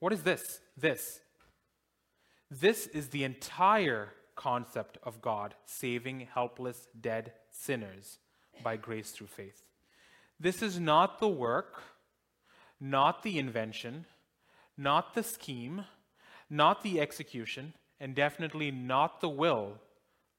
What 0.01 0.13
is 0.13 0.23
this? 0.23 0.61
This. 0.77 1.21
This 2.51 2.87
is 2.89 3.09
the 3.09 3.25
entire 3.25 4.13
concept 4.37 4.99
of 5.03 5.21
God 5.21 5.55
saving 5.65 6.29
helpless, 6.33 6.87
dead 6.99 7.33
sinners 7.51 8.19
by 8.63 8.77
grace 8.77 9.11
through 9.11 9.27
faith. 9.27 9.63
This 10.39 10.63
is 10.63 10.79
not 10.79 11.19
the 11.19 11.29
work, 11.29 11.83
not 12.79 13.23
the 13.23 13.39
invention, 13.39 14.05
not 14.77 15.15
the 15.15 15.23
scheme, 15.23 15.85
not 16.51 16.83
the 16.83 17.01
execution 17.01 17.73
and 17.99 18.15
definitely 18.15 18.71
not 18.71 19.21
the 19.21 19.29
will 19.29 19.81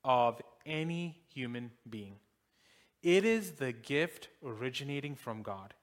of 0.03 0.41
any 0.65 1.19
human 1.33 1.71
being. 1.89 2.15
It 3.01 3.25
is 3.25 3.53
the 3.53 3.71
gift 3.71 4.29
originating 4.43 5.15
from 5.15 5.41
God. 5.41 5.73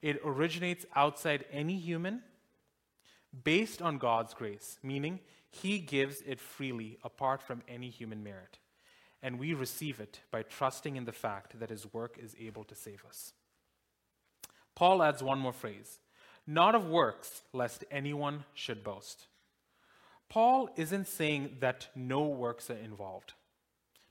It 0.00 0.20
originates 0.24 0.86
outside 0.94 1.44
any 1.52 1.76
human 1.76 2.22
based 3.44 3.82
on 3.82 3.98
God's 3.98 4.34
grace, 4.34 4.78
meaning 4.82 5.20
He 5.50 5.78
gives 5.78 6.20
it 6.22 6.40
freely 6.40 6.98
apart 7.02 7.42
from 7.42 7.62
any 7.68 7.90
human 7.90 8.22
merit. 8.22 8.58
And 9.22 9.38
we 9.38 9.52
receive 9.54 9.98
it 10.00 10.20
by 10.30 10.42
trusting 10.42 10.96
in 10.96 11.04
the 11.04 11.12
fact 11.12 11.58
that 11.58 11.70
His 11.70 11.92
work 11.92 12.18
is 12.22 12.36
able 12.38 12.64
to 12.64 12.74
save 12.74 13.04
us. 13.06 13.32
Paul 14.74 15.02
adds 15.02 15.22
one 15.22 15.38
more 15.38 15.52
phrase 15.52 15.98
not 16.46 16.74
of 16.74 16.88
works, 16.88 17.42
lest 17.52 17.84
anyone 17.90 18.44
should 18.54 18.82
boast. 18.82 19.26
Paul 20.30 20.70
isn't 20.76 21.06
saying 21.06 21.58
that 21.60 21.88
no 21.94 22.26
works 22.26 22.70
are 22.70 22.78
involved, 22.78 23.34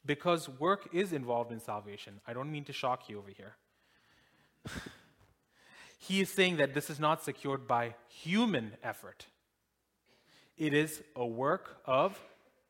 because 0.06 0.48
work 0.48 0.88
is 0.94 1.14
involved 1.14 1.52
in 1.52 1.60
salvation. 1.60 2.22
I 2.28 2.34
don't 2.34 2.52
mean 2.52 2.64
to 2.66 2.74
shock 2.74 3.10
you 3.10 3.18
over 3.18 3.32
here. 3.32 3.56
he 5.98 6.22
is 6.22 6.30
saying 6.30 6.58
that 6.58 6.76
this 6.76 6.92
is 6.92 7.00
not 7.00 7.24
secured 7.24 7.68
by 7.68 7.96
human 8.08 8.74
effort, 8.84 9.26
it 10.58 10.74
is 10.74 11.04
a 11.16 11.26
work 11.26 11.78
of 11.86 12.20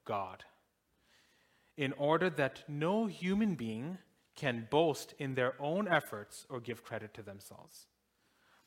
God, 0.06 0.44
in 1.76 1.94
order 1.94 2.30
that 2.30 2.64
no 2.68 3.06
human 3.06 3.56
being 3.56 3.98
can 4.36 4.68
boast 4.70 5.14
in 5.18 5.36
their 5.36 5.54
own 5.60 5.88
efforts 5.88 6.46
or 6.50 6.60
give 6.60 6.84
credit 6.84 7.14
to 7.16 7.22
themselves. 7.22 7.88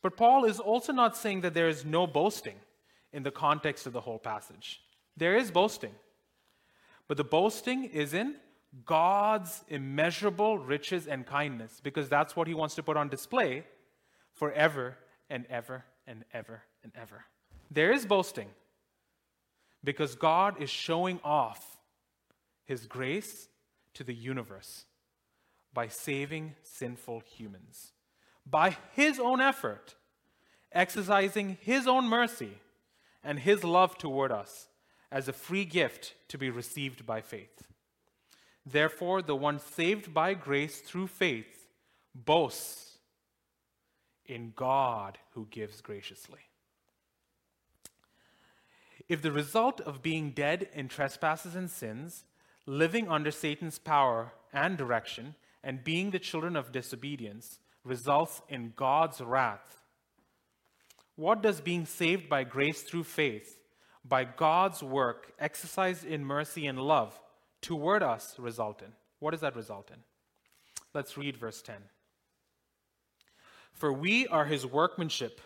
But 0.03 0.17
Paul 0.17 0.45
is 0.45 0.59
also 0.59 0.93
not 0.93 1.17
saying 1.17 1.43
that 1.43 1.55
there 1.55 1.69
is 1.69 1.85
no 1.85 2.07
boasting 2.07 2.57
in 3.13 3.23
the 3.23 3.31
context 3.31 3.87
of 3.87 3.93
the 3.93 4.01
whole 4.01 4.19
passage. 4.19 4.81
There 5.17 5.37
is 5.37 5.51
boasting, 5.51 5.95
but 7.07 7.17
the 7.17 7.25
boasting 7.25 7.85
is 7.85 8.15
in 8.15 8.37
God's 8.87 9.65
immeasurable 9.69 10.59
riches 10.59 11.07
and 11.07 11.27
kindness, 11.27 11.81
because 11.83 12.09
that's 12.09 12.37
what 12.37 12.47
He 12.47 12.55
wants 12.55 12.77
to 12.77 12.83
put 12.83 12.97
on 12.97 13.09
display 13.09 13.65
forever 14.33 14.97
and 15.29 15.45
ever 15.51 15.85
and 16.07 16.25
ever 16.33 16.63
and 16.83 16.93
ever. 16.95 17.25
There 17.71 17.93
is 17.93 18.07
boasting, 18.07 18.49
because 19.83 20.15
God 20.15 20.61
is 20.61 20.71
showing 20.71 21.21
off 21.25 21.79
His 22.65 22.87
grace 22.87 23.49
to 23.95 24.05
the 24.05 24.15
universe 24.15 24.85
by 25.73 25.89
saving 25.89 26.55
sinful 26.63 27.23
humans. 27.37 27.93
By 28.45 28.77
His 28.93 29.19
own 29.19 29.41
effort, 29.41 29.95
exercising 30.73 31.59
His 31.61 31.87
own 31.87 32.07
mercy 32.07 32.59
and 33.23 33.39
his 33.39 33.65
love 33.65 33.99
toward 33.99 34.33
us 34.33 34.69
as 35.11 35.29
a 35.29 35.33
free 35.33 35.65
gift 35.65 36.15
to 36.29 36.39
be 36.39 36.51
received 36.51 37.05
by 37.05 37.21
faith. 37.21 37.67
Therefore, 38.65 39.23
the 39.23 39.37
one 39.37 39.59
saved 39.59 40.13
by 40.15 40.35
grace 40.35 40.81
through 40.81 41.09
faith 41.09 41.67
boasts 42.15 42.99
in 44.25 44.53
God 44.55 45.19
who 45.33 45.47
gives 45.51 45.81
graciously. 45.81 46.41
If 49.11 49.23
the 49.23 49.33
result 49.33 49.81
of 49.81 50.03
being 50.03 50.31
dead 50.31 50.69
in 50.73 50.87
trespasses 50.87 51.57
and 51.57 51.69
sins, 51.69 52.23
living 52.65 53.09
under 53.09 53.33
Satan's 53.33 53.77
power 53.77 54.31
and 54.53 54.79
direction, 54.79 55.35
and 55.65 55.83
being 55.83 56.13
the 56.13 56.21
children 56.21 56.55
of 56.55 56.71
disobedience 56.71 57.59
results 57.83 58.41
in 58.49 58.73
God's 58.77 59.21
wrath, 59.21 59.83
what 61.17 61.43
does 61.43 61.61
being 61.61 61.87
saved 61.87 62.29
by 62.29 62.45
grace 62.45 62.83
through 62.83 63.03
faith, 63.03 63.59
by 64.05 64.23
God's 64.23 64.81
work 64.81 65.33
exercised 65.41 66.05
in 66.05 66.25
mercy 66.25 66.69
and 66.69 66.79
love 66.79 67.21
toward 67.61 68.05
us 68.05 68.37
result 68.39 68.81
in? 68.81 68.93
What 69.19 69.33
does 69.33 69.41
that 69.41 69.57
result 69.57 69.91
in? 69.91 69.99
Let's 70.95 71.17
read 71.17 71.37
verse 71.37 71.63
10. 71.63 71.75
For 73.73 73.93
we 73.93 74.29
are 74.29 74.45
his 74.45 74.65
workmanship, 74.65 75.41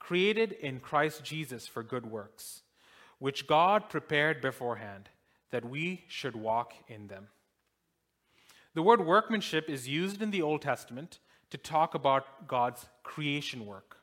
created 0.00 0.50
in 0.50 0.80
Christ 0.80 1.22
Jesus 1.22 1.68
for 1.68 1.84
good 1.84 2.04
works, 2.04 2.62
which 3.18 3.46
God 3.46 3.88
prepared 3.88 4.40
beforehand 4.40 5.08
that 5.50 5.64
we 5.64 6.04
should 6.08 6.36
walk 6.36 6.74
in 6.88 7.08
them. 7.08 7.28
The 8.74 8.82
word 8.82 9.04
workmanship 9.04 9.68
is 9.68 9.88
used 9.88 10.22
in 10.22 10.30
the 10.30 10.42
Old 10.42 10.62
Testament 10.62 11.18
to 11.50 11.58
talk 11.58 11.94
about 11.94 12.46
God's 12.46 12.86
creation 13.02 13.66
work. 13.66 13.96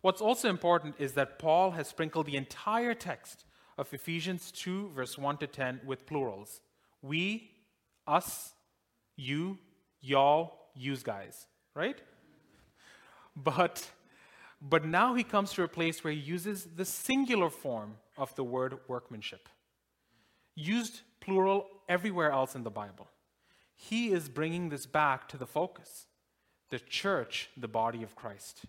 What's 0.00 0.20
also 0.20 0.48
important 0.48 0.96
is 0.98 1.12
that 1.12 1.38
Paul 1.38 1.72
has 1.72 1.88
sprinkled 1.88 2.26
the 2.26 2.36
entire 2.36 2.94
text 2.94 3.44
of 3.78 3.92
Ephesians 3.92 4.50
2, 4.52 4.90
verse 4.94 5.16
1 5.16 5.38
to 5.38 5.46
10, 5.46 5.80
with 5.84 6.06
plurals. 6.06 6.60
We, 7.02 7.50
us, 8.06 8.52
you, 9.16 9.58
y'all, 10.00 10.58
use 10.74 11.02
guys, 11.02 11.46
right? 11.74 12.00
But, 13.36 13.90
but 14.60 14.84
now 14.84 15.14
he 15.14 15.24
comes 15.24 15.52
to 15.54 15.62
a 15.62 15.68
place 15.68 16.04
where 16.04 16.12
he 16.12 16.18
uses 16.18 16.68
the 16.76 16.84
singular 16.84 17.50
form 17.50 17.94
of 18.16 18.34
the 18.36 18.44
word 18.44 18.78
workmanship, 18.88 19.48
used 20.54 21.00
plural 21.20 21.66
everywhere 21.88 22.30
else 22.30 22.54
in 22.54 22.62
the 22.62 22.70
Bible. 22.70 23.08
He 23.76 24.12
is 24.12 24.28
bringing 24.28 24.68
this 24.68 24.86
back 24.86 25.28
to 25.28 25.36
the 25.36 25.46
focus 25.46 26.06
the 26.70 26.78
church, 26.78 27.50
the 27.56 27.68
body 27.68 28.02
of 28.02 28.16
Christ. 28.16 28.64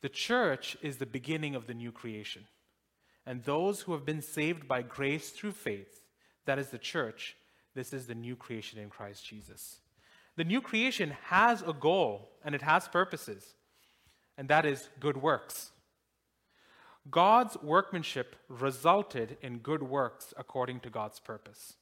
The 0.00 0.08
church 0.08 0.76
is 0.82 0.96
the 0.96 1.06
beginning 1.06 1.54
of 1.54 1.66
the 1.66 1.74
new 1.74 1.92
creation. 1.92 2.46
And 3.26 3.44
those 3.44 3.82
who 3.82 3.92
have 3.92 4.06
been 4.06 4.22
saved 4.22 4.66
by 4.66 4.82
grace 4.82 5.30
through 5.30 5.52
faith, 5.52 6.00
that 6.46 6.58
is 6.58 6.70
the 6.70 6.78
church, 6.78 7.36
this 7.74 7.92
is 7.92 8.06
the 8.06 8.14
new 8.14 8.34
creation 8.34 8.80
in 8.80 8.88
Christ 8.88 9.24
Jesus. 9.24 9.80
The 10.36 10.44
new 10.44 10.60
creation 10.60 11.14
has 11.24 11.62
a 11.62 11.72
goal 11.72 12.30
and 12.44 12.54
it 12.54 12.62
has 12.62 12.88
purposes, 12.88 13.54
and 14.36 14.48
that 14.48 14.64
is 14.64 14.88
good 14.98 15.16
works. 15.16 15.70
God's 17.10 17.56
workmanship 17.62 18.36
resulted 18.48 19.38
in 19.40 19.58
good 19.58 19.82
works 19.82 20.34
according 20.36 20.80
to 20.80 20.90
God's 20.90 21.20
purpose. 21.20 21.74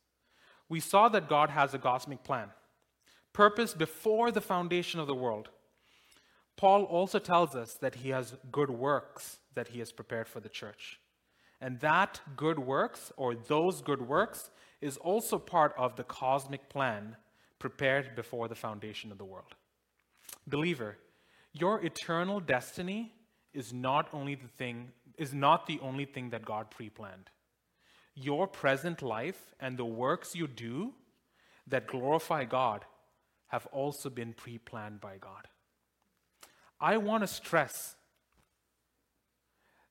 We 0.69 0.81
saw 0.81 1.09
that 1.09 1.29
God 1.29 1.51
has 1.51 1.75
a 1.75 1.79
cosmic 1.79 2.25
plan, 2.25 2.51
purpose 3.33 3.73
before 3.73 4.31
the 4.31 4.41
foundation 4.41 5.01
of 5.01 5.07
the 5.07 5.15
world. 5.15 5.49
Paul 6.57 6.85
also 6.85 7.19
tells 7.19 7.55
us 7.55 7.75
that 7.75 7.97
he 7.97 8.11
has 8.11 8.35
good 8.51 8.71
works 8.71 9.39
that 9.55 9.69
he 9.69 9.81
has 9.81 9.91
prepared 9.91 10.29
for 10.29 10.41
the 10.41 10.49
church. 10.49 11.01
And 11.61 11.81
that 11.81 12.21
good 12.37 12.59
works, 12.59 13.13
or 13.17 13.35
those 13.35 13.81
good 13.81 14.03
works, 14.03 14.51
is 14.81 14.97
also 14.99 15.39
part 15.39 15.75
of 15.79 15.97
the 15.97 16.05
cosmic 16.05 16.69
plan 16.69 17.17
prepared 17.59 18.15
before 18.15 18.47
the 18.49 18.55
foundation 18.55 19.11
of 19.11 19.19
the 19.19 19.25
world. 19.25 19.55
Believer, 20.47 20.99
your 21.53 21.83
eternal 21.85 22.41
destiny 22.41 23.13
is 23.55 23.73
not 23.73 24.09
only 24.13 24.35
the 24.35 24.49
thing 24.49 24.93
is 25.17 25.33
not 25.33 25.67
the 25.67 25.81
only 25.81 26.05
thing 26.05 26.31
that 26.31 26.45
God 26.45 26.71
pre-planned. 26.71 27.31
Your 28.15 28.47
present 28.47 29.03
life 29.03 29.55
and 29.61 29.77
the 29.77 29.85
works 29.85 30.35
you 30.35 30.47
do 30.47 30.95
that 31.67 31.87
glorify 31.87 32.45
God 32.45 32.85
have 33.49 33.67
also 33.67 34.11
been 34.11 34.33
pre-planned 34.33 35.01
by 35.01 35.17
God. 35.19 35.49
I 36.81 36.97
want 36.97 37.23
to 37.23 37.27
stress 37.27 37.95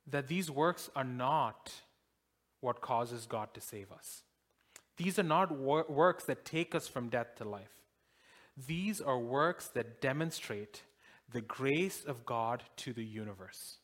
that 0.07 0.27
these 0.27 0.51
works 0.51 0.89
are 0.95 1.03
not 1.03 1.73
what 2.61 2.81
causes 2.81 3.25
God 3.25 3.53
to 3.53 3.61
save 3.61 3.91
us. 3.91 4.23
These 4.97 5.19
are 5.19 5.23
not 5.23 5.51
wor- 5.51 5.85
works 5.89 6.25
that 6.25 6.45
take 6.45 6.73
us 6.73 6.87
from 6.87 7.09
death 7.09 7.35
to 7.37 7.43
life. 7.43 7.83
These 8.67 9.01
are 9.01 9.19
works 9.19 9.67
that 9.69 9.99
demonstrate 9.99 10.83
the 11.31 11.41
grace 11.41 12.03
of 12.05 12.25
God 12.25 12.63
to 12.77 12.93
the 12.93 13.03
universe, 13.03 13.77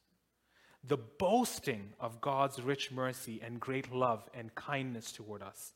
the 0.83 0.97
boasting 0.97 1.93
of 1.99 2.21
God's 2.21 2.61
rich 2.61 2.91
mercy 2.91 3.41
and 3.43 3.59
great 3.59 3.93
love 3.93 4.27
and 4.33 4.53
kindness 4.55 5.11
toward 5.11 5.43
us. 5.43 5.73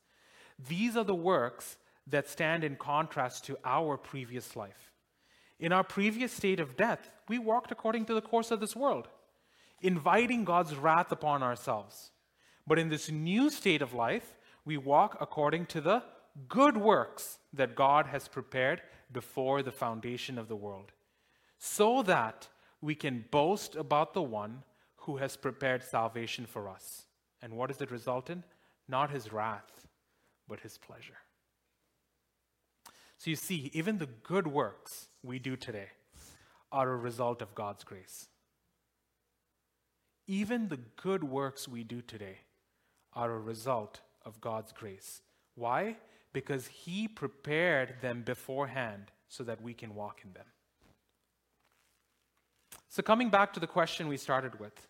These 0.67 0.97
are 0.97 1.03
the 1.03 1.15
works 1.15 1.77
that 2.07 2.27
stand 2.27 2.63
in 2.63 2.75
contrast 2.75 3.45
to 3.45 3.57
our 3.63 3.97
previous 3.97 4.55
life. 4.55 4.91
In 5.59 5.71
our 5.71 5.83
previous 5.83 6.31
state 6.33 6.59
of 6.59 6.75
death, 6.75 7.09
we 7.27 7.39
walked 7.39 7.71
according 7.71 8.05
to 8.05 8.13
the 8.13 8.21
course 8.21 8.51
of 8.51 8.59
this 8.59 8.75
world, 8.75 9.07
inviting 9.81 10.43
God's 10.43 10.75
wrath 10.75 11.11
upon 11.11 11.43
ourselves. 11.43 12.11
But 12.67 12.79
in 12.79 12.89
this 12.89 13.09
new 13.09 13.49
state 13.49 13.81
of 13.81 13.93
life, 13.93 14.35
we 14.65 14.77
walk 14.77 15.17
according 15.21 15.67
to 15.67 15.81
the 15.81 16.03
good 16.49 16.77
works 16.77 17.37
that 17.53 17.75
God 17.75 18.07
has 18.07 18.27
prepared 18.27 18.81
before 19.11 19.61
the 19.61 19.71
foundation 19.71 20.37
of 20.37 20.47
the 20.47 20.55
world, 20.55 20.91
so 21.59 22.01
that 22.03 22.47
we 22.81 22.95
can 22.95 23.25
boast 23.31 23.75
about 23.75 24.13
the 24.13 24.21
one 24.21 24.63
who 25.05 25.17
has 25.17 25.37
prepared 25.37 25.83
salvation 25.83 26.45
for 26.45 26.67
us. 26.67 27.05
And 27.41 27.53
what 27.53 27.69
does 27.69 27.81
it 27.81 27.91
result 27.91 28.29
in? 28.29 28.43
Not 28.87 29.11
his 29.11 29.31
wrath, 29.31 29.87
but 30.47 30.61
his 30.61 30.77
pleasure. 30.77 31.17
So 33.17 33.29
you 33.29 33.35
see, 33.35 33.69
even 33.73 33.97
the 33.97 34.09
good 34.23 34.47
works 34.47 35.07
we 35.23 35.39
do 35.39 35.55
today 35.55 35.89
are 36.71 36.89
a 36.89 36.97
result 36.97 37.41
of 37.41 37.53
God's 37.55 37.83
grace. 37.83 38.27
Even 40.27 40.69
the 40.69 40.79
good 41.01 41.23
works 41.23 41.67
we 41.67 41.83
do 41.83 42.01
today 42.01 42.39
are 43.13 43.31
a 43.31 43.39
result 43.39 44.01
of 44.25 44.41
God's 44.41 44.71
grace. 44.71 45.21
Why? 45.53 45.97
Because 46.33 46.67
He 46.67 47.07
prepared 47.07 47.95
them 48.01 48.23
beforehand 48.23 49.11
so 49.29 49.43
that 49.43 49.61
we 49.61 49.73
can 49.73 49.93
walk 49.93 50.21
in 50.25 50.33
them. 50.33 50.45
So, 52.89 53.03
coming 53.03 53.29
back 53.29 53.53
to 53.53 53.59
the 53.59 53.67
question 53.67 54.07
we 54.07 54.17
started 54.17 54.59
with 54.59 54.87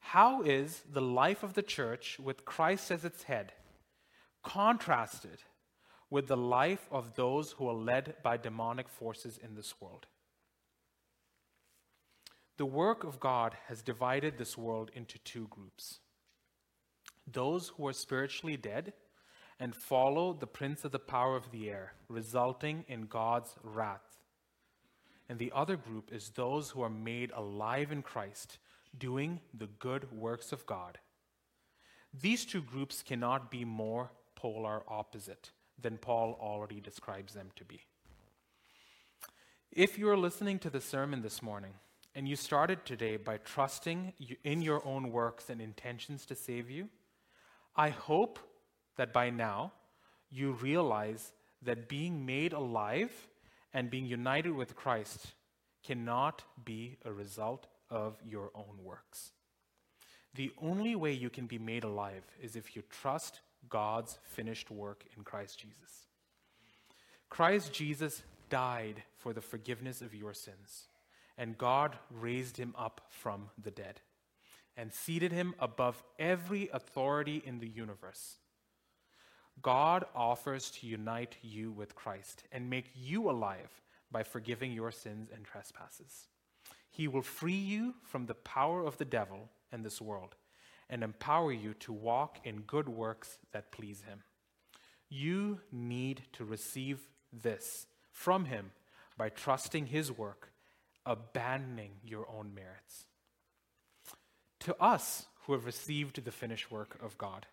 how 0.00 0.42
is 0.42 0.82
the 0.90 1.00
life 1.00 1.42
of 1.42 1.54
the 1.54 1.62
church 1.62 2.18
with 2.18 2.44
Christ 2.44 2.90
as 2.90 3.04
its 3.04 3.24
head 3.24 3.52
contrasted 4.42 5.42
with 6.08 6.26
the 6.26 6.36
life 6.36 6.88
of 6.90 7.14
those 7.14 7.52
who 7.52 7.68
are 7.68 7.74
led 7.74 8.16
by 8.22 8.36
demonic 8.36 8.88
forces 8.88 9.38
in 9.38 9.54
this 9.54 9.74
world? 9.80 10.06
The 12.56 12.66
work 12.66 13.04
of 13.04 13.20
God 13.20 13.56
has 13.68 13.82
divided 13.82 14.36
this 14.36 14.58
world 14.58 14.90
into 14.94 15.18
two 15.20 15.46
groups 15.48 16.00
those 17.32 17.68
who 17.68 17.86
are 17.86 17.92
spiritually 17.92 18.56
dead 18.56 18.92
and 19.60 19.76
follow 19.76 20.32
the 20.32 20.46
prince 20.46 20.84
of 20.84 20.90
the 20.90 20.98
power 20.98 21.36
of 21.36 21.50
the 21.52 21.68
air, 21.68 21.92
resulting 22.08 22.84
in 22.88 23.02
God's 23.02 23.54
wrath. 23.62 24.18
And 25.28 25.38
the 25.38 25.52
other 25.54 25.76
group 25.76 26.10
is 26.12 26.30
those 26.30 26.70
who 26.70 26.82
are 26.82 26.90
made 26.90 27.30
alive 27.30 27.92
in 27.92 28.02
Christ, 28.02 28.58
doing 28.96 29.40
the 29.52 29.68
good 29.78 30.10
works 30.12 30.52
of 30.52 30.66
God. 30.66 30.98
These 32.12 32.44
two 32.44 32.62
groups 32.62 33.02
cannot 33.02 33.50
be 33.50 33.64
more 33.64 34.10
polar 34.34 34.82
opposite 34.88 35.50
than 35.80 35.98
Paul 35.98 36.38
already 36.40 36.80
describes 36.80 37.34
them 37.34 37.50
to 37.56 37.64
be. 37.64 37.80
If 39.70 39.98
you 39.98 40.08
are 40.08 40.16
listening 40.16 40.58
to 40.60 40.70
the 40.70 40.80
sermon 40.80 41.22
this 41.22 41.42
morning 41.42 41.74
and 42.14 42.28
you 42.28 42.34
started 42.34 42.84
today 42.84 43.16
by 43.16 43.38
trusting 43.38 44.12
in 44.42 44.62
your 44.62 44.84
own 44.84 45.12
works 45.12 45.48
and 45.48 45.60
intentions 45.60 46.26
to 46.26 46.34
save 46.34 46.68
you, 46.68 46.88
I 47.76 47.90
hope 47.90 48.40
that 48.96 49.12
by 49.12 49.30
now 49.30 49.72
you 50.28 50.52
realize 50.52 51.32
that 51.62 51.88
being 51.88 52.26
made 52.26 52.52
alive 52.52 53.12
and 53.72 53.90
being 53.90 54.06
united 54.06 54.52
with 54.52 54.74
Christ 54.74 55.34
cannot 55.84 56.42
be 56.64 56.96
a 57.04 57.12
result 57.12 57.68
of 57.90 58.16
your 58.24 58.50
own 58.54 58.82
works. 58.82 59.32
The 60.34 60.52
only 60.62 60.94
way 60.94 61.12
you 61.12 61.30
can 61.30 61.46
be 61.46 61.58
made 61.58 61.84
alive 61.84 62.24
is 62.40 62.56
if 62.56 62.76
you 62.76 62.82
trust 62.88 63.40
God's 63.68 64.18
finished 64.22 64.70
work 64.70 65.04
in 65.16 65.24
Christ 65.24 65.58
Jesus. 65.58 66.06
Christ 67.28 67.72
Jesus 67.72 68.22
died 68.48 69.02
for 69.16 69.32
the 69.32 69.40
forgiveness 69.40 70.00
of 70.00 70.14
your 70.14 70.34
sins, 70.34 70.86
and 71.36 71.58
God 71.58 71.96
raised 72.10 72.56
him 72.56 72.74
up 72.78 73.00
from 73.08 73.50
the 73.62 73.70
dead 73.70 74.00
and 74.76 74.92
seated 74.92 75.32
him 75.32 75.54
above 75.58 76.02
every 76.18 76.68
authority 76.72 77.42
in 77.44 77.58
the 77.58 77.68
universe. 77.68 78.36
God 79.62 80.04
offers 80.14 80.70
to 80.70 80.86
unite 80.86 81.36
you 81.42 81.70
with 81.70 81.94
Christ 81.94 82.44
and 82.50 82.70
make 82.70 82.90
you 82.94 83.28
alive 83.28 83.82
by 84.10 84.22
forgiving 84.22 84.72
your 84.72 84.90
sins 84.90 85.28
and 85.34 85.44
trespasses. 85.44 86.28
He 86.90 87.08
will 87.08 87.22
free 87.22 87.52
you 87.52 87.94
from 88.02 88.26
the 88.26 88.34
power 88.34 88.84
of 88.84 88.98
the 88.98 89.04
devil 89.04 89.48
and 89.72 89.84
this 89.84 90.00
world 90.00 90.34
and 90.88 91.02
empower 91.02 91.52
you 91.52 91.74
to 91.74 91.92
walk 91.92 92.40
in 92.44 92.62
good 92.62 92.88
works 92.88 93.38
that 93.52 93.70
please 93.70 94.02
him. 94.02 94.22
You 95.08 95.60
need 95.70 96.22
to 96.34 96.44
receive 96.44 97.00
this 97.32 97.86
from 98.10 98.46
him 98.46 98.72
by 99.16 99.28
trusting 99.28 99.86
his 99.86 100.10
work, 100.10 100.52
abandoning 101.06 101.92
your 102.04 102.28
own 102.28 102.54
merits 102.54 103.06
to 104.60 104.76
us 104.80 105.26
who 105.42 105.52
have 105.54 105.64
received 105.64 106.24
the 106.24 106.30
finished 106.30 106.70
work 106.70 106.98
of 107.02 107.18
God, 107.18 107.46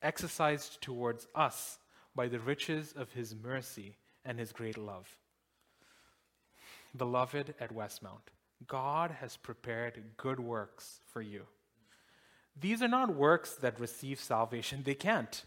exercised 0.00 0.80
towards 0.80 1.26
us 1.34 1.78
by 2.14 2.28
the 2.28 2.40
riches 2.40 2.94
of 2.96 3.12
his 3.12 3.34
mercy 3.34 3.96
and 4.24 4.38
his 4.38 4.52
great 4.52 4.78
love. 4.78 5.16
Beloved 6.96 7.54
at 7.60 7.74
Westmount, 7.74 8.30
God 8.66 9.10
has 9.20 9.36
prepared 9.36 10.02
good 10.16 10.40
works 10.40 11.00
for 11.12 11.22
you. 11.22 11.42
These 12.58 12.82
are 12.82 12.88
not 12.88 13.14
works 13.14 13.54
that 13.56 13.80
receive 13.80 14.20
salvation, 14.20 14.82
they 14.84 14.94
can't. 14.94 15.44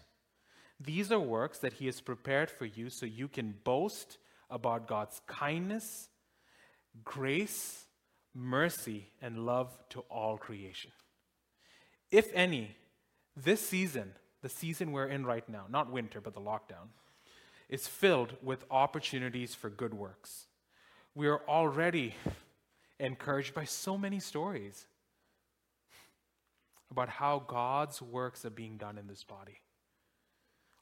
These 0.80 1.12
are 1.12 1.20
works 1.20 1.60
that 1.60 1.74
He 1.74 1.86
has 1.86 2.02
prepared 2.02 2.50
for 2.50 2.66
you 2.66 2.90
so 2.90 3.06
you 3.06 3.28
can 3.28 3.56
boast 3.64 4.18
about 4.50 4.88
God's 4.88 5.22
kindness, 5.28 6.10
grace, 7.04 7.86
mercy, 8.34 9.12
and 9.22 9.46
love 9.46 9.78
to 9.90 10.02
all 10.10 10.38
creation. 10.38 10.92
If 12.12 12.30
any, 12.34 12.76
this 13.36 13.62
season, 13.62 14.14
the 14.42 14.50
season 14.50 14.92
we're 14.92 15.08
in 15.08 15.26
right 15.26 15.48
now, 15.48 15.66
not 15.70 15.92
winter, 15.92 16.22
but 16.22 16.34
the 16.34 16.42
lockdown, 16.42 16.90
is 17.70 17.88
filled 17.88 18.36
with 18.44 18.66
opportunities 18.70 19.56
for 19.56 19.70
good 19.70 19.94
works. 19.94 20.48
We 21.16 21.28
are 21.28 21.42
already 21.48 22.16
encouraged 23.00 23.54
by 23.54 23.66
so 23.66 23.98
many 23.98 24.20
stories 24.20 24.86
about 26.92 27.10
how 27.10 27.40
God's 27.40 28.02
works 28.02 28.46
are 28.46 28.52
being 28.52 28.78
done 28.78 28.98
in 28.98 29.08
this 29.08 29.24
body. 29.24 29.60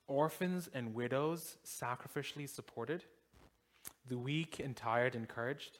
Orphans 0.07 0.69
and 0.73 0.93
widows 0.93 1.57
sacrificially 1.65 2.47
supported, 2.47 3.03
the 4.07 4.17
weak 4.17 4.59
and 4.63 4.75
tired 4.75 5.15
encouraged. 5.15 5.79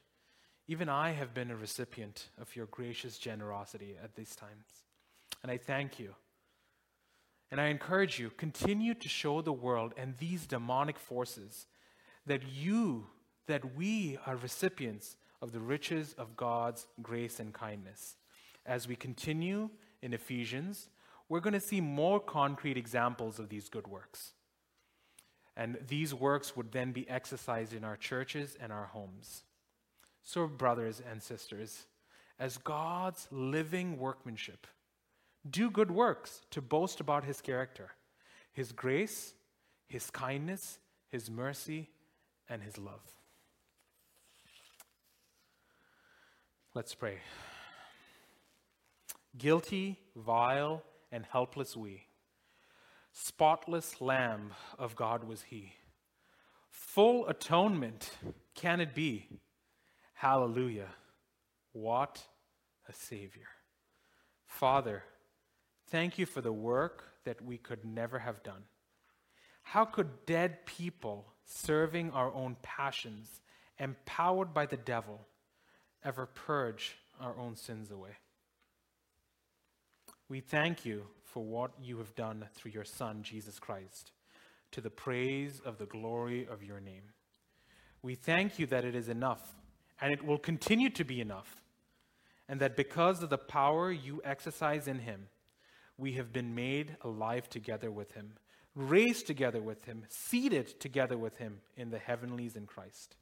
Even 0.68 0.88
I 0.88 1.12
have 1.12 1.34
been 1.34 1.52
a 1.52 1.56
recipient 1.56 2.30
of 2.40 2.56
your 2.56 2.68
gracious 2.68 3.18
generosity 3.18 3.96
at 4.02 4.16
these 4.16 4.36
times. 4.36 4.66
And 5.44 5.52
I 5.52 5.58
thank 5.58 6.00
you. 6.00 6.16
And 7.52 7.60
I 7.60 7.68
encourage 7.68 8.18
you, 8.18 8.32
continue 8.32 8.94
to 8.96 9.10
show 9.10 9.42
the 9.42 9.54
world 9.54 9.94
and 9.98 10.16
these 10.18 10.48
demonic 10.48 10.98
forces 10.98 11.68
that 12.26 12.42
you, 12.52 13.08
that 13.48 13.76
we 13.76 14.18
are 14.26 14.38
recipients 14.38 15.18
of 15.44 15.52
the 15.52 15.60
riches 15.60 16.16
of 16.18 16.38
God's 16.38 16.88
grace 17.02 17.42
and 17.42 17.54
kindness. 17.54 18.16
As 18.66 18.88
we 18.88 18.96
continue 18.96 19.70
in 20.02 20.14
Ephesians, 20.14 20.88
we're 21.28 21.42
going 21.42 21.54
to 21.54 21.60
see 21.60 21.82
more 21.82 22.22
concrete 22.22 22.78
examples 22.78 23.40
of 23.40 23.50
these 23.50 23.68
good 23.68 23.86
works. 23.86 24.32
And 25.58 25.78
these 25.86 26.14
works 26.14 26.56
would 26.56 26.72
then 26.72 26.94
be 26.94 27.08
exercised 27.10 27.74
in 27.74 27.84
our 27.84 27.98
churches 27.98 28.58
and 28.60 28.72
our 28.72 28.86
homes. 28.86 29.44
So, 30.24 30.48
brothers 30.48 31.02
and 31.12 31.22
sisters, 31.22 31.88
as 32.40 32.58
God's 32.58 33.28
living 33.30 34.00
workmanship, 34.00 34.66
do 35.48 35.70
good 35.70 35.92
works 35.92 36.40
to 36.52 36.62
boast 36.62 37.02
about 37.02 37.26
his 37.26 37.42
character, 37.42 37.92
his 38.54 38.72
grace, 38.72 39.34
his 39.90 40.10
kindness, 40.10 40.80
his 41.10 41.30
mercy, 41.30 41.90
and 42.48 42.64
his 42.64 42.78
love. 42.78 43.02
Let's 46.76 46.96
pray. 46.96 47.20
Guilty, 49.38 50.00
vile, 50.16 50.82
and 51.12 51.24
helpless 51.24 51.78
we. 51.78 52.08
Spotless 53.12 54.02
Lamb 54.02 54.54
of 54.80 54.96
God 54.96 55.24
was 55.24 55.44
he. 55.44 55.74
Full 56.72 57.28
atonement 57.28 58.18
can 58.56 58.82
it 58.82 58.96
be? 58.96 59.28
Hallelujah. 60.16 60.90
What 61.74 62.24
a 62.90 62.94
Savior. 62.94 63.50
Father, 64.48 65.04
thank 65.92 66.18
you 66.18 66.26
for 66.26 66.42
the 66.42 66.52
work 66.52 67.04
that 67.24 67.40
we 67.40 67.60
could 67.60 67.86
never 67.86 68.18
have 68.18 68.42
done. 68.42 68.64
How 69.62 69.86
could 69.86 70.26
dead 70.26 70.66
people 70.66 71.34
serving 71.46 72.10
our 72.10 72.34
own 72.34 72.58
passions, 72.64 73.42
empowered 73.78 74.56
by 74.56 74.66
the 74.66 74.78
devil, 74.78 75.28
ever 76.04 76.26
purge 76.26 76.98
our 77.20 77.38
own 77.38 77.56
sins 77.56 77.92
away. 77.92 78.18
We 80.30 80.40
thank 80.40 80.86
you 80.86 81.04
for 81.24 81.44
what 81.44 81.72
you 81.82 81.98
have 81.98 82.16
done 82.16 82.46
through 82.54 82.72
your 82.72 82.86
Son, 82.86 83.24
Jesus 83.24 83.60
Christ, 83.60 84.12
to 84.72 84.82
the 84.82 84.90
praise 84.90 85.62
of 85.64 85.78
the 85.78 85.86
glory 85.86 86.48
of 86.50 86.64
your 86.64 86.80
name. 86.80 87.14
We 88.02 88.16
thank 88.16 88.60
you 88.60 88.66
that 88.68 88.86
it 88.86 88.96
is 88.96 89.10
enough, 89.10 89.56
and 90.02 90.12
it 90.12 90.26
will 90.26 90.38
continue 90.38 90.90
to 90.92 91.04
be 91.04 91.22
enough, 91.22 91.62
and 92.50 92.60
that 92.60 92.76
because 92.76 93.24
of 93.24 93.30
the 93.30 93.38
power 93.38 93.92
you 93.92 94.22
exercise 94.26 94.88
in 94.88 95.00
him, 95.00 95.28
we 95.98 96.14
have 96.14 96.34
been 96.34 96.56
made 96.56 96.98
alive 97.02 97.50
together 97.50 97.92
with 97.92 98.14
him, 98.14 98.34
raised 98.76 99.28
together 99.28 99.62
with 99.62 99.86
him, 99.86 100.06
seated 100.10 100.80
together 100.80 101.18
with 101.18 101.38
him 101.38 101.62
in 101.78 101.92
the 101.92 102.00
heavenlies 102.00 102.56
in 102.56 102.66
Christ. 102.66 103.16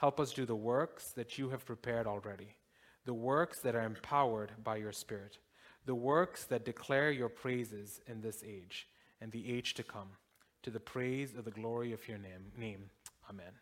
Help 0.00 0.18
us 0.18 0.32
do 0.32 0.46
the 0.46 0.56
works 0.56 1.12
that 1.12 1.36
you 1.36 1.50
have 1.50 1.66
prepared 1.66 2.06
already, 2.06 2.56
the 3.04 3.12
works 3.12 3.60
that 3.60 3.74
are 3.74 3.84
empowered 3.84 4.50
by 4.64 4.76
your 4.76 4.92
Spirit, 4.92 5.36
the 5.84 5.94
works 5.94 6.44
that 6.44 6.64
declare 6.64 7.10
your 7.10 7.28
praises 7.28 8.00
in 8.06 8.22
this 8.22 8.42
age 8.42 8.88
and 9.20 9.30
the 9.30 9.52
age 9.52 9.74
to 9.74 9.82
come, 9.82 10.08
to 10.62 10.70
the 10.70 10.80
praise 10.80 11.34
of 11.34 11.44
the 11.44 11.50
glory 11.50 11.92
of 11.92 12.08
your 12.08 12.16
name. 12.16 12.50
name. 12.56 12.88
Amen. 13.28 13.52